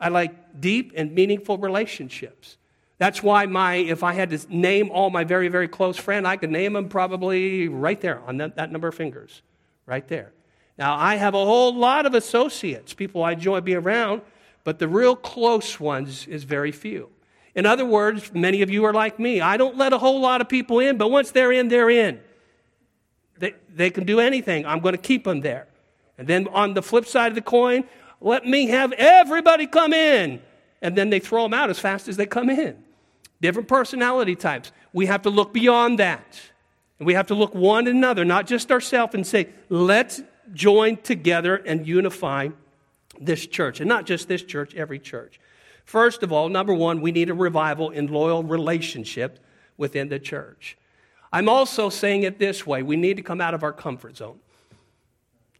I 0.00 0.08
like 0.08 0.60
deep 0.60 0.92
and 0.96 1.14
meaningful 1.14 1.58
relationships. 1.58 2.56
That's 2.98 3.22
why 3.22 3.46
my, 3.46 3.76
if 3.76 4.02
I 4.02 4.12
had 4.12 4.30
to 4.30 4.54
name 4.54 4.90
all 4.90 5.10
my 5.10 5.24
very, 5.24 5.48
very 5.48 5.68
close 5.68 5.96
friends, 5.96 6.26
I 6.26 6.36
could 6.36 6.50
name 6.50 6.72
them 6.72 6.88
probably 6.88 7.68
right 7.68 8.00
there 8.00 8.20
on 8.26 8.38
that, 8.38 8.56
that 8.56 8.72
number 8.72 8.88
of 8.88 8.94
fingers, 8.94 9.42
right 9.86 10.06
there. 10.08 10.32
Now, 10.80 10.96
I 10.96 11.16
have 11.16 11.34
a 11.34 11.44
whole 11.44 11.74
lot 11.74 12.06
of 12.06 12.14
associates, 12.14 12.94
people 12.94 13.22
I 13.22 13.32
enjoy 13.32 13.60
being 13.60 13.76
around, 13.76 14.22
but 14.64 14.78
the 14.78 14.88
real 14.88 15.14
close 15.14 15.78
ones 15.78 16.26
is 16.26 16.44
very 16.44 16.72
few. 16.72 17.10
In 17.54 17.66
other 17.66 17.84
words, 17.84 18.32
many 18.32 18.62
of 18.62 18.70
you 18.70 18.86
are 18.86 18.94
like 18.94 19.18
me. 19.18 19.42
I 19.42 19.58
don't 19.58 19.76
let 19.76 19.92
a 19.92 19.98
whole 19.98 20.22
lot 20.22 20.40
of 20.40 20.48
people 20.48 20.80
in, 20.80 20.96
but 20.96 21.10
once 21.10 21.32
they're 21.32 21.52
in, 21.52 21.68
they're 21.68 21.90
in. 21.90 22.18
They, 23.38 23.54
they 23.68 23.90
can 23.90 24.04
do 24.04 24.20
anything. 24.20 24.64
I'm 24.64 24.80
going 24.80 24.94
to 24.94 25.00
keep 25.00 25.24
them 25.24 25.42
there. 25.42 25.66
And 26.16 26.26
then 26.26 26.48
on 26.48 26.72
the 26.72 26.82
flip 26.82 27.04
side 27.04 27.28
of 27.28 27.34
the 27.34 27.42
coin, 27.42 27.84
let 28.22 28.46
me 28.46 28.68
have 28.68 28.92
everybody 28.92 29.66
come 29.66 29.92
in. 29.92 30.40
And 30.80 30.96
then 30.96 31.10
they 31.10 31.20
throw 31.20 31.42
them 31.42 31.52
out 31.52 31.68
as 31.68 31.78
fast 31.78 32.08
as 32.08 32.16
they 32.16 32.24
come 32.24 32.48
in. 32.48 32.82
Different 33.42 33.68
personality 33.68 34.34
types. 34.34 34.72
We 34.94 35.06
have 35.06 35.20
to 35.22 35.30
look 35.30 35.52
beyond 35.52 35.98
that. 35.98 36.40
And 36.98 37.06
we 37.06 37.12
have 37.12 37.26
to 37.26 37.34
look 37.34 37.54
one 37.54 37.86
another, 37.86 38.24
not 38.24 38.46
just 38.46 38.72
ourselves, 38.72 39.14
and 39.14 39.26
say, 39.26 39.50
let's 39.68 40.22
join 40.52 40.96
together 40.98 41.56
and 41.56 41.86
unify 41.86 42.48
this 43.20 43.46
church. 43.46 43.80
And 43.80 43.88
not 43.88 44.06
just 44.06 44.28
this 44.28 44.42
church, 44.42 44.74
every 44.74 44.98
church. 44.98 45.40
First 45.84 46.22
of 46.22 46.32
all, 46.32 46.48
number 46.48 46.72
one, 46.72 47.00
we 47.00 47.12
need 47.12 47.30
a 47.30 47.34
revival 47.34 47.90
in 47.90 48.06
loyal 48.06 48.42
relationship 48.42 49.38
within 49.76 50.08
the 50.08 50.18
church. 50.18 50.76
I'm 51.32 51.48
also 51.48 51.88
saying 51.88 52.24
it 52.24 52.38
this 52.38 52.66
way 52.66 52.82
we 52.82 52.96
need 52.96 53.16
to 53.16 53.22
come 53.22 53.40
out 53.40 53.54
of 53.54 53.62
our 53.62 53.72
comfort 53.72 54.16
zone. 54.16 54.38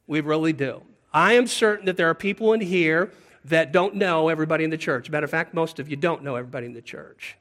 We 0.07 0.21
really 0.21 0.53
do. 0.53 0.83
I 1.13 1.35
am 1.35 1.47
certain 1.47 1.87
that 1.87 1.97
there 1.97 2.09
are 2.09 2.15
people 2.15 2.53
in 2.53 2.61
here 2.61 3.13
that 3.45 3.73
don't 3.73 3.95
know 3.95 4.29
everybody 4.29 4.65
in 4.65 4.71
the 4.71 4.79
church. 4.79 5.11
Matter 5.11 5.25
of 5.25 5.31
fact, 5.31 5.55
most 5.55 5.79
of 5.79 5.89
you 5.89 5.97
don't 5.97 6.23
know 6.23 6.37
everybody 6.37 6.67
in 6.67 6.73
the 6.73 6.83
church. 6.83 7.37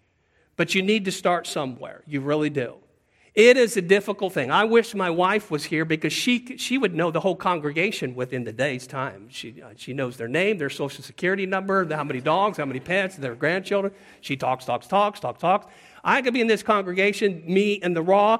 But 0.55 0.75
you 0.75 0.81
need 0.81 1.05
to 1.05 1.11
start 1.11 1.47
somewhere. 1.47 2.03
You 2.07 2.21
really 2.21 2.49
do. 2.49 2.75
It 3.39 3.55
is 3.55 3.77
a 3.77 3.81
difficult 3.81 4.33
thing. 4.33 4.51
I 4.51 4.65
wish 4.65 4.93
my 4.93 5.09
wife 5.09 5.49
was 5.49 5.63
here 5.63 5.85
because 5.85 6.11
she, 6.11 6.57
she 6.57 6.77
would 6.77 6.93
know 6.93 7.09
the 7.09 7.21
whole 7.21 7.37
congregation 7.37 8.13
within 8.13 8.43
the 8.43 8.51
day's 8.51 8.85
time. 8.85 9.29
She, 9.29 9.61
uh, 9.61 9.69
she 9.77 9.93
knows 9.93 10.17
their 10.17 10.27
name, 10.27 10.57
their 10.57 10.69
social 10.69 11.05
security 11.05 11.45
number, 11.45 11.87
how 11.89 12.03
many 12.03 12.19
dogs, 12.19 12.57
how 12.57 12.65
many 12.65 12.81
pets, 12.81 13.15
their 13.15 13.35
grandchildren. 13.35 13.93
She 14.19 14.35
talks, 14.35 14.65
talks, 14.65 14.87
talks, 14.87 15.21
talks, 15.21 15.39
talks. 15.39 15.67
I 16.03 16.21
could 16.21 16.33
be 16.33 16.41
in 16.41 16.47
this 16.47 16.63
congregation, 16.63 17.41
me 17.45 17.79
and 17.81 17.95
the 17.95 18.01
raw. 18.01 18.39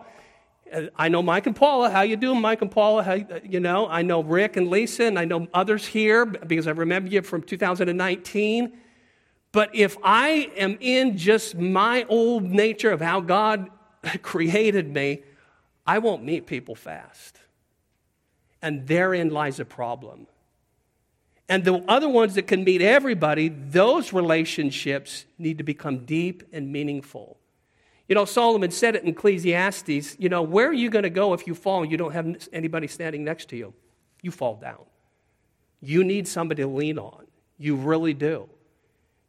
Uh, 0.70 0.88
I 0.98 1.08
know 1.08 1.22
Mike 1.22 1.48
and 1.48 1.56
Paula. 1.56 1.90
How 1.90 2.02
you 2.02 2.18
doing, 2.18 2.42
Mike 2.42 2.62
and 2.62 2.70
Paula? 2.70 3.02
How, 3.02 3.14
uh, 3.14 3.40
you 3.42 3.62
know, 3.62 3.88
I 3.88 4.02
know 4.02 4.22
Rick 4.22 4.58
and 4.58 4.70
Lisa, 4.70 5.06
and 5.06 5.18
I 5.18 5.24
know 5.24 5.48
others 5.54 5.88
here 5.88 6.26
because 6.26 6.68
I 6.68 6.72
remember 6.72 7.10
you 7.10 7.22
from 7.22 7.42
2019. 7.44 8.78
But 9.54 9.74
if 9.74 9.96
I 10.04 10.52
am 10.58 10.78
in 10.82 11.18
just 11.18 11.56
my 11.56 12.04
old 12.10 12.44
nature 12.44 12.92
of 12.92 13.00
how 13.00 13.22
God 13.22 13.70
created 14.22 14.92
me, 14.92 15.24
I 15.86 16.00
won't 16.00 16.24
meet 16.24 16.46
people 16.46 16.76
fast. 16.76 17.40
And 18.62 18.88
therein 18.88 19.30
lies 19.30 19.60
a 19.60 19.66
problem. 19.66 20.28
And 21.48 21.64
the 21.64 21.84
other 21.88 22.08
ones 22.08 22.36
that 22.36 22.44
can 22.44 22.64
meet 22.64 22.82
everybody, 22.82 23.48
those 23.50 24.14
relationships 24.14 25.26
need 25.40 25.58
to 25.58 25.64
become 25.64 26.06
deep 26.06 26.44
and 26.54 26.72
meaningful. 26.72 27.38
You 28.08 28.16
know, 28.16 28.26
Solomon 28.26 28.72
said 28.72 28.96
it 28.96 29.04
in 29.04 29.10
Ecclesiastes, 29.10 30.18
you 30.20 30.30
know, 30.30 30.42
where 30.44 30.68
are 30.68 30.74
you 30.74 30.90
going 30.90 31.04
to 31.04 31.10
go 31.10 31.34
if 31.34 31.48
you 31.48 31.56
fall 31.56 31.82
and 31.82 31.92
you 31.92 31.98
don't 31.98 32.12
have 32.12 32.48
anybody 32.54 32.88
standing 32.88 33.24
next 33.24 33.50
to 33.50 33.56
you? 33.56 33.74
You 34.22 34.32
fall 34.32 34.56
down. 34.56 34.82
You 35.82 36.04
need 36.04 36.28
somebody 36.28 36.62
to 36.62 36.68
lean 36.68 37.00
on. 37.00 37.26
You 37.58 37.76
really 37.76 38.14
do. 38.14 38.50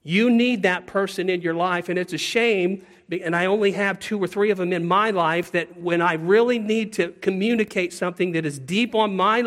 You 0.02 0.30
need 0.30 0.62
that 0.62 0.86
person 0.86 1.28
in 1.28 1.42
your 1.42 1.54
life, 1.54 1.88
and 1.88 1.98
it's 1.98 2.12
a 2.12 2.18
shame, 2.18 2.84
and 3.10 3.36
I 3.36 3.46
only 3.46 3.72
have 3.72 3.98
two 3.98 4.22
or 4.22 4.26
three 4.26 4.50
of 4.50 4.58
them 4.58 4.72
in 4.72 4.86
my 4.86 5.10
life, 5.10 5.52
that 5.52 5.78
when 5.78 6.00
I 6.00 6.14
really 6.14 6.58
need 6.58 6.92
to 6.94 7.12
communicate 7.20 7.92
something 7.92 8.32
that 8.32 8.46
is 8.46 8.58
deep 8.58 8.94
on 8.94 9.14
my 9.14 9.42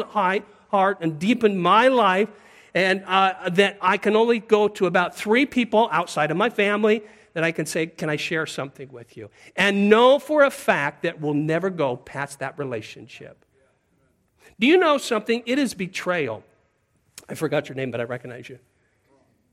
heart 0.70 0.98
and 1.02 1.18
deep 1.18 1.44
in 1.44 1.58
my 1.58 1.88
life, 1.88 2.30
and 2.76 3.04
uh, 3.06 3.50
that 3.50 3.78
I 3.82 3.98
can 3.98 4.16
only 4.16 4.40
go 4.40 4.68
to 4.68 4.86
about 4.86 5.16
three 5.16 5.46
people 5.46 5.90
outside 5.92 6.32
of 6.32 6.38
my 6.38 6.50
family 6.50 7.04
that 7.34 7.44
I 7.44 7.52
can 7.52 7.66
say, 7.66 7.88
Can 7.88 8.10
I 8.10 8.16
share 8.16 8.46
something 8.46 8.92
with 8.92 9.18
you? 9.18 9.30
And 9.56 9.90
know 9.90 10.20
for 10.20 10.44
a 10.44 10.52
fact 10.52 11.04
that 11.04 11.20
we'll 11.20 11.34
never 11.34 11.70
go 11.70 11.98
past 11.98 12.40
that 12.40 12.58
relationship. 12.58 13.46
Do 14.60 14.68
you 14.68 14.78
know 14.78 14.98
something? 14.98 15.44
It 15.46 15.60
is 15.60 15.74
betrayal. 15.74 16.44
I 17.28 17.36
forgot 17.36 17.70
your 17.70 17.76
name, 17.76 17.92
but 17.92 18.02
I 18.02 18.04
recognize 18.04 18.50
you. 18.50 18.60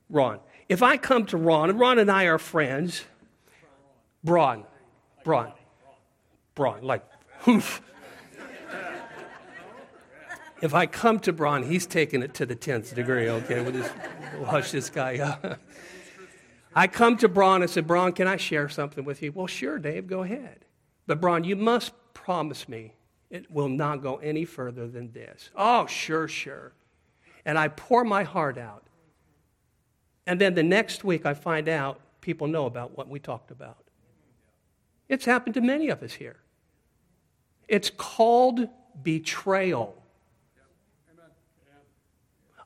Ron. 0.09 0.39
If 0.71 0.81
I 0.81 0.95
come 0.95 1.25
to 1.25 1.35
Ron, 1.37 1.69
and 1.69 1.77
Ron 1.77 1.99
and 1.99 2.09
I 2.09 2.23
are 2.27 2.37
friends, 2.37 3.03
Braun, 4.23 4.63
Braun, 5.25 5.51
Braun, 6.55 6.81
like, 6.81 7.03
oof. 7.45 7.81
If 10.61 10.73
I 10.73 10.85
come 10.85 11.19
to 11.19 11.33
Braun, 11.33 11.63
he's 11.63 11.85
taking 11.85 12.23
it 12.23 12.33
to 12.35 12.45
the 12.45 12.55
10th 12.55 12.95
degree, 12.95 13.27
okay? 13.27 13.61
We'll 13.61 13.73
just 13.73 13.93
hush 14.45 14.71
this 14.71 14.89
guy 14.89 15.17
up. 15.17 15.59
I 16.73 16.87
come 16.87 17.17
to 17.17 17.27
Braun 17.27 17.63
and 17.63 17.69
said, 17.69 17.85
Braun, 17.85 18.13
can 18.13 18.29
I 18.29 18.37
share 18.37 18.69
something 18.69 19.03
with 19.03 19.21
you? 19.21 19.33
Well, 19.33 19.47
sure, 19.47 19.77
Dave, 19.77 20.07
go 20.07 20.23
ahead. 20.23 20.63
But 21.05 21.19
Braun, 21.19 21.43
you 21.43 21.57
must 21.57 21.91
promise 22.13 22.69
me 22.69 22.93
it 23.29 23.51
will 23.51 23.67
not 23.67 24.01
go 24.01 24.15
any 24.19 24.45
further 24.45 24.87
than 24.87 25.11
this. 25.11 25.49
Oh, 25.53 25.85
sure, 25.87 26.29
sure. 26.29 26.71
And 27.43 27.57
I 27.57 27.67
pour 27.67 28.05
my 28.05 28.23
heart 28.23 28.57
out. 28.57 28.85
And 30.27 30.39
then 30.39 30.53
the 30.53 30.63
next 30.63 31.03
week, 31.03 31.25
I 31.25 31.33
find 31.33 31.67
out 31.67 31.99
people 32.21 32.47
know 32.47 32.65
about 32.65 32.97
what 32.97 33.09
we 33.09 33.19
talked 33.19 33.51
about. 33.51 33.77
It's 35.09 35.25
happened 35.25 35.55
to 35.55 35.61
many 35.61 35.89
of 35.89 36.03
us 36.03 36.13
here. 36.13 36.37
It's 37.67 37.89
called 37.89 38.67
betrayal. 39.01 39.97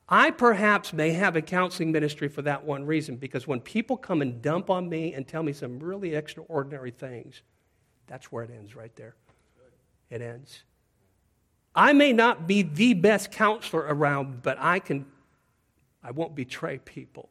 I 0.08 0.30
perhaps 0.30 0.94
may 0.94 1.12
have 1.12 1.36
a 1.36 1.42
counseling 1.42 1.92
ministry 1.92 2.28
for 2.28 2.44
that 2.44 2.64
one 2.64 2.86
reason 2.86 3.16
because 3.16 3.48
when 3.48 3.60
people 3.60 3.98
come 3.98 4.22
and 4.22 4.40
dump 4.42 4.70
on 4.70 4.88
me 4.88 5.14
and 5.14 5.28
tell 5.28 5.42
me 5.42 5.52
some 5.52 5.80
really 5.80 6.14
extraordinary 6.14 6.92
things, 6.92 7.42
that's 8.06 8.32
where 8.32 8.44
it 8.44 8.52
ends 8.52 8.76
right 8.76 8.96
there. 8.96 9.16
It 10.12 10.22
ends. 10.22 10.64
I 11.74 11.94
may 11.94 12.14
not 12.14 12.48
be 12.48 12.62
the 12.62 12.94
best 12.94 13.32
counselor 13.32 13.82
around, 13.82 14.44
but 14.44 14.58
I 14.60 14.80
can 14.80 15.08
I 16.04 16.12
won't 16.12 16.36
betray 16.36 16.78
people. 16.78 17.30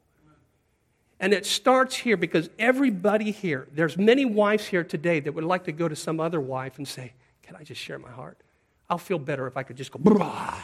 And 1.21 1.33
it 1.33 1.47
starts 1.47 1.97
here 1.97 2.17
because 2.17 2.51
everybody 2.59 3.31
here, 3.31 3.69
there's 3.73 3.97
many 3.97 4.25
wives 4.25 4.67
here 4.67 4.85
today 4.85 5.21
that 5.21 5.33
would 5.33 5.45
like 5.45 5.65
to 5.65 5.73
go 5.73 5.89
to 5.89 5.97
some 5.97 6.21
other 6.21 6.41
wife 6.41 6.79
and 6.79 6.87
say, 6.87 7.13
Can 7.43 7.57
I 7.57 7.63
just 7.63 7.81
share 7.81 7.99
my 7.99 8.11
heart? 8.11 8.39
I'll 8.91 8.99
feel 8.99 9.19
better 9.19 9.47
if 9.47 9.57
I 9.57 9.63
could 9.63 9.77
just 9.77 9.93
go, 9.93 9.99
Brah. 9.99 10.55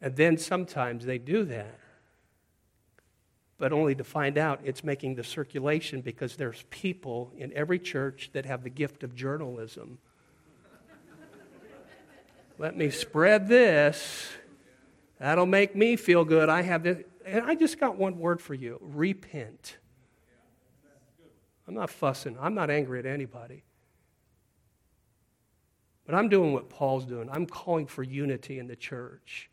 And 0.00 0.16
then 0.16 0.36
sometimes 0.36 1.04
they 1.04 1.18
do 1.18 1.44
that, 1.44 1.78
but 3.58 3.72
only 3.72 3.94
to 3.94 4.02
find 4.02 4.36
out 4.36 4.60
it's 4.64 4.82
making 4.82 5.14
the 5.14 5.22
circulation 5.22 6.00
because 6.00 6.34
there's 6.34 6.64
people 6.70 7.32
in 7.36 7.52
every 7.52 7.78
church 7.78 8.30
that 8.32 8.44
have 8.44 8.64
the 8.64 8.70
gift 8.70 9.04
of 9.04 9.14
journalism. 9.14 9.98
Let 12.58 12.76
me 12.76 12.90
spread 12.90 13.48
this. 13.48 14.28
That'll 15.18 15.46
make 15.46 15.76
me 15.76 15.96
feel 15.96 16.24
good. 16.24 16.48
I 16.48 16.62
have 16.62 16.82
this. 16.82 17.04
And 17.26 17.44
I 17.44 17.54
just 17.54 17.78
got 17.78 17.96
one 17.96 18.18
word 18.18 18.40
for 18.40 18.54
you 18.54 18.78
repent. 18.80 19.76
I'm 21.66 21.74
not 21.74 21.90
fussing, 21.90 22.36
I'm 22.40 22.54
not 22.54 22.70
angry 22.70 22.98
at 22.98 23.06
anybody. 23.06 23.62
But 26.04 26.16
I'm 26.16 26.28
doing 26.28 26.52
what 26.52 26.68
Paul's 26.68 27.04
doing. 27.04 27.28
I'm 27.30 27.46
calling 27.46 27.86
for 27.86 28.02
unity 28.02 28.58
in 28.58 28.66
the 28.66 28.74
church. 28.74 29.48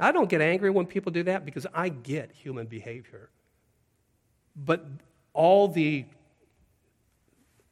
I 0.00 0.12
don't 0.12 0.28
get 0.28 0.40
angry 0.40 0.70
when 0.70 0.86
people 0.86 1.12
do 1.12 1.22
that 1.24 1.44
because 1.44 1.66
I 1.72 1.88
get 1.88 2.32
human 2.32 2.66
behavior. 2.66 3.30
But 4.56 4.84
all 5.32 5.68
the, 5.68 6.04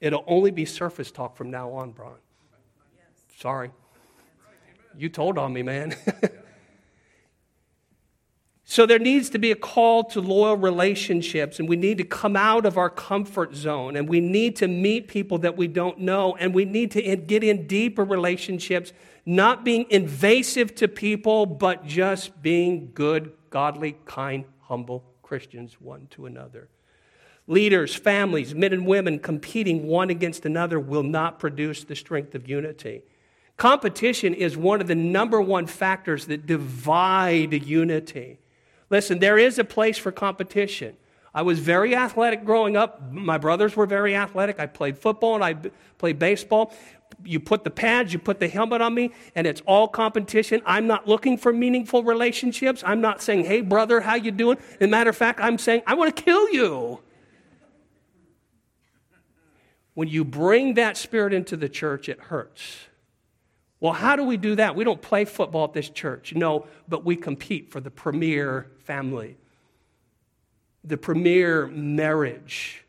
it'll 0.01 0.25
only 0.27 0.53
be 0.53 0.65
surface 0.65 1.11
talk 1.11 1.37
from 1.37 1.51
now 1.51 1.73
on, 1.73 1.91
Brian. 1.91 2.15
Sorry. 3.37 3.71
You 4.97 5.09
told 5.09 5.37
on 5.37 5.53
me, 5.53 5.63
man. 5.63 5.95
So 8.77 8.85
there 8.85 8.99
needs 8.99 9.31
to 9.31 9.39
be 9.39 9.53
a 9.53 9.57
call 9.57 10.05
to 10.05 10.21
loyal 10.21 10.59
relationships, 10.59 11.59
and 11.59 11.67
we 11.67 11.77
need 11.77 11.97
to 11.97 12.05
come 12.05 12.37
out 12.37 12.67
of 12.67 12.77
our 12.77 12.91
comfort 12.91 13.55
zone, 13.55 13.97
and 13.97 14.07
we 14.07 14.21
need 14.21 14.55
to 14.57 14.69
meet 14.69 15.09
people 15.09 15.39
that 15.39 15.57
we 15.57 15.67
don't 15.67 16.01
know, 16.01 16.37
and 16.37 16.55
we 16.55 16.67
need 16.67 16.91
to 16.91 17.17
get 17.17 17.43
in 17.43 17.67
deeper 17.67 18.05
relationships, 18.05 18.93
not 19.25 19.65
being 19.65 19.87
invasive 19.89 20.75
to 20.75 20.89
people, 20.89 21.47
but 21.47 21.87
just 21.87 22.43
being 22.43 22.91
good, 22.93 23.33
godly, 23.49 23.97
kind, 24.05 24.45
humble 24.61 25.03
Christians 25.23 25.81
one 25.81 26.07
to 26.09 26.27
another. 26.27 26.69
Leaders, 27.47 27.95
families, 27.95 28.55
men 28.55 28.75
and 28.75 28.87
women 28.87 29.19
competing 29.19 29.87
one 29.87 30.11
against 30.11 30.45
another 30.45 30.79
will 30.79 31.03
not 31.03 31.39
produce 31.39 31.83
the 31.83 31.97
strength 31.97 32.35
of 32.35 32.47
unity. 32.47 33.05
Competition 33.57 34.35
is 34.35 34.55
one 34.55 34.83
of 34.83 34.87
the 34.87 34.95
number 34.95 35.41
one 35.41 35.67
factors 35.67 36.27
that 36.27 36.45
divide 36.45 37.55
unity. 37.67 38.39
Listen, 38.91 39.19
there 39.19 39.39
is 39.39 39.59
a 39.59 39.65
place 39.65 39.99
for 39.99 40.13
competition. 40.13 40.97
I 41.35 41.43
was 41.43 41.59
very 41.59 41.95
athletic 41.95 42.45
growing 42.45 42.77
up. 42.77 43.13
My 43.13 43.37
brothers 43.37 43.77
were 43.77 43.87
very 43.87 44.17
athletic. 44.17 44.59
I 44.59 44.67
played 44.67 44.97
football 44.97 45.35
and 45.35 45.45
I 45.45 45.55
played 45.99 46.19
baseball. 46.19 46.73
You 47.25 47.41
put 47.41 47.63
the 47.63 47.71
pads, 47.71 48.13
you 48.13 48.19
put 48.19 48.41
the 48.41 48.49
helmet 48.49 48.81
on 48.81 48.95
me, 48.95 49.13
and 49.35 49.47
it's 49.47 49.61
all 49.67 49.87
competition. 49.87 50.63
I'm 50.65 50.87
not 50.87 51.07
looking 51.07 51.37
for 51.37 51.53
meaningful 51.53 52.03
relationships. 52.03 52.83
I'm 52.87 53.01
not 53.01 53.23
saying, 53.23 53.45
"Hey, 53.45 53.61
brother, 53.61 54.01
how 54.01 54.15
you 54.15 54.31
doing?" 54.31 54.59
As 54.81 54.87
a 54.87 54.89
matter 54.89 55.11
of 55.11 55.17
fact, 55.17 55.41
I'm 55.41 55.59
saying, 55.59 55.83
"I 55.87 55.95
want 55.95 56.15
to 56.15 56.23
kill 56.23 56.51
you." 56.51 57.01
When 59.95 60.09
you 60.09 60.25
bring 60.25 60.75
that 60.75 60.97
spirit 60.97 61.33
into 61.33 61.57
the 61.57 61.69
church, 61.69 62.09
it 62.09 62.21
hurts. 62.21 62.89
Well, 63.81 63.93
how 63.93 64.17
do 64.17 64.25
we 64.25 64.37
do 64.37 64.55
that? 64.57 64.75
We 64.75 64.85
don't 64.85 65.03
play 65.03 65.25
football 65.25 65.65
at 65.65 65.73
this 65.73 65.89
church. 65.89 66.35
No, 66.35 66.67
but 66.89 67.05
we 67.05 67.15
compete 67.17 67.71
for 67.71 67.81
the 67.81 67.91
premier 67.91 68.71
family, 68.85 69.37
the 70.83 70.97
premier 70.97 71.67
marriage, 71.67 72.85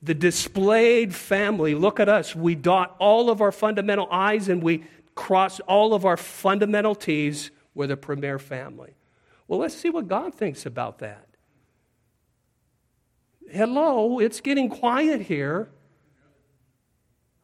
the 0.00 0.14
displayed 0.14 1.14
family. 1.14 1.74
Look 1.74 1.98
at 1.98 2.08
us. 2.08 2.36
We 2.36 2.54
dot 2.54 2.94
all 2.98 3.30
of 3.30 3.40
our 3.40 3.52
fundamental 3.52 4.08
I's 4.10 4.48
and 4.48 4.62
we 4.62 4.84
cross 5.14 5.60
all 5.60 5.94
of 5.94 6.04
our 6.04 6.16
fundamental 6.16 6.94
T's. 6.94 7.50
We're 7.74 7.86
the 7.86 7.96
premier 7.96 8.38
family. 8.38 8.94
Well, 9.48 9.58
let's 9.58 9.74
see 9.74 9.90
what 9.90 10.08
God 10.08 10.34
thinks 10.34 10.66
about 10.66 10.98
that. 11.00 11.26
Hello, 13.50 14.18
it's 14.18 14.40
getting 14.40 14.68
quiet 14.70 15.22
here. 15.22 15.68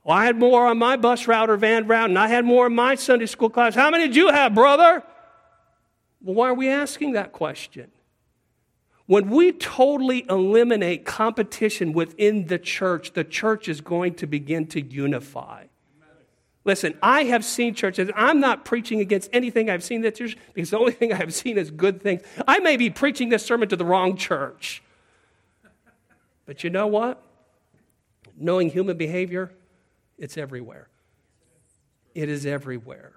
Well, 0.09 0.16
I 0.16 0.25
had 0.25 0.38
more 0.38 0.66
on 0.66 0.79
my 0.79 0.97
bus 0.97 1.29
route 1.29 1.51
or 1.51 1.59
van 1.59 1.87
route, 1.87 2.09
and 2.09 2.18
I 2.18 2.29
had 2.29 2.47
more 2.47 2.68
in 2.68 2.75
my 2.75 2.94
Sunday 2.94 3.27
school 3.27 3.51
class. 3.51 3.75
How 3.75 3.90
many 3.90 4.07
did 4.07 4.16
you 4.16 4.31
have, 4.31 4.55
brother? 4.55 5.03
Well, 6.23 6.35
why 6.35 6.49
are 6.49 6.55
we 6.55 6.71
asking 6.71 7.12
that 7.12 7.33
question? 7.33 7.90
When 9.05 9.29
we 9.29 9.53
totally 9.53 10.25
eliminate 10.31 11.05
competition 11.05 11.92
within 11.92 12.47
the 12.47 12.59
church, 12.59 13.12
the 13.12 13.23
church 13.23 13.68
is 13.68 13.83
going 13.83 14.14
to 14.14 14.27
begin 14.27 14.66
to 14.68 14.81
unify. 14.81 15.66
Listen, 16.64 16.97
I 17.03 17.25
have 17.25 17.44
seen 17.44 17.75
churches, 17.75 18.09
I'm 18.16 18.40
not 18.40 18.64
preaching 18.64 19.01
against 19.01 19.29
anything 19.35 19.68
I've 19.68 19.85
seen 19.85 20.01
that 20.03 20.14
church 20.14 20.38
because 20.55 20.71
the 20.71 20.79
only 20.79 20.92
thing 20.92 21.12
I've 21.12 21.35
seen 21.35 21.59
is 21.59 21.71
good 21.71 22.01
things. 22.01 22.23
I 22.47 22.61
may 22.61 22.79
be 22.79 22.88
preaching 22.88 23.29
this 23.29 23.44
sermon 23.44 23.68
to 23.68 23.77
the 23.77 23.85
wrong 23.85 24.16
church. 24.16 24.83
But 26.47 26.64
you 26.64 26.71
know 26.71 26.87
what? 26.87 27.23
Knowing 28.38 28.71
human 28.71 28.97
behavior, 28.97 29.53
it's 30.18 30.37
everywhere. 30.37 30.88
It 32.14 32.28
is 32.28 32.44
everywhere. 32.44 33.12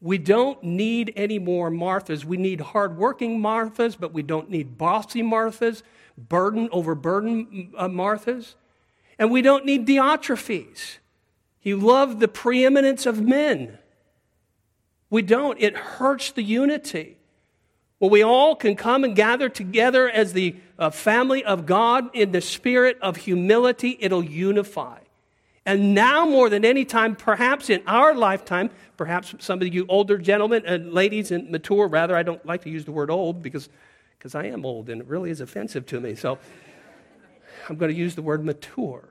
We 0.00 0.18
don't 0.18 0.62
need 0.62 1.12
any 1.16 1.38
more 1.38 1.70
Marthas. 1.70 2.24
We 2.24 2.36
need 2.36 2.60
hardworking 2.60 3.40
Marthas, 3.40 3.96
but 3.98 4.12
we 4.12 4.22
don't 4.22 4.48
need 4.48 4.78
bossy 4.78 5.22
Marthas, 5.22 5.82
burden 6.16 6.68
over 6.70 6.94
burden 6.94 7.72
uh, 7.76 7.88
Marthas. 7.88 8.54
And 9.18 9.30
we 9.32 9.42
don't 9.42 9.64
need 9.64 9.86
Diotrephes. 9.86 10.98
He 11.58 11.74
loved 11.74 12.20
the 12.20 12.28
preeminence 12.28 13.06
of 13.06 13.20
men. 13.20 13.78
We 15.10 15.22
don't. 15.22 15.60
It 15.60 15.76
hurts 15.76 16.30
the 16.30 16.42
unity. 16.42 17.16
Well, 17.98 18.10
we 18.10 18.22
all 18.22 18.54
can 18.54 18.76
come 18.76 19.02
and 19.02 19.16
gather 19.16 19.48
together 19.48 20.08
as 20.08 20.32
the 20.32 20.56
uh, 20.78 20.90
family 20.90 21.44
of 21.44 21.66
God 21.66 22.14
in 22.14 22.32
the 22.32 22.40
spirit 22.40 22.98
of 23.02 23.16
humility, 23.16 23.96
it'll 24.00 24.24
unify. 24.24 24.98
And 25.66 25.94
now, 25.94 26.24
more 26.24 26.48
than 26.48 26.64
any 26.64 26.86
time, 26.86 27.14
perhaps 27.14 27.68
in 27.68 27.82
our 27.86 28.14
lifetime, 28.14 28.70
perhaps 28.96 29.34
some 29.38 29.60
of 29.60 29.68
you 29.68 29.84
older 29.88 30.16
gentlemen 30.16 30.62
and 30.64 30.94
ladies 30.94 31.30
and 31.30 31.50
mature, 31.50 31.86
rather, 31.86 32.16
I 32.16 32.22
don't 32.22 32.44
like 32.46 32.62
to 32.62 32.70
use 32.70 32.86
the 32.86 32.92
word 32.92 33.10
old 33.10 33.42
because, 33.42 33.68
because 34.18 34.34
I 34.34 34.44
am 34.44 34.64
old 34.64 34.88
and 34.88 35.02
it 35.02 35.06
really 35.06 35.30
is 35.30 35.42
offensive 35.42 35.84
to 35.86 36.00
me. 36.00 36.14
So 36.14 36.38
I'm 37.68 37.76
going 37.76 37.92
to 37.92 37.98
use 37.98 38.14
the 38.14 38.22
word 38.22 38.44
mature. 38.44 39.08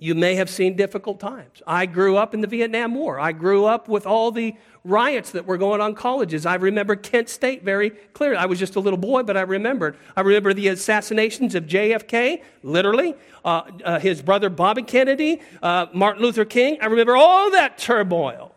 You 0.00 0.14
may 0.14 0.36
have 0.36 0.48
seen 0.48 0.76
difficult 0.76 1.18
times. 1.18 1.60
I 1.66 1.86
grew 1.86 2.16
up 2.16 2.32
in 2.32 2.40
the 2.40 2.46
Vietnam 2.46 2.94
War. 2.94 3.18
I 3.18 3.32
grew 3.32 3.64
up 3.64 3.88
with 3.88 4.06
all 4.06 4.30
the 4.30 4.54
riots 4.84 5.32
that 5.32 5.44
were 5.44 5.58
going 5.58 5.80
on 5.80 5.96
colleges. 5.96 6.46
I 6.46 6.54
remember 6.54 6.94
Kent 6.94 7.28
State 7.28 7.64
very 7.64 7.90
clearly. 7.90 8.36
I 8.36 8.46
was 8.46 8.60
just 8.60 8.76
a 8.76 8.80
little 8.80 8.98
boy, 8.98 9.24
but 9.24 9.36
I 9.36 9.40
remembered. 9.40 9.96
I 10.16 10.20
remember 10.20 10.54
the 10.54 10.68
assassinations 10.68 11.56
of 11.56 11.64
JFK, 11.64 12.42
literally, 12.62 13.16
uh, 13.44 13.62
uh, 13.84 13.98
his 13.98 14.22
brother 14.22 14.48
Bobby 14.48 14.82
Kennedy, 14.82 15.42
uh, 15.62 15.86
Martin 15.92 16.22
Luther 16.22 16.44
King. 16.44 16.78
I 16.80 16.86
remember 16.86 17.16
all 17.16 17.50
that 17.50 17.76
turmoil. 17.76 18.54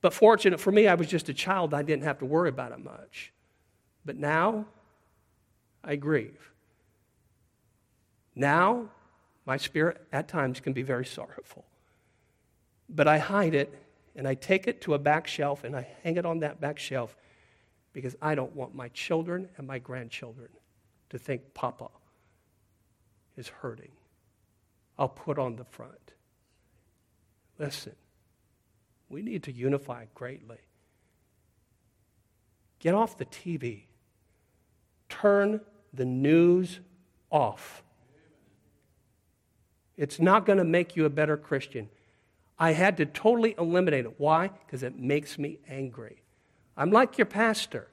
But 0.00 0.12
fortunate 0.12 0.58
for 0.58 0.72
me, 0.72 0.88
I 0.88 0.94
was 0.94 1.06
just 1.06 1.28
a 1.28 1.34
child. 1.34 1.74
I 1.74 1.82
didn't 1.82 2.04
have 2.04 2.18
to 2.18 2.26
worry 2.26 2.48
about 2.48 2.72
it 2.72 2.80
much. 2.80 3.32
But 4.04 4.16
now, 4.16 4.66
I 5.84 5.94
grieve. 5.94 6.50
Now, 8.34 8.90
my 9.46 9.56
spirit 9.56 10.04
at 10.12 10.28
times 10.28 10.60
can 10.60 10.72
be 10.72 10.82
very 10.82 11.06
sorrowful. 11.06 11.64
But 12.88 13.08
I 13.08 13.18
hide 13.18 13.54
it 13.54 13.72
and 14.16 14.26
I 14.26 14.34
take 14.34 14.66
it 14.66 14.80
to 14.82 14.94
a 14.94 14.98
back 14.98 15.26
shelf 15.26 15.64
and 15.64 15.76
I 15.76 15.86
hang 16.02 16.16
it 16.16 16.26
on 16.26 16.40
that 16.40 16.60
back 16.60 16.78
shelf 16.78 17.16
because 17.92 18.16
I 18.20 18.34
don't 18.34 18.54
want 18.54 18.74
my 18.74 18.88
children 18.88 19.48
and 19.56 19.66
my 19.66 19.78
grandchildren 19.78 20.48
to 21.10 21.18
think 21.18 21.54
Papa 21.54 21.88
is 23.36 23.48
hurting. 23.48 23.92
I'll 24.98 25.08
put 25.08 25.38
on 25.38 25.56
the 25.56 25.64
front. 25.64 26.12
Listen, 27.58 27.94
we 29.08 29.22
need 29.22 29.44
to 29.44 29.52
unify 29.52 30.06
greatly. 30.14 30.58
Get 32.80 32.94
off 32.94 33.16
the 33.16 33.24
TV. 33.26 33.84
Turn 35.08 35.60
the 35.92 36.04
news 36.04 36.80
off. 37.30 37.82
It's 39.96 40.20
not 40.20 40.44
going 40.46 40.58
to 40.58 40.64
make 40.64 40.96
you 40.96 41.04
a 41.04 41.10
better 41.10 41.36
Christian. 41.36 41.88
I 42.58 42.72
had 42.72 42.96
to 42.98 43.06
totally 43.06 43.54
eliminate 43.58 44.04
it. 44.04 44.18
Why? 44.18 44.48
Because 44.48 44.82
it 44.82 44.98
makes 44.98 45.38
me 45.38 45.58
angry. 45.68 46.22
I'm 46.76 46.90
like 46.90 47.18
your 47.18 47.26
pastor. 47.26 47.88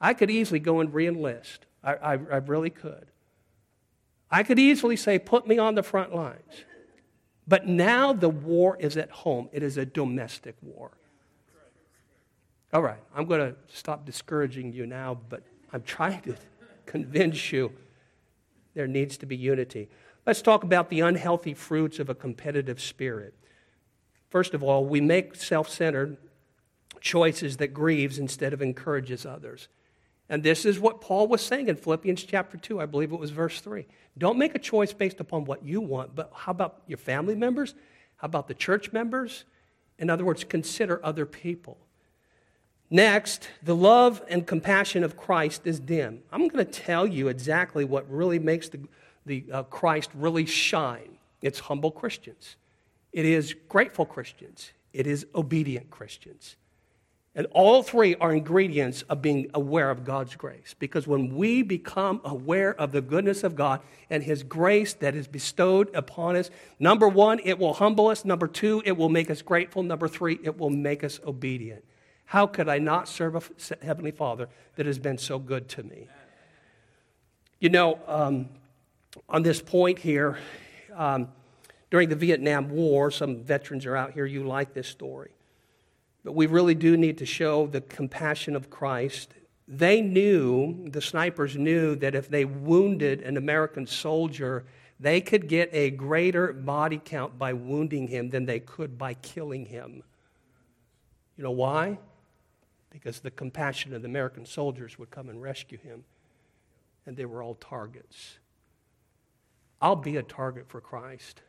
I 0.00 0.14
could 0.14 0.30
easily 0.30 0.60
go 0.60 0.80
and 0.80 0.92
reenlist. 0.92 1.58
I, 1.82 1.94
I, 1.94 2.12
I 2.12 2.36
really 2.36 2.70
could. 2.70 3.06
I 4.30 4.42
could 4.42 4.58
easily 4.58 4.96
say, 4.96 5.18
put 5.18 5.46
me 5.46 5.58
on 5.58 5.74
the 5.74 5.82
front 5.82 6.14
lines. 6.14 6.64
But 7.46 7.66
now 7.66 8.12
the 8.12 8.28
war 8.28 8.76
is 8.78 8.96
at 8.98 9.10
home, 9.10 9.48
it 9.52 9.62
is 9.62 9.78
a 9.78 9.86
domestic 9.86 10.54
war. 10.60 10.90
All 12.74 12.82
right, 12.82 13.00
I'm 13.14 13.24
going 13.24 13.40
to 13.40 13.56
stop 13.74 14.04
discouraging 14.04 14.74
you 14.74 14.86
now, 14.86 15.18
but 15.30 15.42
I'm 15.72 15.82
trying 15.82 16.20
to 16.22 16.36
convince 16.86 17.50
you 17.50 17.72
there 18.74 18.86
needs 18.86 19.16
to 19.18 19.26
be 19.26 19.34
unity. 19.34 19.88
Let's 20.28 20.42
talk 20.42 20.62
about 20.62 20.90
the 20.90 21.00
unhealthy 21.00 21.54
fruits 21.54 21.98
of 21.98 22.10
a 22.10 22.14
competitive 22.14 22.82
spirit. 22.82 23.32
First 24.28 24.52
of 24.52 24.62
all, 24.62 24.84
we 24.84 25.00
make 25.00 25.34
self 25.34 25.70
centered 25.70 26.18
choices 27.00 27.56
that 27.56 27.68
grieves 27.68 28.18
instead 28.18 28.52
of 28.52 28.60
encourages 28.60 29.24
others. 29.24 29.68
And 30.28 30.42
this 30.42 30.66
is 30.66 30.78
what 30.78 31.00
Paul 31.00 31.28
was 31.28 31.40
saying 31.40 31.68
in 31.68 31.76
Philippians 31.76 32.24
chapter 32.24 32.58
2. 32.58 32.78
I 32.78 32.84
believe 32.84 33.10
it 33.10 33.18
was 33.18 33.30
verse 33.30 33.62
3. 33.62 33.86
Don't 34.18 34.36
make 34.36 34.54
a 34.54 34.58
choice 34.58 34.92
based 34.92 35.18
upon 35.18 35.46
what 35.46 35.64
you 35.64 35.80
want, 35.80 36.14
but 36.14 36.30
how 36.34 36.52
about 36.52 36.82
your 36.86 36.98
family 36.98 37.34
members? 37.34 37.74
How 38.16 38.26
about 38.26 38.48
the 38.48 38.54
church 38.54 38.92
members? 38.92 39.46
In 39.98 40.10
other 40.10 40.26
words, 40.26 40.44
consider 40.44 41.00
other 41.02 41.24
people. 41.24 41.78
Next, 42.90 43.48
the 43.62 43.74
love 43.74 44.22
and 44.28 44.46
compassion 44.46 45.04
of 45.04 45.16
Christ 45.16 45.66
is 45.66 45.80
dim. 45.80 46.20
I'm 46.30 46.48
going 46.48 46.66
to 46.66 46.70
tell 46.70 47.06
you 47.06 47.28
exactly 47.28 47.86
what 47.86 48.10
really 48.10 48.38
makes 48.38 48.68
the, 48.68 48.80
the 49.28 49.44
uh, 49.52 49.62
Christ 49.64 50.10
really 50.14 50.46
shine. 50.46 51.18
It's 51.40 51.60
humble 51.60 51.92
Christians. 51.92 52.56
It 53.12 53.24
is 53.24 53.54
grateful 53.68 54.04
Christians. 54.04 54.72
It 54.92 55.06
is 55.06 55.26
obedient 55.34 55.90
Christians. 55.90 56.56
And 57.34 57.46
all 57.52 57.84
three 57.84 58.16
are 58.16 58.32
ingredients 58.32 59.02
of 59.02 59.22
being 59.22 59.48
aware 59.54 59.90
of 59.90 60.04
God's 60.04 60.34
grace. 60.34 60.74
Because 60.76 61.06
when 61.06 61.36
we 61.36 61.62
become 61.62 62.20
aware 62.24 62.74
of 62.74 62.90
the 62.90 63.00
goodness 63.00 63.44
of 63.44 63.54
God 63.54 63.80
and 64.10 64.24
His 64.24 64.42
grace 64.42 64.94
that 64.94 65.14
is 65.14 65.28
bestowed 65.28 65.94
upon 65.94 66.34
us, 66.34 66.50
number 66.80 67.06
one, 67.06 67.38
it 67.44 67.58
will 67.60 67.74
humble 67.74 68.08
us. 68.08 68.24
Number 68.24 68.48
two, 68.48 68.82
it 68.84 68.96
will 68.96 69.08
make 69.08 69.30
us 69.30 69.40
grateful. 69.40 69.84
Number 69.84 70.08
three, 70.08 70.40
it 70.42 70.58
will 70.58 70.70
make 70.70 71.04
us 71.04 71.20
obedient. 71.24 71.84
How 72.24 72.46
could 72.46 72.68
I 72.68 72.78
not 72.78 73.08
serve 73.08 73.36
a 73.36 73.84
Heavenly 73.84 74.10
Father 74.10 74.48
that 74.74 74.86
has 74.86 74.98
been 74.98 75.16
so 75.16 75.38
good 75.38 75.68
to 75.70 75.84
me? 75.84 76.08
You 77.60 77.68
know, 77.68 78.00
um, 78.06 78.48
on 79.28 79.42
this 79.42 79.60
point 79.62 79.98
here, 79.98 80.38
um, 80.94 81.28
during 81.90 82.08
the 82.08 82.16
Vietnam 82.16 82.68
War, 82.68 83.10
some 83.10 83.42
veterans 83.42 83.86
are 83.86 83.96
out 83.96 84.12
here, 84.12 84.26
you 84.26 84.44
like 84.44 84.74
this 84.74 84.88
story. 84.88 85.30
But 86.24 86.32
we 86.34 86.46
really 86.46 86.74
do 86.74 86.96
need 86.96 87.18
to 87.18 87.26
show 87.26 87.66
the 87.66 87.80
compassion 87.80 88.54
of 88.54 88.68
Christ. 88.68 89.32
They 89.66 90.02
knew, 90.02 90.88
the 90.90 91.00
snipers 91.00 91.56
knew, 91.56 91.96
that 91.96 92.14
if 92.14 92.28
they 92.28 92.44
wounded 92.44 93.22
an 93.22 93.36
American 93.36 93.86
soldier, 93.86 94.66
they 95.00 95.20
could 95.20 95.48
get 95.48 95.70
a 95.72 95.90
greater 95.90 96.52
body 96.52 97.00
count 97.02 97.38
by 97.38 97.52
wounding 97.52 98.08
him 98.08 98.30
than 98.30 98.46
they 98.46 98.60
could 98.60 98.98
by 98.98 99.14
killing 99.14 99.66
him. 99.66 100.02
You 101.36 101.44
know 101.44 101.52
why? 101.52 101.98
Because 102.90 103.20
the 103.20 103.30
compassion 103.30 103.94
of 103.94 104.02
the 104.02 104.08
American 104.08 104.44
soldiers 104.44 104.98
would 104.98 105.10
come 105.10 105.28
and 105.28 105.40
rescue 105.40 105.78
him, 105.78 106.04
and 107.06 107.16
they 107.16 107.24
were 107.24 107.42
all 107.42 107.54
targets. 107.54 108.38
I'll 109.80 109.96
be 109.96 110.16
a 110.16 110.22
target 110.22 110.68
for 110.68 110.80
Christ. 110.80 111.42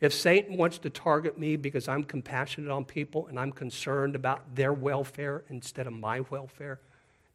If 0.00 0.12
Satan 0.12 0.56
wants 0.56 0.78
to 0.78 0.90
target 0.90 1.38
me 1.38 1.56
because 1.56 1.88
I'm 1.88 2.04
compassionate 2.04 2.70
on 2.70 2.84
people 2.84 3.26
and 3.28 3.38
I'm 3.38 3.52
concerned 3.52 4.14
about 4.16 4.54
their 4.54 4.72
welfare 4.72 5.44
instead 5.48 5.86
of 5.86 5.92
my 5.92 6.20
welfare, 6.30 6.80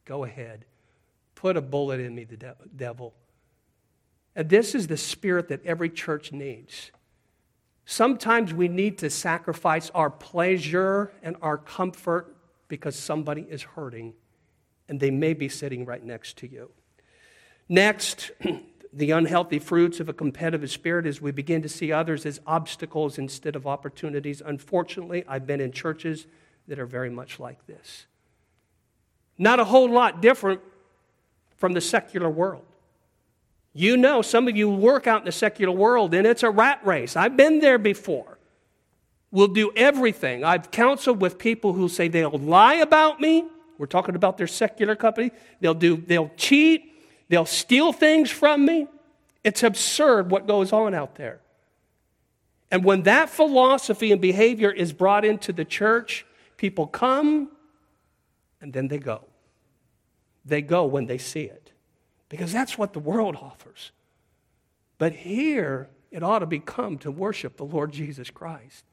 go 0.06 0.24
ahead. 0.24 0.65
Put 1.36 1.58
a 1.58 1.62
bullet 1.62 2.00
in 2.00 2.13
me, 2.13 2.26
the 2.26 2.38
de- 2.38 2.56
devil. 2.76 3.13
And 4.36 4.50
this 4.50 4.76
is 4.76 4.88
the 4.88 4.98
spirit 4.98 5.48
that 5.48 5.65
every 5.65 5.89
church 5.89 6.32
needs. 6.32 6.92
Sometimes 7.86 8.54
we 8.54 8.68
need 8.68 9.00
to 9.00 9.10
sacrifice 9.10 9.89
our 9.96 10.10
pleasure 10.10 11.12
and 11.24 11.38
our 11.42 11.58
comfort 11.58 12.36
because 12.68 12.96
somebody 12.96 13.48
is 13.50 13.63
hurting 13.63 14.13
and 14.88 15.00
they 15.00 15.12
may 15.12 15.34
be 15.34 15.50
sitting 15.50 15.86
right 15.86 16.04
next 16.04 16.38
to 16.38 16.48
you. 16.48 16.70
Next, 17.68 18.32
the 18.91 19.12
unhealthy 19.12 19.60
fruits 19.60 19.99
of 19.99 20.10
a 20.10 20.13
competitive 20.13 20.69
spirit 20.71 21.06
is 21.06 21.21
we 21.21 21.32
begin 21.32 21.62
to 21.62 21.69
see 21.69 21.91
others 21.91 22.25
as 22.25 22.41
obstacles 22.47 23.17
instead 23.17 23.56
of 23.56 23.67
opportunities. 23.67 24.41
Unfortunately, 24.43 25.23
I've 25.28 25.45
been 25.45 25.62
in 25.62 25.71
churches 25.71 26.25
that 26.67 26.80
are 26.80 26.86
very 26.86 27.10
much 27.10 27.39
like 27.39 27.65
this. 27.67 28.08
Not 29.38 29.60
a 29.60 29.63
whole 29.63 29.89
lot 29.89 30.21
different 30.21 30.62
from 31.58 31.73
the 31.73 31.82
secular 31.82 32.30
world. 32.30 32.65
You 33.73 33.95
know, 33.95 34.21
some 34.21 34.47
of 34.47 34.58
you 34.58 34.69
work 34.69 35.06
out 35.08 35.21
in 35.21 35.25
the 35.25 35.32
secular 35.32 35.71
world 35.71 36.13
and 36.13 36.25
it's 36.25 36.43
a 36.43 36.49
rat 36.49 36.80
race. 36.86 37.15
I've 37.15 37.38
been 37.38 37.60
there 37.60 37.78
before. 37.78 38.39
We'll 39.32 39.47
do 39.47 39.71
everything. 39.75 40.43
I've 40.43 40.71
counseled 40.71 41.21
with 41.21 41.38
people 41.38 41.73
who 41.73 41.88
say 41.88 42.08
they'll 42.08 42.32
lie 42.32 42.75
about 42.75 43.21
me. 43.21 43.45
We're 43.78 43.86
talking 43.86 44.15
about 44.15 44.38
their 44.38 44.47
secular 44.47 44.95
company. 44.95 45.32
They'll 45.62 45.75
do 45.75 45.97
they'll 45.97 46.32
cheat, 46.36 46.99
they'll 47.30 47.46
steal 47.46 47.94
things 47.94 48.30
from 48.30 48.65
me. 48.65 48.88
It's 49.44 49.63
absurd 49.63 50.30
what 50.30 50.48
goes 50.48 50.74
on 50.74 50.94
out 50.94 51.15
there. 51.15 51.39
And 52.72 52.84
when 52.84 53.04
that 53.04 53.30
philosophy 53.30 54.12
and 54.12 54.22
behavior 54.22 54.72
is 54.72 54.94
brought 54.94 55.26
into 55.26 55.54
the 55.54 55.65
church, 55.65 56.26
people 56.58 56.86
come 56.86 57.50
and 58.62 58.74
then 58.74 58.88
they 58.88 59.00
go. 59.00 59.26
They 60.46 60.62
go 60.62 60.86
when 60.86 61.06
they 61.06 61.18
see 61.18 61.44
it 61.44 61.72
because 62.28 62.52
that's 62.52 62.78
what 62.78 62.94
the 62.94 63.00
world 63.00 63.36
offers. 63.36 63.92
But 64.98 65.13
here, 65.13 65.89
it 66.12 66.24
ought 66.24 66.39
to 66.39 66.46
be 66.46 66.60
come 66.60 66.98
to 67.00 67.12
worship 67.12 67.58
the 67.58 67.65
Lord 67.65 67.92
Jesus 67.92 68.30
Christ. 68.30 68.84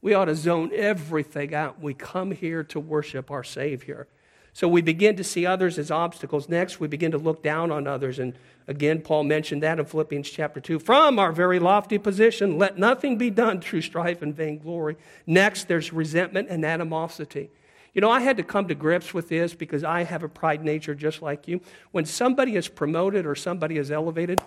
We 0.00 0.14
ought 0.14 0.26
to 0.26 0.34
zone 0.34 0.70
everything 0.74 1.54
out. 1.54 1.80
We 1.80 1.94
come 1.94 2.32
here 2.32 2.64
to 2.64 2.80
worship 2.80 3.30
our 3.30 3.44
Savior. 3.44 4.08
So 4.54 4.68
we 4.68 4.82
begin 4.82 5.16
to 5.16 5.24
see 5.24 5.46
others 5.46 5.78
as 5.78 5.90
obstacles. 5.90 6.48
Next, 6.48 6.78
we 6.78 6.86
begin 6.86 7.10
to 7.12 7.18
look 7.18 7.42
down 7.42 7.70
on 7.70 7.86
others. 7.86 8.18
And 8.18 8.34
again, 8.68 9.00
Paul 9.00 9.24
mentioned 9.24 9.62
that 9.62 9.78
in 9.78 9.86
Philippians 9.86 10.28
chapter 10.28 10.60
2. 10.60 10.78
From 10.78 11.18
our 11.18 11.32
very 11.32 11.58
lofty 11.58 11.96
position, 11.96 12.58
let 12.58 12.76
nothing 12.76 13.16
be 13.16 13.30
done 13.30 13.62
through 13.62 13.80
strife 13.80 14.20
and 14.20 14.34
vainglory. 14.34 14.96
Next, 15.26 15.68
there's 15.68 15.92
resentment 15.92 16.48
and 16.50 16.66
animosity. 16.66 17.50
You 17.94 18.00
know, 18.02 18.10
I 18.10 18.20
had 18.20 18.36
to 18.36 18.42
come 18.42 18.68
to 18.68 18.74
grips 18.74 19.14
with 19.14 19.28
this 19.28 19.54
because 19.54 19.84
I 19.84 20.04
have 20.04 20.22
a 20.22 20.28
pride 20.28 20.64
nature 20.64 20.94
just 20.94 21.22
like 21.22 21.48
you. 21.48 21.60
When 21.90 22.04
somebody 22.04 22.56
is 22.56 22.68
promoted 22.68 23.26
or 23.26 23.34
somebody 23.34 23.78
is 23.78 23.90
elevated, 23.90 24.40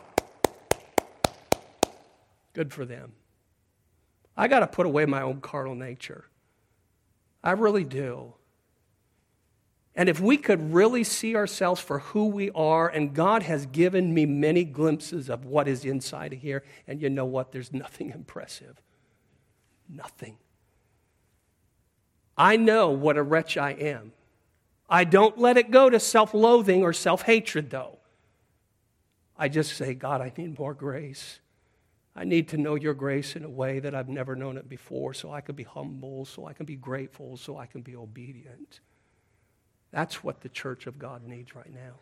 good 2.53 2.71
for 2.71 2.85
them. 2.85 3.13
I 4.37 4.47
got 4.47 4.59
to 4.59 4.67
put 4.67 4.85
away 4.85 5.05
my 5.05 5.21
own 5.21 5.41
carnal 5.41 5.75
nature. 5.75 6.25
I 7.43 7.51
really 7.51 7.83
do. 7.83 8.33
And 9.95 10.10
if 10.10 10.19
we 10.19 10.36
could 10.36 10.73
really 10.73 11.05
see 11.05 11.36
ourselves 11.36 11.79
for 11.79 11.99
who 11.99 12.27
we 12.27 12.51
are, 12.51 12.89
and 12.89 13.13
God 13.13 13.43
has 13.43 13.65
given 13.65 14.13
me 14.13 14.25
many 14.25 14.65
glimpses 14.65 15.29
of 15.29 15.45
what 15.45 15.69
is 15.69 15.86
inside 15.86 16.34
of 16.34 16.39
here, 16.39 16.63
and 16.86 17.01
you 17.01 17.10
know 17.10 17.25
what? 17.25 17.51
There's 17.51 17.71
nothing 17.71 18.10
impressive. 18.15 18.81
Nothing. 19.88 20.38
I 22.38 22.58
know 22.58 22.89
what 22.89 23.17
a 23.17 23.23
wretch 23.23 23.55
I 23.55 23.71
am. 23.71 24.12
I 24.89 25.05
don't 25.05 25.38
let 25.38 25.58
it 25.58 25.71
go 25.71 25.89
to 25.89 25.99
self 25.99 26.34
loathing 26.34 26.84
or 26.84 26.91
self 26.91 27.21
hatred, 27.21 27.69
though. 27.69 27.99
I 29.38 29.47
just 29.47 29.75
say, 29.77 29.93
God, 29.93 30.21
I 30.21 30.31
need 30.38 30.60
more 30.60 30.73
grace. 30.73 31.39
I 32.15 32.23
need 32.23 32.49
to 32.49 32.58
know 32.58 32.75
your 32.75 32.93
grace 32.93 33.36
in 33.36 33.43
a 33.43 33.49
way 33.49 33.79
that 33.79 33.93
I've 33.93 34.08
never 34.08 34.36
known 34.36 34.58
it 34.58 34.69
before 34.69 35.13
so 35.13 35.31
I 35.31 35.41
can 35.41 35.55
be 35.55 35.63
humble, 35.63 36.25
so 36.25 36.45
I 36.45 36.53
can 36.53 36.65
be 36.65 36.77
grateful, 36.77 37.36
so 37.36 37.58
I 37.58 37.65
can 37.65 37.81
be 37.81 37.95
obedient. 37.95 38.79
That's 39.95 40.21
what 40.25 40.41
the 40.41 40.49
church 40.49 40.88
of 40.88 40.99
God 40.99 41.25
needs 41.25 41.55
right 41.55 41.73
now. 41.73 41.93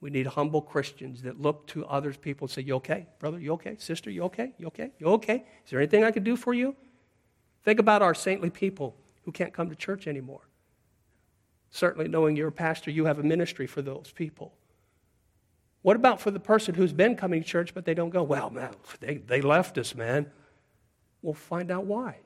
We 0.00 0.08
need 0.08 0.26
humble 0.26 0.62
Christians 0.62 1.20
that 1.20 1.38
look 1.38 1.66
to 1.66 1.84
others 1.84 2.16
people 2.16 2.46
and 2.46 2.50
say, 2.50 2.62
You 2.62 2.76
okay? 2.76 3.06
Brother, 3.18 3.38
you 3.38 3.52
okay? 3.52 3.76
Sister, 3.78 4.10
you 4.10 4.22
okay? 4.22 4.54
You 4.56 4.68
okay? 4.68 4.92
You 4.98 5.08
okay? 5.08 5.44
Is 5.64 5.70
there 5.70 5.80
anything 5.80 6.02
I 6.02 6.10
can 6.10 6.24
do 6.24 6.34
for 6.34 6.54
you? 6.54 6.74
Think 7.62 7.78
about 7.78 8.00
our 8.00 8.14
saintly 8.14 8.48
people 8.48 8.96
who 9.24 9.32
can't 9.32 9.52
come 9.52 9.68
to 9.68 9.76
church 9.76 10.06
anymore. 10.06 10.48
Certainly, 11.70 12.08
knowing 12.08 12.36
you're 12.36 12.48
a 12.48 12.52
pastor, 12.52 12.90
you 12.90 13.04
have 13.04 13.18
a 13.18 13.22
ministry 13.22 13.66
for 13.66 13.82
those 13.82 14.10
people. 14.14 14.54
What 15.82 15.94
about 15.94 16.22
for 16.22 16.30
the 16.30 16.40
person 16.40 16.74
who's 16.74 16.94
been 16.94 17.16
coming 17.16 17.42
to 17.42 17.46
church 17.46 17.74
but 17.74 17.84
they 17.84 17.92
don't 17.92 18.08
go? 18.08 18.22
Well, 18.22 18.48
man, 18.48 18.74
they, 19.00 19.18
they 19.18 19.42
left 19.42 19.76
us, 19.76 19.94
man. 19.94 20.30
We'll 21.20 21.34
find 21.34 21.70
out 21.70 21.84
why. 21.84 22.20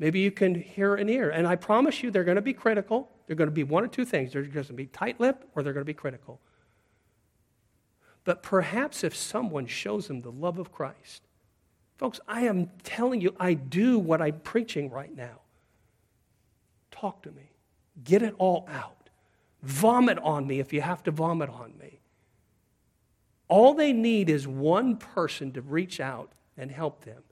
Maybe 0.00 0.18
you 0.18 0.30
can 0.30 0.54
hear 0.54 0.94
an 0.94 1.10
ear. 1.10 1.28
And 1.28 1.46
I 1.46 1.56
promise 1.56 2.02
you, 2.02 2.10
they're 2.10 2.24
going 2.24 2.36
to 2.36 2.42
be 2.42 2.54
critical. 2.54 3.10
They're 3.26 3.36
going 3.36 3.50
to 3.50 3.54
be 3.54 3.64
one 3.64 3.84
or 3.84 3.86
two 3.86 4.06
things. 4.06 4.32
They're 4.32 4.42
going 4.42 4.64
to 4.64 4.72
be 4.72 4.86
tight 4.86 5.20
lipped 5.20 5.46
or 5.54 5.62
they're 5.62 5.74
going 5.74 5.82
to 5.82 5.86
be 5.86 5.94
critical. 5.94 6.40
But 8.24 8.42
perhaps 8.42 9.04
if 9.04 9.14
someone 9.14 9.66
shows 9.66 10.08
them 10.08 10.22
the 10.22 10.32
love 10.32 10.58
of 10.58 10.72
Christ, 10.72 11.22
folks, 11.98 12.18
I 12.26 12.42
am 12.42 12.70
telling 12.82 13.20
you, 13.20 13.36
I 13.38 13.52
do 13.52 13.98
what 13.98 14.22
I'm 14.22 14.40
preaching 14.40 14.90
right 14.90 15.14
now. 15.14 15.40
Talk 16.90 17.22
to 17.24 17.30
me, 17.30 17.52
get 18.02 18.22
it 18.22 18.34
all 18.38 18.66
out. 18.72 19.10
Vomit 19.62 20.18
on 20.20 20.46
me 20.46 20.60
if 20.60 20.72
you 20.72 20.80
have 20.80 21.02
to 21.02 21.10
vomit 21.10 21.50
on 21.50 21.74
me. 21.78 22.00
All 23.48 23.74
they 23.74 23.92
need 23.92 24.30
is 24.30 24.48
one 24.48 24.96
person 24.96 25.52
to 25.52 25.60
reach 25.60 26.00
out 26.00 26.32
and 26.56 26.70
help 26.70 27.04
them. 27.04 27.22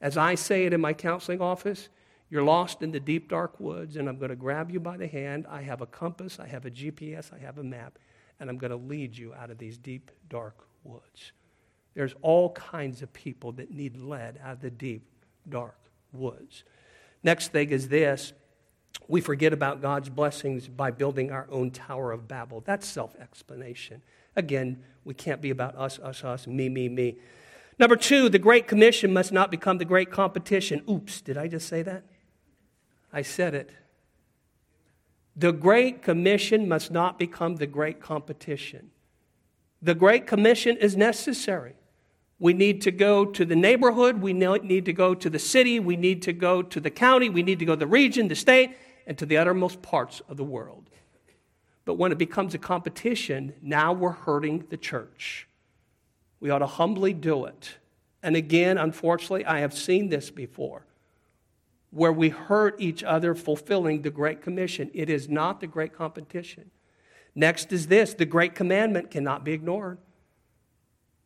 As 0.00 0.16
I 0.16 0.34
say 0.34 0.64
it 0.64 0.72
in 0.72 0.80
my 0.80 0.94
counseling 0.94 1.42
office, 1.42 1.90
you're 2.28 2.42
lost 2.42 2.82
in 2.82 2.90
the 2.90 3.00
deep, 3.00 3.28
dark 3.28 3.60
woods, 3.60 3.96
and 3.96 4.08
I'm 4.08 4.18
going 4.18 4.30
to 4.30 4.36
grab 4.36 4.70
you 4.70 4.80
by 4.80 4.96
the 4.96 5.06
hand. 5.06 5.46
I 5.48 5.62
have 5.62 5.80
a 5.80 5.86
compass, 5.86 6.40
I 6.40 6.46
have 6.46 6.66
a 6.66 6.70
GPS, 6.70 7.32
I 7.32 7.38
have 7.38 7.58
a 7.58 7.64
map, 7.64 7.98
and 8.40 8.50
I'm 8.50 8.58
going 8.58 8.72
to 8.72 8.76
lead 8.76 9.16
you 9.16 9.32
out 9.34 9.50
of 9.50 9.58
these 9.58 9.78
deep, 9.78 10.10
dark 10.28 10.66
woods. 10.82 11.32
There's 11.94 12.14
all 12.22 12.52
kinds 12.52 13.00
of 13.02 13.12
people 13.12 13.52
that 13.52 13.70
need 13.70 13.96
led 13.96 14.38
out 14.42 14.54
of 14.54 14.60
the 14.60 14.70
deep, 14.70 15.08
dark 15.48 15.78
woods. 16.12 16.64
Next 17.22 17.52
thing 17.52 17.70
is 17.70 17.88
this 17.88 18.32
we 19.08 19.20
forget 19.20 19.52
about 19.52 19.82
God's 19.82 20.08
blessings 20.08 20.68
by 20.68 20.90
building 20.90 21.30
our 21.30 21.46
own 21.50 21.70
Tower 21.70 22.12
of 22.12 22.26
Babel. 22.26 22.62
That's 22.64 22.86
self 22.86 23.14
explanation. 23.16 24.02
Again, 24.34 24.82
we 25.04 25.14
can't 25.14 25.40
be 25.40 25.50
about 25.50 25.76
us, 25.76 25.98
us, 25.98 26.24
us, 26.24 26.46
me, 26.46 26.68
me, 26.68 26.88
me. 26.88 27.16
Number 27.78 27.96
two, 27.96 28.28
the 28.28 28.38
Great 28.38 28.66
Commission 28.66 29.12
must 29.12 29.32
not 29.32 29.50
become 29.50 29.78
the 29.78 29.84
great 29.84 30.10
competition. 30.10 30.82
Oops, 30.90 31.20
did 31.20 31.36
I 31.36 31.46
just 31.46 31.68
say 31.68 31.82
that? 31.82 32.04
I 33.16 33.22
said 33.22 33.54
it. 33.54 33.70
The 35.36 35.50
Great 35.50 36.02
Commission 36.02 36.68
must 36.68 36.90
not 36.90 37.18
become 37.18 37.56
the 37.56 37.66
great 37.66 37.98
competition. 37.98 38.90
The 39.80 39.94
Great 39.94 40.26
Commission 40.26 40.76
is 40.76 40.98
necessary. 40.98 41.76
We 42.38 42.52
need 42.52 42.82
to 42.82 42.90
go 42.90 43.24
to 43.24 43.46
the 43.46 43.56
neighborhood, 43.56 44.20
we 44.20 44.34
need 44.34 44.84
to 44.84 44.92
go 44.92 45.14
to 45.14 45.30
the 45.30 45.38
city, 45.38 45.80
we 45.80 45.96
need 45.96 46.20
to 46.22 46.34
go 46.34 46.60
to 46.60 46.78
the 46.78 46.90
county, 46.90 47.30
we 47.30 47.42
need 47.42 47.58
to 47.60 47.64
go 47.64 47.72
to 47.72 47.78
the 47.78 47.86
region, 47.86 48.28
the 48.28 48.34
state, 48.34 48.76
and 49.06 49.16
to 49.16 49.24
the 49.24 49.38
uttermost 49.38 49.80
parts 49.80 50.20
of 50.28 50.36
the 50.36 50.44
world. 50.44 50.90
But 51.86 51.94
when 51.94 52.12
it 52.12 52.18
becomes 52.18 52.54
a 52.54 52.58
competition, 52.58 53.54
now 53.62 53.94
we're 53.94 54.10
hurting 54.10 54.66
the 54.68 54.76
church. 54.76 55.48
We 56.38 56.50
ought 56.50 56.58
to 56.58 56.66
humbly 56.66 57.14
do 57.14 57.46
it. 57.46 57.78
And 58.22 58.36
again, 58.36 58.76
unfortunately, 58.76 59.46
I 59.46 59.60
have 59.60 59.72
seen 59.72 60.10
this 60.10 60.30
before 60.30 60.85
where 61.96 62.12
we 62.12 62.28
hurt 62.28 62.78
each 62.78 63.02
other 63.02 63.34
fulfilling 63.34 64.02
the 64.02 64.10
Great 64.10 64.42
Commission. 64.42 64.90
It 64.92 65.08
is 65.08 65.30
not 65.30 65.60
the 65.60 65.66
great 65.66 65.94
competition. 65.94 66.70
Next 67.34 67.72
is 67.72 67.86
this 67.86 68.12
the 68.12 68.26
Great 68.26 68.54
Commandment 68.54 69.10
cannot 69.10 69.44
be 69.44 69.52
ignored. 69.52 69.96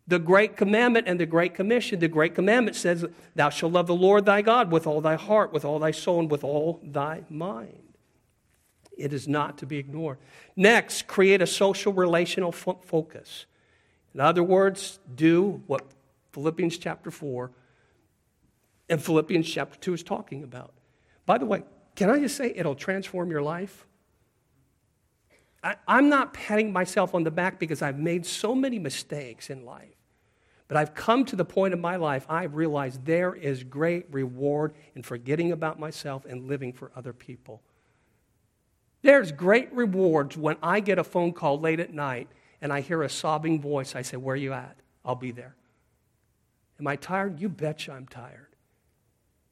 The 0.07 0.21
Great 0.21 0.57
Commandment 0.57 1.09
and 1.09 1.19
the 1.19 1.27
Great 1.27 1.55
Commission. 1.55 1.99
The 1.99 2.07
Great 2.07 2.37
Commandment 2.37 2.77
says, 2.77 3.05
Thou 3.35 3.51
shalt 3.51 3.73
love 3.73 3.89
the 3.89 3.97
Lord 3.97 4.27
thy 4.27 4.43
God 4.43 4.71
with 4.71 4.87
all 4.87 5.01
thy 5.01 5.17
heart, 5.17 5.53
with 5.53 5.65
all 5.65 5.81
thy 5.81 5.91
soul, 5.91 6.21
and 6.21 6.31
with 6.31 6.45
all 6.45 6.81
thy 6.85 7.25
mind. 7.29 7.95
It 8.97 9.13
is 9.13 9.27
not 9.27 9.59
to 9.59 9.67
be 9.67 9.79
ignored. 9.79 10.19
Next, 10.55 11.09
create 11.09 11.43
a 11.43 11.49
social 11.49 11.93
relational 11.93 12.53
fo- 12.53 12.81
focus. 12.85 13.47
In 14.15 14.21
other 14.21 14.45
words, 14.45 15.01
do 15.13 15.63
what 15.67 15.85
Philippians 16.33 16.79
chapter 16.79 17.11
4 17.11 17.51
and 18.91 19.03
Philippians 19.03 19.49
chapter 19.49 19.79
2 19.79 19.95
is 19.95 20.03
talking 20.03 20.43
about. 20.43 20.75
By 21.25 21.39
the 21.39 21.47
way, 21.47 21.63
can 21.95 22.11
I 22.11 22.19
just 22.19 22.37
say 22.37 22.53
it'll 22.55 22.75
transform 22.75 23.31
your 23.31 23.41
life? 23.41 23.87
I, 25.63 25.77
am 25.87 26.09
not 26.09 26.35
patting 26.35 26.73
myself 26.73 27.15
on 27.15 27.23
the 27.23 27.31
back 27.31 27.59
because 27.59 27.83
I've 27.83 27.99
made 27.99 28.27
so 28.27 28.55
many 28.55 28.79
mistakes 28.79 29.49
in 29.49 29.65
life. 29.65 29.95
But 30.67 30.77
I've 30.77 30.95
come 30.95 31.25
to 31.27 31.37
the 31.37 31.45
point 31.45 31.75
in 31.75 31.81
my 31.81 31.97
life, 31.97 32.27
I've 32.29 32.55
realized 32.55 33.05
there 33.05 33.35
is 33.35 33.65
great 33.65 34.07
reward 34.13 34.73
in 34.95 35.03
forgetting 35.03 35.53
about 35.53 35.79
myself 35.79 36.25
and 36.25 36.47
living 36.49 36.73
for 36.73 36.91
other 36.95 37.13
people. 37.13 37.63
There's 39.03 39.33
great 39.33 39.73
rewards 39.73 40.37
when 40.37 40.57
I 40.63 40.81
get 40.81 40.99
a 40.99 41.05
phone 41.05 41.33
call 41.33 41.59
late 41.59 41.81
at 41.81 41.93
night 41.93 42.29
and 42.61 42.73
I 42.73 42.81
hear 42.83 43.03
a 43.03 43.09
sobbing 43.09 43.61
voice. 43.61 43.97
I 43.97 44.03
say, 44.03 44.17
Where 44.17 44.35
are 44.35 44.37
you 44.37 44.53
at? 44.53 44.77
I'll 45.05 45.15
be 45.15 45.33
there. 45.33 45.55
Am 46.79 46.87
I 46.87 46.97
tired? 46.97 47.41
You 47.41 47.49
betcha 47.49 47.93
I'm 47.93 48.07
tired. 48.07 48.50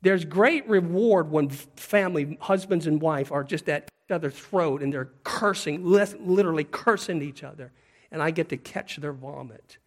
There's 0.01 0.25
great 0.25 0.69
reward 0.69 1.31
when 1.31 1.49
family, 1.49 2.39
husbands 2.41 2.87
and 2.87 3.01
wife, 3.01 3.33
are 3.33 3.43
just 3.43 3.69
at 3.69 3.85
each 3.85 4.13
other's 4.13 4.35
throat 4.35 4.83
and 4.83 4.93
they're 4.93 5.11
cursing, 5.25 5.85
literally 5.85 6.65
cursing 6.65 7.21
each 7.23 7.43
other. 7.43 7.73
And 8.11 8.23
I 8.23 8.31
get 8.31 8.49
to 8.51 8.57
catch 8.57 8.97
their 8.97 9.13
vomit 9.13 9.79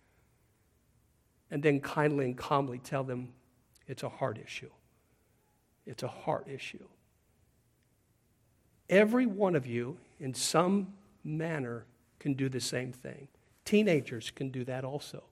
and 1.49 1.62
then 1.62 1.80
kindly 1.80 2.26
and 2.26 2.38
calmly 2.38 2.80
tell 2.80 3.03
them 3.03 3.30
it's 3.88 4.03
a 4.03 4.09
heart 4.09 4.39
issue. 4.43 4.70
It's 5.86 6.03
a 6.03 6.07
heart 6.07 6.47
issue. 6.47 6.86
Every 8.89 9.26
one 9.26 9.55
of 9.55 9.66
you, 9.66 9.97
in 10.20 10.34
some 10.34 10.93
manner, 11.24 11.86
can 12.20 12.34
do 12.34 12.49
the 12.49 12.59
same 12.59 12.91
thing. 12.91 13.28
Teenagers 13.66 14.32
can 14.32 14.49
do 14.49 14.64
that 14.66 14.84
also. 14.84 15.24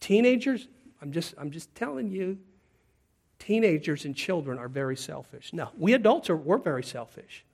Teenagers, 0.00 0.68
I'm 1.02 1.12
just, 1.12 1.34
I'm 1.38 1.50
just 1.50 1.74
telling 1.74 2.10
you, 2.10 2.38
Teenagers 3.38 4.04
and 4.04 4.14
children 4.14 4.58
are 4.58 4.68
very 4.68 4.96
selfish. 4.96 5.52
Now, 5.52 5.72
we 5.78 5.92
adults 5.92 6.28
are 6.28 6.36
we're 6.36 6.58
very 6.58 6.82
selfish. 6.82 7.44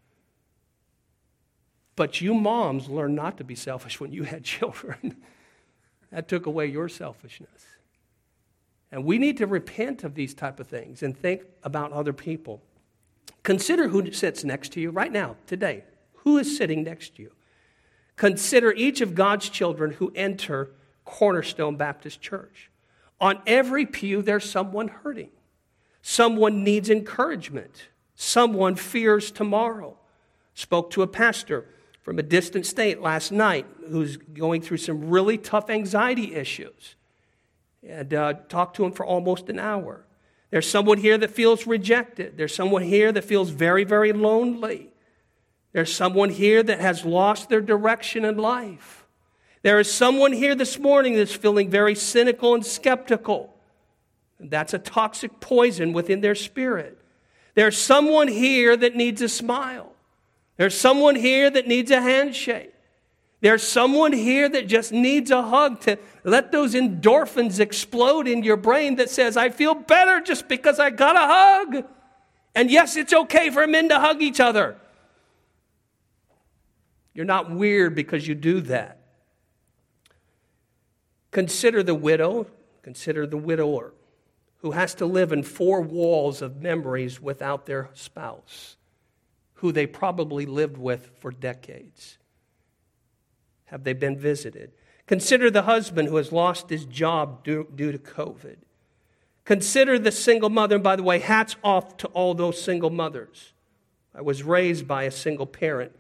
But 1.97 2.21
you 2.21 2.35
moms 2.35 2.89
learned 2.89 3.15
not 3.15 3.39
to 3.39 3.45
be 3.45 3.55
selfish 3.55 4.01
when 4.01 4.13
you 4.13 4.25
had 4.25 4.45
children. 4.45 5.17
that 6.11 6.29
took 6.29 6.47
away 6.47 6.67
your 6.67 6.89
selfishness. 6.89 7.67
And 8.91 9.05
we 9.05 9.19
need 9.19 9.39
to 9.39 9.47
repent 9.47 10.05
of 10.05 10.15
these 10.15 10.35
type 10.35 10.61
of 10.61 10.69
things 10.69 11.03
and 11.03 11.17
think 11.17 11.43
about 11.63 11.93
other 11.93 12.13
people. 12.13 12.63
Consider 13.43 13.89
who 13.89 14.13
sits 14.13 14.45
next 14.45 14.73
to 14.73 14.81
you 14.81 14.91
right 14.91 15.13
now, 15.13 15.37
today. 15.47 15.85
Who 16.19 16.39
is 16.39 16.57
sitting 16.57 16.85
next 16.85 17.17
to 17.17 17.23
you? 17.23 17.33
Consider 18.17 18.73
each 18.73 19.01
of 19.01 19.15
God's 19.15 19.49
children 19.49 19.93
who 19.93 20.13
enter 20.15 20.71
Cornerstone 21.05 21.77
Baptist 21.77 22.21
Church. 22.21 22.71
On 23.21 23.41
every 23.47 23.85
pew, 23.87 24.23
there's 24.23 24.49
someone 24.49 24.89
hurting. 24.89 25.31
Someone 26.07 26.63
needs 26.63 26.91
encouragement. 26.91 27.89
Someone 28.15 28.75
fears 28.75 29.31
tomorrow. 29.31 29.97
Spoke 30.53 30.91
to 30.91 31.01
a 31.01 31.07
pastor 31.07 31.65
from 32.03 32.19
a 32.19 32.23
distant 32.23 32.67
state 32.67 33.01
last 33.01 33.33
night 33.33 33.65
who's 33.89 34.19
going 34.19 34.61
through 34.61 34.77
some 34.77 35.09
really 35.09 35.39
tough 35.39 35.71
anxiety 35.71 36.35
issues. 36.35 36.97
And 37.83 38.13
uh, 38.13 38.35
talked 38.51 38.77
to 38.77 38.85
him 38.85 38.93
for 38.93 39.07
almost 39.07 39.49
an 39.49 39.59
hour. 39.59 40.05
There's 40.51 40.69
someone 40.69 40.99
here 40.99 41.17
that 41.17 41.31
feels 41.31 41.67
rejected. 41.67 42.37
There's 42.37 42.55
someone 42.55 42.83
here 42.83 43.11
that 43.11 43.25
feels 43.25 43.49
very, 43.49 43.85
very 43.85 44.13
lonely. 44.13 44.93
There's 45.73 45.93
someone 45.93 46.29
here 46.29 46.63
that 46.63 46.81
has 46.81 47.07
lost 47.07 47.49
their 47.49 47.63
direction 47.63 48.27
in 48.27 48.37
life. 48.37 49.07
There 49.63 49.81
is 49.81 49.91
someone 49.91 50.35
here 50.35 50.55
this 50.55 50.79
morning 50.79 51.15
that's 51.15 51.35
feeling 51.35 51.71
very 51.71 51.95
cynical 51.95 52.55
and 52.55 52.65
skeptical. 52.65 53.54
That's 54.41 54.75
a 54.75 54.79
toxic 54.79 55.41
poison 55.41 55.93
within 55.93 56.21
their 56.21 56.35
spirit. 56.35 56.99
There's 57.55 57.79
someone 57.79 58.29
here 58.29 58.77
that 58.77 58.97
needs 58.97 59.23
a 59.23 59.29
smile. 59.29 59.93
There's 60.57 60.77
someone 60.77 61.15
here 61.15 61.51
that 61.51 61.67
needs 61.67 61.91
a 61.91 62.01
handshake. 62.01 62.73
There's 63.41 63.63
someone 63.63 64.13
here 64.13 64.49
that 64.49 64.67
just 64.69 64.91
needs 64.91 65.31
a 65.31 65.43
hug 65.43 65.81
to 65.83 65.99
let 66.25 66.51
those 66.51 66.75
endorphins 66.75 67.61
explode 67.61 68.27
in 68.27 68.43
your 68.43 68.57
brain 68.57 68.97
that 68.97 69.11
says, 69.11 69.37
I 69.37 69.51
feel 69.51 69.75
better 69.75 70.21
just 70.21 70.49
because 70.49 70.79
I 70.79 70.91
got 70.91 71.17
a 71.17 71.19
hug. 71.21 71.85
And 72.55 72.71
yes, 72.71 72.97
it's 72.97 73.13
okay 73.13 73.51
for 73.51 73.67
men 73.67 73.89
to 73.91 74.01
hug 74.01 74.23
each 74.23 74.41
other. 74.41 74.77
You're 77.13 77.27
not 77.27 77.51
weird 77.51 77.95
because 77.95 78.27
you 78.27 78.35
do 78.35 78.61
that. 78.63 78.99
Consider 81.31 81.83
the 81.83 81.95
widow, 81.95 82.47
consider 82.83 83.27
the 83.27 83.37
widower 83.37 83.93
who 84.65 84.71
has 84.71 84.95
to 84.95 85.05
live 85.05 85.31
in 85.31 85.43
four 85.43 85.83
walls 85.83 86.41
of 86.41 86.63
memories 86.63 87.21
without 87.21 87.67
their 87.67 87.91
spouse 87.93 88.79
who 89.57 89.73
they 89.73 89.87
probably 89.87 90.47
lived 90.47 90.79
with 90.79 91.11
for 91.21 91.31
decades? 91.31 92.17
Have 93.67 93.85
they 93.85 93.93
been 93.93 94.17
visited? 94.19 94.73
Consider 95.07 95.51
the 95.51 95.65
husband 95.65 96.09
who 96.09 96.17
has 96.17 96.33
lost 96.33 96.71
his 96.71 96.87
job 96.87 97.45
due, 97.45 97.69
due 97.75 97.93
to 97.93 97.99
COVID. 97.99 98.57
Consider 99.45 99.99
the 99.99 100.11
single 100.11 100.49
mother. 100.49 100.77
And 100.77 100.85
by 100.85 100.97
the 100.97 101.03
way, 101.03 101.19
hats 101.19 101.57
off 101.63 101.99
to 101.99 102.07
all 102.09 102.33
those 102.33 102.59
single 102.59 102.89
mothers. 102.89 103.53
I 104.15 104.23
was 104.23 104.43
raised 104.43 104.89
by 104.89 105.03
a 105.03 105.11
single 105.11 105.45
parent, 105.45 105.93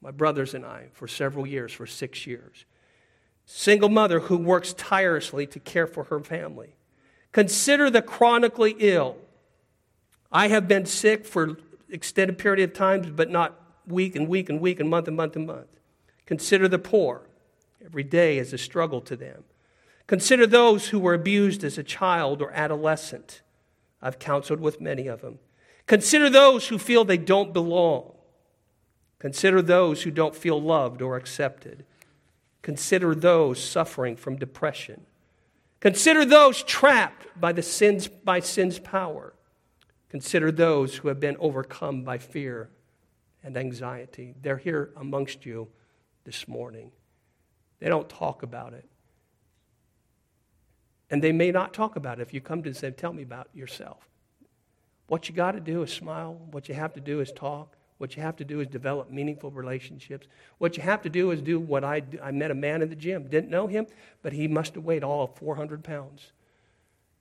my 0.00 0.12
brothers 0.12 0.54
and 0.54 0.64
I, 0.64 0.86
for 0.92 1.08
several 1.08 1.48
years, 1.48 1.72
for 1.72 1.84
six 1.84 2.28
years. 2.28 2.64
Single 3.44 3.88
mother 3.88 4.20
who 4.20 4.38
works 4.38 4.72
tirelessly 4.72 5.48
to 5.48 5.58
care 5.58 5.88
for 5.88 6.04
her 6.04 6.20
family. 6.20 6.76
Consider 7.38 7.88
the 7.88 8.02
chronically 8.02 8.74
ill. 8.80 9.16
I 10.32 10.48
have 10.48 10.66
been 10.66 10.86
sick 10.86 11.24
for 11.24 11.56
extended 11.88 12.36
period 12.36 12.68
of 12.68 12.74
times, 12.74 13.10
but 13.10 13.30
not 13.30 13.54
week 13.86 14.16
and 14.16 14.26
week 14.26 14.48
and 14.48 14.60
week 14.60 14.80
and 14.80 14.90
month 14.90 15.06
and 15.06 15.16
month 15.16 15.36
and 15.36 15.46
month. 15.46 15.68
Consider 16.26 16.66
the 16.66 16.80
poor. 16.80 17.28
Every 17.80 18.02
day 18.02 18.38
is 18.38 18.52
a 18.52 18.58
struggle 18.58 19.00
to 19.02 19.14
them. 19.14 19.44
Consider 20.08 20.48
those 20.48 20.88
who 20.88 20.98
were 20.98 21.14
abused 21.14 21.62
as 21.62 21.78
a 21.78 21.84
child 21.84 22.42
or 22.42 22.50
adolescent. 22.50 23.42
I've 24.02 24.18
counseled 24.18 24.58
with 24.58 24.80
many 24.80 25.06
of 25.06 25.20
them. 25.20 25.38
Consider 25.86 26.28
those 26.28 26.66
who 26.66 26.76
feel 26.76 27.04
they 27.04 27.18
don't 27.18 27.52
belong. 27.52 28.14
Consider 29.20 29.62
those 29.62 30.02
who 30.02 30.10
don't 30.10 30.34
feel 30.34 30.60
loved 30.60 31.00
or 31.00 31.16
accepted. 31.16 31.84
Consider 32.62 33.14
those 33.14 33.62
suffering 33.62 34.16
from 34.16 34.34
depression. 34.34 35.06
Consider 35.80 36.24
those 36.24 36.62
trapped 36.62 37.26
by 37.40 37.52
the 37.52 37.62
sins 37.62 38.08
by 38.08 38.40
sin's 38.40 38.78
power. 38.78 39.34
Consider 40.08 40.50
those 40.50 40.96
who 40.96 41.08
have 41.08 41.20
been 41.20 41.36
overcome 41.38 42.02
by 42.02 42.18
fear 42.18 42.70
and 43.44 43.56
anxiety. 43.56 44.34
They're 44.40 44.56
here 44.56 44.90
amongst 44.96 45.46
you 45.46 45.68
this 46.24 46.48
morning. 46.48 46.90
They 47.78 47.88
don't 47.88 48.08
talk 48.08 48.42
about 48.42 48.72
it. 48.72 48.88
And 51.10 51.22
they 51.22 51.32
may 51.32 51.50
not 51.50 51.72
talk 51.72 51.96
about 51.96 52.18
it 52.18 52.22
if 52.22 52.34
you 52.34 52.40
come 52.40 52.58
to 52.58 52.62
them 52.64 52.70
and 52.70 52.76
say, 52.76 52.90
Tell 52.90 53.12
me 53.12 53.22
about 53.22 53.48
yourself. 53.54 54.08
What 55.06 55.28
you 55.28 55.34
got 55.34 55.52
to 55.52 55.60
do 55.60 55.82
is 55.82 55.92
smile. 55.92 56.38
What 56.50 56.68
you 56.68 56.74
have 56.74 56.92
to 56.94 57.00
do 57.00 57.20
is 57.20 57.32
talk. 57.32 57.77
What 57.98 58.16
you 58.16 58.22
have 58.22 58.36
to 58.36 58.44
do 58.44 58.60
is 58.60 58.68
develop 58.68 59.10
meaningful 59.10 59.50
relationships. 59.50 60.28
What 60.58 60.76
you 60.76 60.82
have 60.84 61.02
to 61.02 61.10
do 61.10 61.32
is 61.32 61.42
do 61.42 61.58
what 61.58 61.84
I 61.84 62.00
do. 62.00 62.18
I 62.22 62.30
met 62.30 62.52
a 62.52 62.54
man 62.54 62.80
in 62.80 62.88
the 62.88 62.96
gym. 62.96 63.28
Didn't 63.28 63.50
know 63.50 63.66
him, 63.66 63.86
but 64.22 64.32
he 64.32 64.46
must 64.46 64.76
have 64.76 64.84
weighed 64.84 65.02
all 65.02 65.24
of 65.24 65.34
400 65.34 65.82
pounds. 65.82 66.32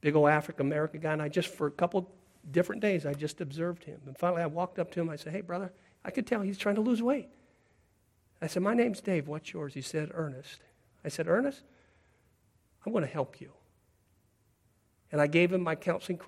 Big 0.02 0.16
old 0.16 0.30
African 0.30 0.68
American 0.68 1.02
guy. 1.02 1.14
And 1.14 1.22
I 1.22 1.30
just, 1.30 1.50
for 1.50 1.66
a 1.66 1.72
couple 1.72 2.10
different 2.52 2.82
days, 2.82 3.08
I 3.08 3.14
just 3.14 3.42
observed 3.42 3.84
him. 3.84 4.00
And 4.06 4.16
finally, 4.16 4.44
I 4.44 4.46
walked 4.46 4.78
up 4.78 4.92
to 4.92 5.02
him. 5.02 5.10
I 5.10 5.16
said, 5.16 5.34
Hey, 5.34 5.42
brother, 5.42 5.74
I 6.06 6.12
could 6.12 6.28
tell 6.28 6.42
he's 6.42 6.60
trying 6.60 6.76
to 6.76 6.82
lose 6.82 7.02
weight. 7.02 7.30
I 8.40 8.46
said, 8.46 8.62
My 8.62 8.76
name's 8.76 9.02
Dave. 9.02 9.28
What's 9.28 9.52
yours? 9.52 9.74
He 9.74 9.82
said, 9.82 10.12
Ernest. 10.14 10.60
I 11.04 11.10
said, 11.10 11.28
Ernest, 11.28 11.64
I 12.86 12.92
want 12.92 13.04
to 13.06 13.12
help 13.12 13.42
you. 13.42 13.52
And 15.12 15.22
I 15.22 15.28
gave 15.28 15.54
him 15.54 15.62
my 15.62 15.76
counseling 15.76 16.20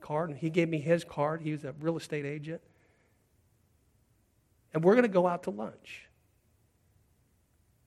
card, 0.00 0.30
and 0.30 0.38
he 0.38 0.50
gave 0.50 0.68
me 0.68 0.78
his 0.78 1.04
card. 1.04 1.42
He 1.42 1.52
was 1.52 1.64
a 1.64 1.74
real 1.80 1.96
estate 1.96 2.24
agent. 2.24 2.62
And 4.72 4.84
we're 4.84 4.94
going 4.94 5.02
to 5.02 5.08
go 5.08 5.26
out 5.26 5.44
to 5.44 5.50
lunch. 5.50 6.06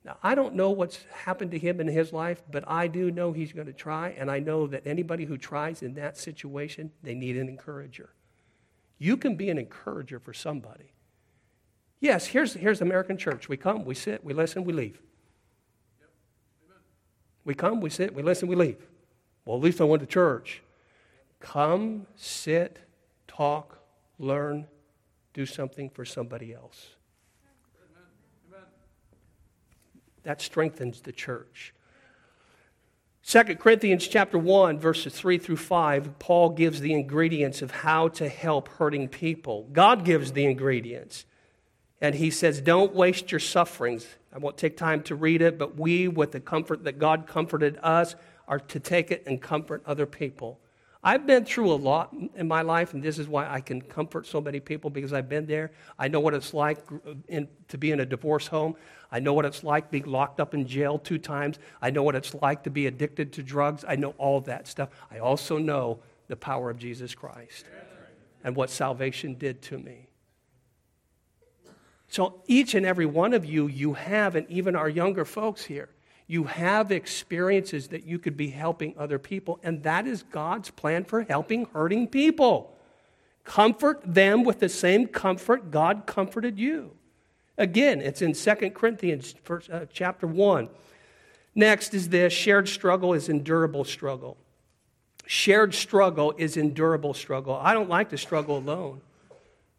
Now, 0.05 0.17
I 0.21 0.36
don't 0.36 0.55
know 0.55 0.71
what's 0.71 0.99
happened 1.11 1.51
to 1.51 1.59
him 1.59 1.79
in 1.79 1.88
his 1.88 2.11
life, 2.11 2.43
but 2.51 2.65
I 2.67 2.88
do 2.88 3.09
know 3.09 3.31
he's 3.31 3.53
going 3.53 3.67
to 3.67 3.73
try, 3.73 4.09
and 4.17 4.29
I 4.29 4.39
know 4.39 4.67
that 4.67 4.86
anybody 4.86 5.23
who 5.23 5.38
tries 5.38 5.81
in 5.81 5.93
that 5.93 6.17
situation, 6.17 6.91
they 7.01 7.15
need 7.15 7.38
an 7.38 7.47
encourager. 7.47 8.09
You 8.97 9.15
can 9.15 9.36
be 9.36 9.49
an 9.49 9.57
encourager 9.57 10.19
for 10.19 10.34
somebody. 10.34 10.93
Yes, 12.01 12.25
here's, 12.25 12.53
here's 12.53 12.81
American 12.81 13.17
church. 13.17 13.47
We 13.47 13.55
come, 13.55 13.86
we 13.86 13.95
sit, 13.95 14.25
we 14.25 14.34
listen, 14.34 14.65
we 14.65 14.73
leave. 14.73 15.01
We 17.45 17.53
come, 17.53 17.79
we 17.79 17.89
sit, 17.89 18.13
we 18.13 18.23
listen, 18.23 18.49
we 18.49 18.55
leave. 18.55 18.86
Well, 19.45 19.55
at 19.55 19.63
least 19.63 19.79
I 19.79 19.86
went 19.86 20.01
to 20.01 20.07
church. 20.07 20.61
Come, 21.39 22.07
sit, 22.15 22.79
talk, 23.27 23.79
learn, 24.19 24.67
do 25.34 25.45
something 25.45 25.89
for 25.89 26.05
somebody 26.05 26.53
else. 26.53 26.95
That 30.23 30.41
strengthens 30.41 31.01
the 31.01 31.11
church. 31.11 31.73
2 33.25 33.43
Corinthians 33.55 34.07
chapter 34.07 34.38
1 34.38 34.79
verses 34.79 35.13
3 35.13 35.38
through 35.38 35.57
5 35.57 36.19
Paul 36.19 36.49
gives 36.49 36.81
the 36.81 36.93
ingredients 36.93 37.61
of 37.61 37.71
how 37.71 38.09
to 38.09 38.27
help 38.27 38.67
hurting 38.67 39.07
people. 39.07 39.67
God 39.71 40.03
gives 40.03 40.34
the 40.34 40.45
ingredients. 40.45 41.25
And 42.01 42.15
he 42.15 42.31
says 42.31 42.61
don't 42.61 42.93
waste 42.93 43.31
your 43.31 43.39
sufferings. 43.39 44.05
I 44.34 44.39
won't 44.39 44.57
take 44.57 44.75
time 44.75 45.03
to 45.03 45.15
read 45.15 45.41
it, 45.41 45.57
but 45.57 45.77
we 45.77 46.07
with 46.07 46.31
the 46.31 46.39
comfort 46.39 46.84
that 46.84 46.99
God 46.99 47.27
comforted 47.27 47.79
us 47.81 48.15
are 48.47 48.59
to 48.59 48.79
take 48.79 49.09
it 49.09 49.23
and 49.25 49.41
comfort 49.41 49.84
other 49.86 50.05
people. 50.05 50.59
I've 51.06 51.28
been 51.28 51.43
through 51.43 51.72
a 51.72 51.76
lot 51.76 52.16
in 52.36 52.47
my 52.47 52.62
life, 52.62 52.93
and 52.93 53.04
this 53.04 53.20
is 53.20 53.28
why 53.28 53.49
I 53.49 53.60
can 53.60 53.82
comfort 53.82 54.26
so 54.26 54.39
many 54.39 54.62
people 54.62 54.89
because 54.89 55.12
I've 55.12 55.28
been 55.28 55.45
there. 55.45 55.72
I 55.99 56.08
know 56.08 56.22
what 56.22 56.34
it's 56.34 56.54
like 56.54 56.80
uh, 56.91 57.16
in, 57.28 57.49
to 57.68 57.78
be 57.78 57.91
in 57.91 57.99
a 57.99 58.06
divorce 58.06 58.47
home. 58.47 58.76
I 59.12 59.20
know 59.20 59.34
what 59.34 59.43
it's 59.43 59.66
like 59.66 59.91
being 59.91 60.06
locked 60.06 60.39
up 60.39 60.54
in 60.54 60.66
jail 60.66 60.97
two 60.97 61.18
times. 61.18 61.60
I 61.82 61.89
know 61.89 62.04
what 62.04 62.16
it's 62.16 62.34
like 62.36 62.64
to 62.64 62.70
be 62.70 62.88
addicted 62.88 63.34
to 63.34 63.43
drugs. 63.43 63.84
I 63.86 63.97
know 63.97 64.16
all 64.18 64.39
that 64.41 64.66
stuff. 64.66 64.89
I 65.12 65.20
also 65.20 65.58
know 65.58 65.99
the 66.30 66.38
power 66.38 66.70
of 66.70 66.78
Jesus 66.78 67.14
Christ 67.14 67.66
and 68.45 68.56
what 68.56 68.70
salvation 68.70 69.36
did 69.36 69.62
to 69.64 69.78
me. 69.78 70.08
So, 72.08 72.41
each 72.47 72.76
and 72.76 72.86
every 72.86 73.08
one 73.08 73.34
of 73.34 73.43
you, 73.43 73.68
you 73.68 73.93
have, 73.93 74.36
and 74.36 74.49
even 74.49 74.76
our 74.76 74.88
younger 74.88 75.26
folks 75.26 75.66
here, 75.66 75.89
you 76.34 76.45
have 76.45 76.91
experiences 76.91 77.89
that 77.89 78.05
you 78.05 78.17
could 78.17 78.36
be 78.36 78.49
helping 78.49 78.95
other 78.97 79.19
people, 79.19 79.59
and 79.61 79.84
that 79.84 80.07
is 80.07 80.23
God's 80.23 80.71
plan 80.71 81.03
for 81.03 81.21
helping 81.21 81.65
hurting 81.65 82.07
people. 82.07 82.75
Comfort 83.43 84.01
them 84.03 84.43
with 84.43 84.59
the 84.59 84.67
same 84.67 85.05
comfort 85.05 85.69
God 85.69 86.07
comforted 86.07 86.57
you. 86.57 86.95
Again, 87.55 88.01
it's 88.01 88.23
in 88.23 88.34
2 88.34 88.71
Corinthians 88.71 89.36
uh, 89.71 89.86
chapter 89.93 90.25
1. 90.25 90.69
Next 91.53 91.93
is 91.93 92.09
this 92.09 92.34
shared 92.34 92.67
struggle 92.67 93.13
is 93.13 93.29
endurable 93.29 93.84
struggle. 93.84 94.36
Shared 95.27 95.75
struggle 95.75 96.34
is 96.39 96.57
endurable 96.57 97.13
struggle. 97.13 97.59
I 97.61 97.75
don't 97.75 97.89
like 97.89 98.09
to 98.09 98.17
struggle 98.17 98.57
alone. 98.57 99.01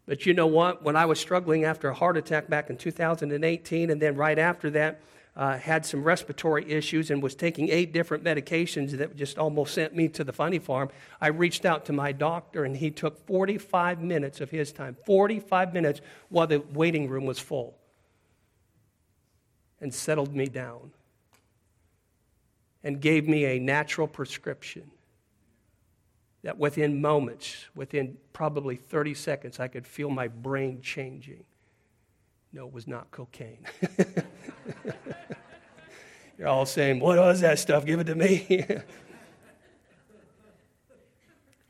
But 0.05 0.25
you 0.25 0.33
know 0.33 0.47
what? 0.47 0.83
When 0.83 0.95
I 0.95 1.05
was 1.05 1.19
struggling 1.19 1.65
after 1.65 1.89
a 1.89 1.93
heart 1.93 2.15
attack 2.15 2.47
back 2.47 2.69
in 2.69 2.77
2018, 2.77 3.89
and 3.89 4.01
then 4.01 4.15
right 4.15 4.39
after 4.39 4.69
that, 4.69 5.01
uh, 5.35 5.57
had 5.57 5.85
some 5.85 6.03
respiratory 6.03 6.69
issues 6.71 7.11
and 7.11 7.21
was 7.21 7.35
taking 7.35 7.69
eight 7.69 7.91
different 7.91 8.23
medications 8.23 8.91
that 8.91 9.15
just 9.17 9.37
almost 9.37 9.73
sent 9.73 9.95
me 9.95 10.07
to 10.07 10.23
the 10.23 10.31
funny 10.31 10.59
farm. 10.59 10.89
I 11.19 11.27
reached 11.27 11.65
out 11.65 11.85
to 11.85 11.93
my 11.93 12.13
doctor, 12.13 12.63
and 12.63 12.75
he 12.77 12.89
took 12.89 13.25
45 13.27 14.01
minutes 14.01 14.39
of 14.39 14.49
his 14.49 14.71
time 14.71 14.95
45 15.05 15.73
minutes 15.73 16.01
while 16.29 16.47
the 16.47 16.59
waiting 16.73 17.09
room 17.09 17.25
was 17.25 17.39
full 17.39 17.77
and 19.81 19.93
settled 19.93 20.33
me 20.33 20.47
down 20.47 20.91
and 22.83 23.01
gave 23.01 23.27
me 23.27 23.45
a 23.45 23.59
natural 23.59 24.07
prescription 24.07 24.89
that 26.43 26.57
within 26.59 27.01
moments, 27.01 27.65
within 27.73 28.17
probably 28.31 28.75
30 28.75 29.15
seconds, 29.15 29.59
I 29.59 29.67
could 29.67 29.87
feel 29.87 30.11
my 30.11 30.27
brain 30.27 30.79
changing. 30.81 31.43
No, 32.55 32.67
it 32.67 32.73
was 32.73 32.87
not 32.87 33.11
cocaine. 33.11 33.65
You're 36.37 36.47
all 36.47 36.65
saying, 36.65 37.01
What 37.01 37.17
was 37.17 37.41
that 37.41 37.59
stuff? 37.59 37.85
Give 37.85 37.99
it 37.99 38.05
to 38.05 38.15
me. 38.15 38.65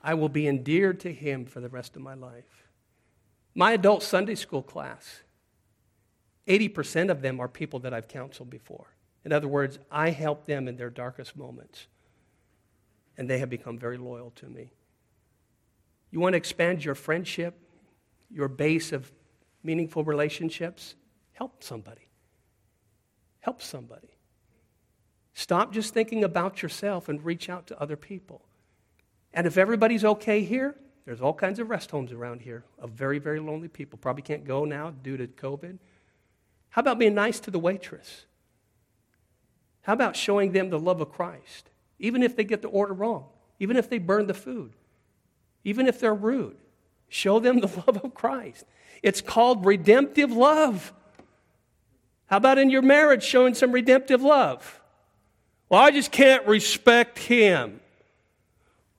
I 0.03 0.13
will 0.13 0.29
be 0.29 0.47
endeared 0.47 0.99
to 0.99 1.11
him 1.11 1.47
for 1.47 1.59
the 1.59 1.69
rest 1.69 1.95
of 1.95 2.03
my 2.03 2.13
life. 2.13 2.69
My 3.55 3.71
adult 3.71 4.03
Sunday 4.03 4.35
school 4.35 4.61
class, 4.61 5.23
80% 6.47 7.09
of 7.09 7.23
them 7.23 7.39
are 7.39 7.47
people 7.47 7.79
that 7.79 7.91
I've 7.91 8.07
counseled 8.07 8.51
before. 8.51 8.85
In 9.23 9.33
other 9.33 9.47
words, 9.47 9.79
I 9.89 10.11
help 10.11 10.45
them 10.45 10.67
in 10.67 10.77
their 10.77 10.91
darkest 10.91 11.35
moments 11.35 11.87
and 13.17 13.27
they 13.27 13.39
have 13.39 13.49
become 13.49 13.79
very 13.79 13.97
loyal 13.97 14.29
to 14.35 14.45
me. 14.45 14.69
You 16.11 16.19
want 16.19 16.33
to 16.33 16.37
expand 16.37 16.85
your 16.85 16.93
friendship, 16.93 17.57
your 18.29 18.47
base 18.47 18.91
of 18.91 19.11
meaningful 19.65 20.03
relationships? 20.03 20.95
Help 21.33 21.63
somebody. 21.63 22.07
Help 23.39 23.61
somebody. 23.61 24.09
Stop 25.33 25.73
just 25.73 25.93
thinking 25.93 26.23
about 26.23 26.61
yourself 26.61 27.09
and 27.09 27.23
reach 27.25 27.49
out 27.49 27.67
to 27.67 27.81
other 27.81 27.97
people. 27.97 28.45
And 29.33 29.45
if 29.45 29.57
everybody's 29.57 30.05
okay 30.05 30.43
here, 30.43 30.75
there's 31.05 31.19
all 31.19 31.33
kinds 31.33 31.59
of 31.59 31.69
rest 31.69 31.91
homes 31.91 32.13
around 32.13 32.41
here 32.41 32.63
of 32.79 32.91
very, 32.91 33.19
very 33.19 33.39
lonely 33.39 33.67
people. 33.67 33.99
Probably 34.01 34.21
can't 34.21 34.45
go 34.45 34.63
now 34.63 34.91
due 34.91 35.17
to 35.17 35.27
COVID. 35.27 35.77
How 36.69 36.79
about 36.79 36.99
being 36.99 37.13
nice 37.13 37.39
to 37.41 37.51
the 37.51 37.59
waitress? 37.59 38.25
How 39.81 39.93
about 39.93 40.15
showing 40.15 40.53
them 40.53 40.69
the 40.69 40.79
love 40.79 41.01
of 41.01 41.11
Christ? 41.11 41.69
even 41.99 42.23
if 42.23 42.35
they 42.35 42.43
get 42.43 42.61
the 42.61 42.67
order 42.67 42.93
wrong, 42.93 43.25
even 43.59 43.77
if 43.77 43.89
they 43.89 43.97
burn 43.97 44.27
the 44.27 44.33
food, 44.33 44.73
even 45.63 45.87
if 45.87 45.99
they're 45.99 46.13
rude. 46.13 46.57
Show 47.09 47.39
them 47.39 47.59
the 47.59 47.67
love 47.87 48.03
of 48.03 48.13
Christ. 48.13 48.65
It's 49.03 49.21
called 49.21 49.65
redemptive 49.65 50.31
love. 50.31 50.93
How 52.27 52.37
about 52.37 52.57
in 52.57 52.69
your 52.69 52.81
marriage 52.81 53.23
showing 53.23 53.53
some 53.53 53.71
redemptive 53.71 54.21
love? 54.21 54.81
Well, 55.69 55.81
I 55.81 55.91
just 55.91 56.11
can't 56.11 56.45
respect 56.47 57.19
him. 57.19 57.79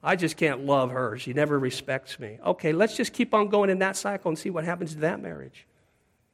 I 0.03 0.15
just 0.15 0.37
can't 0.37 0.65
love 0.65 0.91
her. 0.93 1.19
She 1.19 1.33
never 1.33 1.59
respects 1.59 2.21
me. 2.21 2.39
Okay, 2.45 2.73
let's 2.73 2.97
just 2.97 3.13
keep 3.13 3.35
on 3.35 3.49
going 3.49 3.71
in 3.71 3.81
that 3.81 3.97
cycle 3.97 4.29
and 4.29 4.39
see 4.39 4.51
what 4.51 4.65
happens 4.65 4.93
to 4.95 5.01
that 5.01 5.21
marriage. 5.21 5.67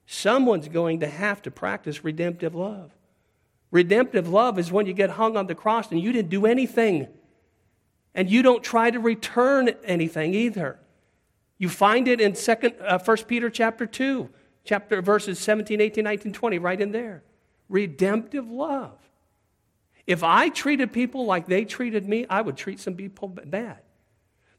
Someone's 0.07 0.68
going 0.68 1.01
to 1.01 1.07
have 1.07 1.41
to 1.43 1.51
practice 1.51 2.05
redemptive 2.05 2.55
love. 2.55 2.91
Redemptive 3.70 4.29
love 4.29 4.59
is 4.59 4.70
when 4.70 4.85
you 4.85 4.93
get 4.93 5.11
hung 5.11 5.39
on 5.39 5.47
the 5.47 5.55
cross 5.55 5.91
and 5.91 6.01
you 6.01 6.12
didn't 6.12 6.29
do 6.29 6.45
anything. 6.45 7.09
And 8.14 8.31
you 8.31 8.43
don't 8.43 8.62
try 8.62 8.91
to 8.91 9.01
return 9.01 9.70
anything 9.85 10.35
either. 10.35 10.79
You 11.62 11.68
find 11.68 12.08
it 12.08 12.20
in 12.20 12.34
second, 12.34 12.74
uh, 12.80 12.98
1 12.98 13.16
Peter 13.28 13.48
chapter 13.48 13.86
2, 13.86 14.28
chapter 14.64 15.00
verses 15.00 15.38
17, 15.38 15.80
18, 15.80 16.02
19, 16.02 16.32
20, 16.32 16.58
right 16.58 16.80
in 16.80 16.90
there. 16.90 17.22
Redemptive 17.68 18.50
love. 18.50 18.98
If 20.04 20.24
I 20.24 20.48
treated 20.48 20.92
people 20.92 21.24
like 21.24 21.46
they 21.46 21.64
treated 21.64 22.08
me, 22.08 22.26
I 22.28 22.40
would 22.40 22.56
treat 22.56 22.80
some 22.80 22.96
people 22.96 23.28
bad. 23.28 23.78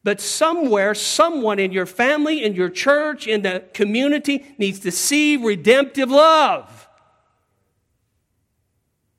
But 0.06 0.22
somewhere, 0.22 0.96
someone 0.96 1.60
in 1.60 1.74
your 1.74 1.86
family, 1.86 2.42
in 2.42 2.56
your 2.56 2.70
church, 2.70 3.28
in 3.28 3.42
the 3.42 3.66
community 3.74 4.56
needs 4.58 4.80
to 4.80 4.92
see 4.92 5.36
redemptive 5.36 6.10
love. 6.10 6.88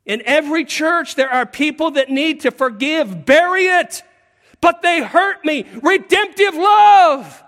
In 0.07 0.23
every 0.25 0.65
church, 0.65 1.17
there 1.17 1.31
are 1.31 1.45
people 1.45 1.91
that 1.91 2.09
need 2.09 2.41
to 2.41 2.51
forgive. 2.51 3.27
Bury 3.27 3.67
it. 3.67 4.03
But 4.63 4.81
they 4.81 5.03
hurt 5.03 5.45
me. 5.45 5.67
Redemptive 5.83 6.55
love. 6.55 7.44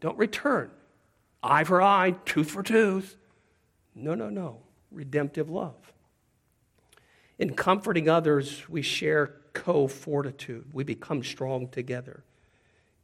Don't 0.00 0.18
return. 0.18 0.70
Eye 1.42 1.64
for 1.64 1.80
eye, 1.80 2.16
tooth 2.24 2.50
for 2.50 2.62
tooth. 2.62 3.16
No, 3.94 4.14
no, 4.14 4.28
no. 4.28 4.58
Redemptive 4.90 5.48
love. 5.48 5.92
In 7.38 7.54
comforting 7.54 8.08
others, 8.08 8.68
we 8.68 8.82
share 8.82 9.34
co 9.52 9.86
fortitude. 9.86 10.66
We 10.72 10.84
become 10.84 11.22
strong 11.22 11.68
together. 11.68 12.22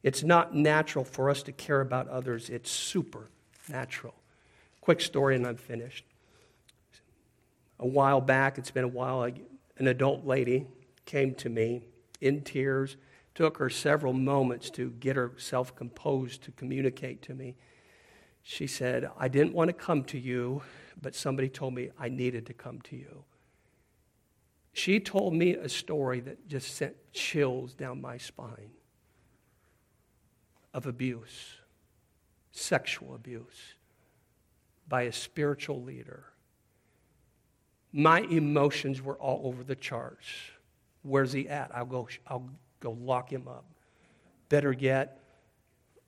It's 0.03 0.23
not 0.23 0.53
natural 0.53 1.03
for 1.03 1.29
us 1.29 1.43
to 1.43 1.51
care 1.51 1.81
about 1.81 2.07
others, 2.07 2.49
it's 2.49 2.69
supernatural. 2.69 4.13
Quick 4.81 5.01
story, 5.01 5.35
and 5.35 5.45
I'm 5.45 5.57
finished 5.57 6.05
a 7.79 7.87
while 7.87 8.21
back, 8.21 8.57
it's 8.57 8.71
been 8.71 8.83
a 8.83 8.89
while, 8.89 9.23
an 9.23 9.87
adult 9.87 10.25
lady 10.25 10.65
came 11.05 11.35
to 11.35 11.49
me 11.49 11.81
in 12.21 12.41
tears. 12.41 12.97
Took 13.37 13.59
her 13.59 13.69
several 13.69 14.13
moments 14.13 14.71
to 14.71 14.89
get 14.89 15.15
herself 15.15 15.75
composed 15.75 16.41
to 16.43 16.51
communicate 16.51 17.21
to 17.23 17.35
me. 17.35 17.55
She 18.41 18.65
said, 18.65 19.09
I 19.15 19.27
didn't 19.27 19.53
want 19.53 19.67
to 19.67 19.73
come 19.73 20.03
to 20.05 20.17
you, 20.17 20.63
but 20.99 21.13
somebody 21.13 21.47
told 21.47 21.75
me 21.75 21.91
I 21.99 22.09
needed 22.09 22.47
to 22.47 22.53
come 22.53 22.81
to 22.81 22.95
you. 22.95 23.25
She 24.73 24.99
told 24.99 25.35
me 25.35 25.53
a 25.53 25.69
story 25.69 26.19
that 26.21 26.47
just 26.47 26.75
sent 26.75 26.95
chills 27.13 27.75
down 27.75 28.01
my 28.01 28.17
spine 28.17 28.71
of 30.73 30.87
abuse, 30.87 31.57
sexual 32.51 33.13
abuse 33.13 33.75
by 34.87 35.03
a 35.03 35.11
spiritual 35.11 35.83
leader 35.83 36.25
my 37.93 38.19
emotions 38.19 39.01
were 39.01 39.17
all 39.17 39.41
over 39.45 39.63
the 39.63 39.75
charts. 39.75 40.27
Where's 41.01 41.33
he 41.33 41.47
at? 41.47 41.71
I'll 41.73 41.85
go, 41.85 42.07
I'll 42.27 42.49
go 42.87 42.97
lock 43.01 43.31
him 43.31 43.47
up. 43.47 43.65
Better 44.49 44.71
yet, 44.71 45.19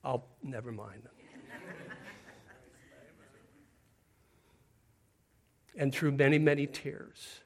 I'll 0.03 0.25
never 0.41 0.71
mind. 0.71 1.03
and 5.77 5.93
through 5.93 6.13
many, 6.13 6.39
many 6.39 6.67
tears, 6.67 7.41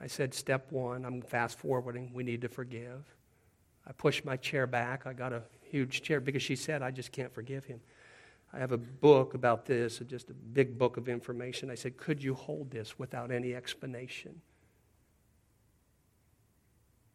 I 0.00 0.06
said, 0.06 0.32
Step 0.32 0.70
one, 0.70 1.04
I'm 1.04 1.22
fast 1.22 1.58
forwarding. 1.58 2.12
We 2.14 2.22
need 2.22 2.40
to 2.42 2.48
forgive. 2.48 3.04
I 3.86 3.92
pushed 3.92 4.24
my 4.24 4.36
chair 4.36 4.68
back. 4.68 5.06
I 5.06 5.12
got 5.12 5.32
a 5.32 5.42
huge 5.62 6.02
chair 6.02 6.20
because 6.20 6.42
she 6.42 6.54
said, 6.54 6.82
I 6.82 6.92
just 6.92 7.10
can't 7.10 7.34
forgive 7.34 7.64
him. 7.64 7.80
I 8.52 8.58
have 8.58 8.70
a 8.70 8.78
book 8.78 9.34
about 9.34 9.66
this, 9.66 9.98
just 10.06 10.30
a 10.30 10.34
big 10.34 10.78
book 10.78 10.96
of 10.98 11.08
information. 11.08 11.70
I 11.70 11.74
said, 11.74 11.96
Could 11.96 12.22
you 12.22 12.34
hold 12.34 12.70
this 12.70 12.96
without 12.98 13.32
any 13.32 13.54
explanation? 13.54 14.40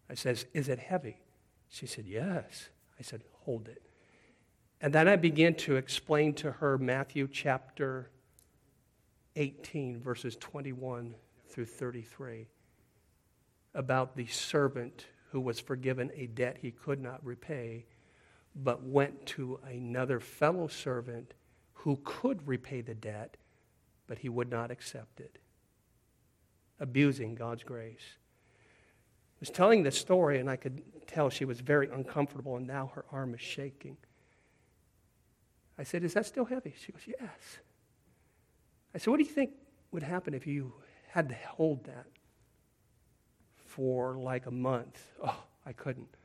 I 0.10 0.16
says, 0.16 0.46
Is 0.54 0.70
it 0.70 0.80
heavy? 0.80 1.20
She 1.70 1.86
said, 1.86 2.06
Yes. 2.08 2.70
I 3.00 3.04
said, 3.04 3.24
Hold 3.44 3.68
it. 3.68 3.82
And 4.80 4.94
then 4.94 5.08
I 5.08 5.16
began 5.16 5.56
to 5.56 5.76
explain 5.76 6.34
to 6.36 6.52
her 6.52 6.78
Matthew 6.78 7.28
chapter 7.28 8.12
18, 9.36 10.00
verses 10.02 10.36
21 10.36 11.16
through 11.50 11.66
33, 11.66 12.48
about 13.74 14.16
the 14.16 14.28
servant 14.28 15.06
who 15.32 15.42
was 15.42 15.60
forgiven 15.60 16.12
a 16.16 16.28
debt 16.28 16.58
he 16.62 16.72
could 16.72 17.02
not 17.02 17.24
repay 17.26 17.86
but 18.64 18.84
went 18.84 19.26
to 19.26 19.60
another 19.68 20.20
fellow 20.20 20.68
servant 20.68 21.34
who 21.74 22.00
could 22.04 22.48
repay 22.48 22.82
the 22.82 22.96
debt, 22.96 23.38
but 24.08 24.20
he 24.20 24.30
would 24.30 24.50
not 24.50 24.72
accept 24.72 25.20
it, 25.20 25.38
abusing 26.80 27.36
God's 27.36 27.64
grace. 27.64 28.18
Was 29.40 29.50
telling 29.50 29.84
this 29.84 29.98
story, 29.98 30.40
and 30.40 30.50
I 30.50 30.56
could 30.56 30.82
tell 31.06 31.30
she 31.30 31.46
was 31.46 31.60
very 31.60 31.90
uncomfortable, 31.90 32.58
and 32.58 32.66
now 32.66 32.92
her 32.96 33.06
arm 33.12 33.34
is 33.34 33.42
shaking. 33.42 33.98
I 35.78 35.84
said, 35.84 36.04
Is 36.04 36.14
that 36.14 36.26
still 36.26 36.46
heavy? 36.46 36.74
She 36.80 36.92
goes, 36.92 37.02
Yes. 37.06 37.60
I 38.94 38.98
said, 38.98 39.12
What 39.12 39.18
do 39.18 39.24
you 39.24 39.30
think 39.30 39.52
would 39.92 40.04
happen 40.04 40.34
if 40.34 40.48
you 40.48 40.74
had 41.10 41.30
to 41.30 41.36
hold 41.36 41.86
that 41.86 42.08
for 43.68 44.18
like 44.18 44.46
a 44.46 44.52
month? 44.52 45.02
Oh, 45.24 45.44
I 45.66 45.74
couldn't. 45.74 46.18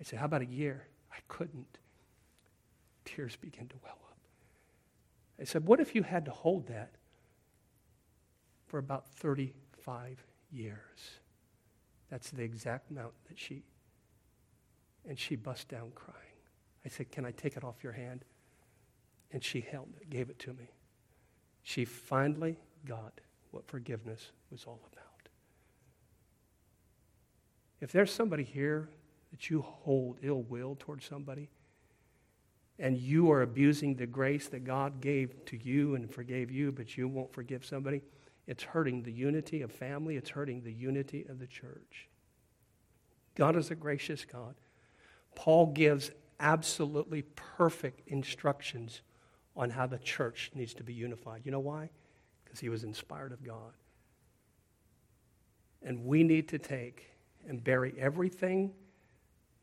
I 0.00 0.04
said, 0.04 0.18
How 0.18 0.24
about 0.24 0.42
a 0.42 0.46
year? 0.46 0.86
I 1.12 1.18
couldn't. 1.28 1.78
Tears 3.04 3.36
began 3.36 3.68
to 3.68 3.76
well 3.82 3.98
up. 4.08 4.16
I 5.38 5.44
said, 5.44 5.66
What 5.66 5.80
if 5.80 5.94
you 5.94 6.02
had 6.02 6.24
to 6.24 6.30
hold 6.30 6.68
that 6.68 6.92
for 8.66 8.78
about 8.78 9.06
35 9.06 10.24
years? 10.50 11.20
That's 12.12 12.30
the 12.30 12.42
exact 12.42 12.90
amount 12.90 13.14
that 13.30 13.38
she, 13.38 13.62
and 15.08 15.18
she 15.18 15.34
bust 15.34 15.68
down 15.68 15.92
crying. 15.94 16.18
I 16.84 16.90
said, 16.90 17.10
Can 17.10 17.24
I 17.24 17.30
take 17.30 17.56
it 17.56 17.64
off 17.64 17.82
your 17.82 17.94
hand? 17.94 18.26
And 19.30 19.42
she 19.42 19.62
held 19.62 19.88
it, 19.98 20.10
gave 20.10 20.28
it 20.28 20.38
to 20.40 20.52
me. 20.52 20.68
She 21.62 21.86
finally 21.86 22.58
got 22.84 23.22
what 23.50 23.66
forgiveness 23.66 24.30
was 24.50 24.64
all 24.66 24.80
about. 24.92 25.30
If 27.80 27.92
there's 27.92 28.12
somebody 28.12 28.44
here 28.44 28.90
that 29.30 29.48
you 29.48 29.62
hold 29.62 30.18
ill 30.20 30.42
will 30.42 30.76
towards 30.78 31.06
somebody, 31.06 31.48
and 32.78 32.98
you 32.98 33.32
are 33.32 33.40
abusing 33.40 33.94
the 33.94 34.06
grace 34.06 34.48
that 34.48 34.64
God 34.64 35.00
gave 35.00 35.46
to 35.46 35.56
you 35.56 35.94
and 35.94 36.12
forgave 36.12 36.50
you, 36.50 36.72
but 36.72 36.94
you 36.94 37.08
won't 37.08 37.32
forgive 37.32 37.64
somebody, 37.64 38.02
it's 38.46 38.62
hurting 38.62 39.02
the 39.02 39.12
unity 39.12 39.62
of 39.62 39.70
family, 39.70 40.16
it's 40.16 40.30
hurting 40.30 40.62
the 40.62 40.72
unity 40.72 41.26
of 41.28 41.38
the 41.38 41.46
church. 41.46 42.08
God 43.34 43.56
is 43.56 43.70
a 43.70 43.74
gracious 43.74 44.24
God. 44.24 44.54
Paul 45.34 45.66
gives 45.66 46.10
absolutely 46.40 47.22
perfect 47.22 48.02
instructions 48.08 49.02
on 49.56 49.70
how 49.70 49.86
the 49.86 49.98
church 49.98 50.50
needs 50.54 50.74
to 50.74 50.82
be 50.82 50.92
unified. 50.92 51.42
You 51.44 51.52
know 51.52 51.60
why? 51.60 51.90
Because 52.44 52.60
he 52.60 52.68
was 52.68 52.84
inspired 52.84 53.32
of 53.32 53.44
God. 53.44 53.72
And 55.82 56.04
we 56.04 56.22
need 56.22 56.48
to 56.48 56.58
take 56.58 57.10
and 57.46 57.62
bury 57.62 57.94
everything 57.98 58.72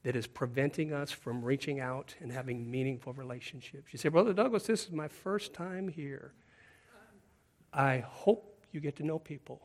that 0.03 0.15
is 0.15 0.27
preventing 0.27 0.93
us 0.93 1.11
from 1.11 1.43
reaching 1.43 1.80
out 1.80 2.15
and 2.21 2.32
having 2.32 2.69
meaningful 2.69 3.13
relationships. 3.13 3.91
You 3.91 3.99
say, 3.99 4.09
Brother 4.09 4.34
Douglas, 4.34 4.63
this 4.63 4.86
is 4.86 4.91
my 4.91 5.07
first 5.07 5.53
time 5.53 5.88
here. 5.88 6.34
I 7.73 7.99
hope 7.99 8.48
you 8.72 8.80
get 8.80 8.95
to 8.97 9.03
know 9.03 9.20
people. 9.20 9.61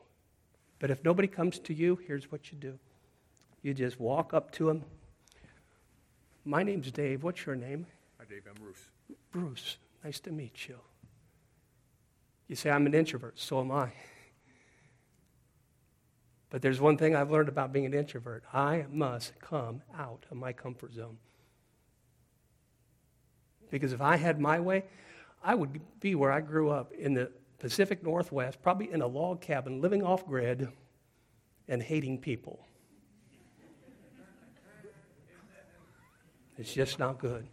But 0.78 0.90
if 0.90 1.04
nobody 1.04 1.28
comes 1.28 1.58
to 1.60 1.74
you, 1.74 1.98
here's 2.06 2.30
what 2.30 2.52
you 2.52 2.58
do 2.58 2.78
you 3.62 3.72
just 3.72 3.98
walk 3.98 4.34
up 4.34 4.52
to 4.52 4.66
them. 4.66 4.84
My 6.44 6.62
name's 6.62 6.92
Dave. 6.92 7.22
What's 7.22 7.46
your 7.46 7.56
name? 7.56 7.86
Hi, 8.18 8.24
Dave. 8.28 8.42
I'm 8.46 8.62
Bruce. 8.62 8.90
Bruce. 9.32 9.78
Nice 10.04 10.20
to 10.20 10.30
meet 10.30 10.68
you. 10.68 10.76
You 12.46 12.56
say, 12.56 12.70
I'm 12.70 12.84
an 12.84 12.92
introvert. 12.92 13.38
So 13.38 13.60
am 13.60 13.72
I. 13.72 13.90
But 16.50 16.60
there's 16.62 16.80
one 16.80 16.98
thing 16.98 17.16
I've 17.16 17.30
learned 17.30 17.48
about 17.48 17.72
being 17.72 17.86
an 17.86 17.94
introvert 17.94 18.44
I 18.52 18.84
must 18.92 19.32
come 19.40 19.82
out 19.98 20.24
of 20.30 20.36
my 20.36 20.52
comfort 20.52 20.92
zone. 20.92 21.16
Because 23.70 23.92
if 23.92 24.00
I 24.00 24.16
had 24.16 24.38
my 24.38 24.60
way, 24.60 24.84
I 25.42 25.54
would 25.54 25.80
be 26.00 26.14
where 26.14 26.30
I 26.30 26.40
grew 26.40 26.70
up 26.70 26.92
in 26.92 27.14
the 27.14 27.32
Pacific 27.64 28.02
Northwest, 28.02 28.60
probably 28.60 28.92
in 28.92 29.00
a 29.00 29.06
log 29.06 29.40
cabin, 29.40 29.80
living 29.80 30.02
off 30.02 30.26
grid 30.26 30.68
and 31.66 31.82
hating 31.82 32.18
people. 32.18 32.62
It's 36.58 36.74
just 36.74 36.98
not 36.98 37.18
good. 37.18 37.46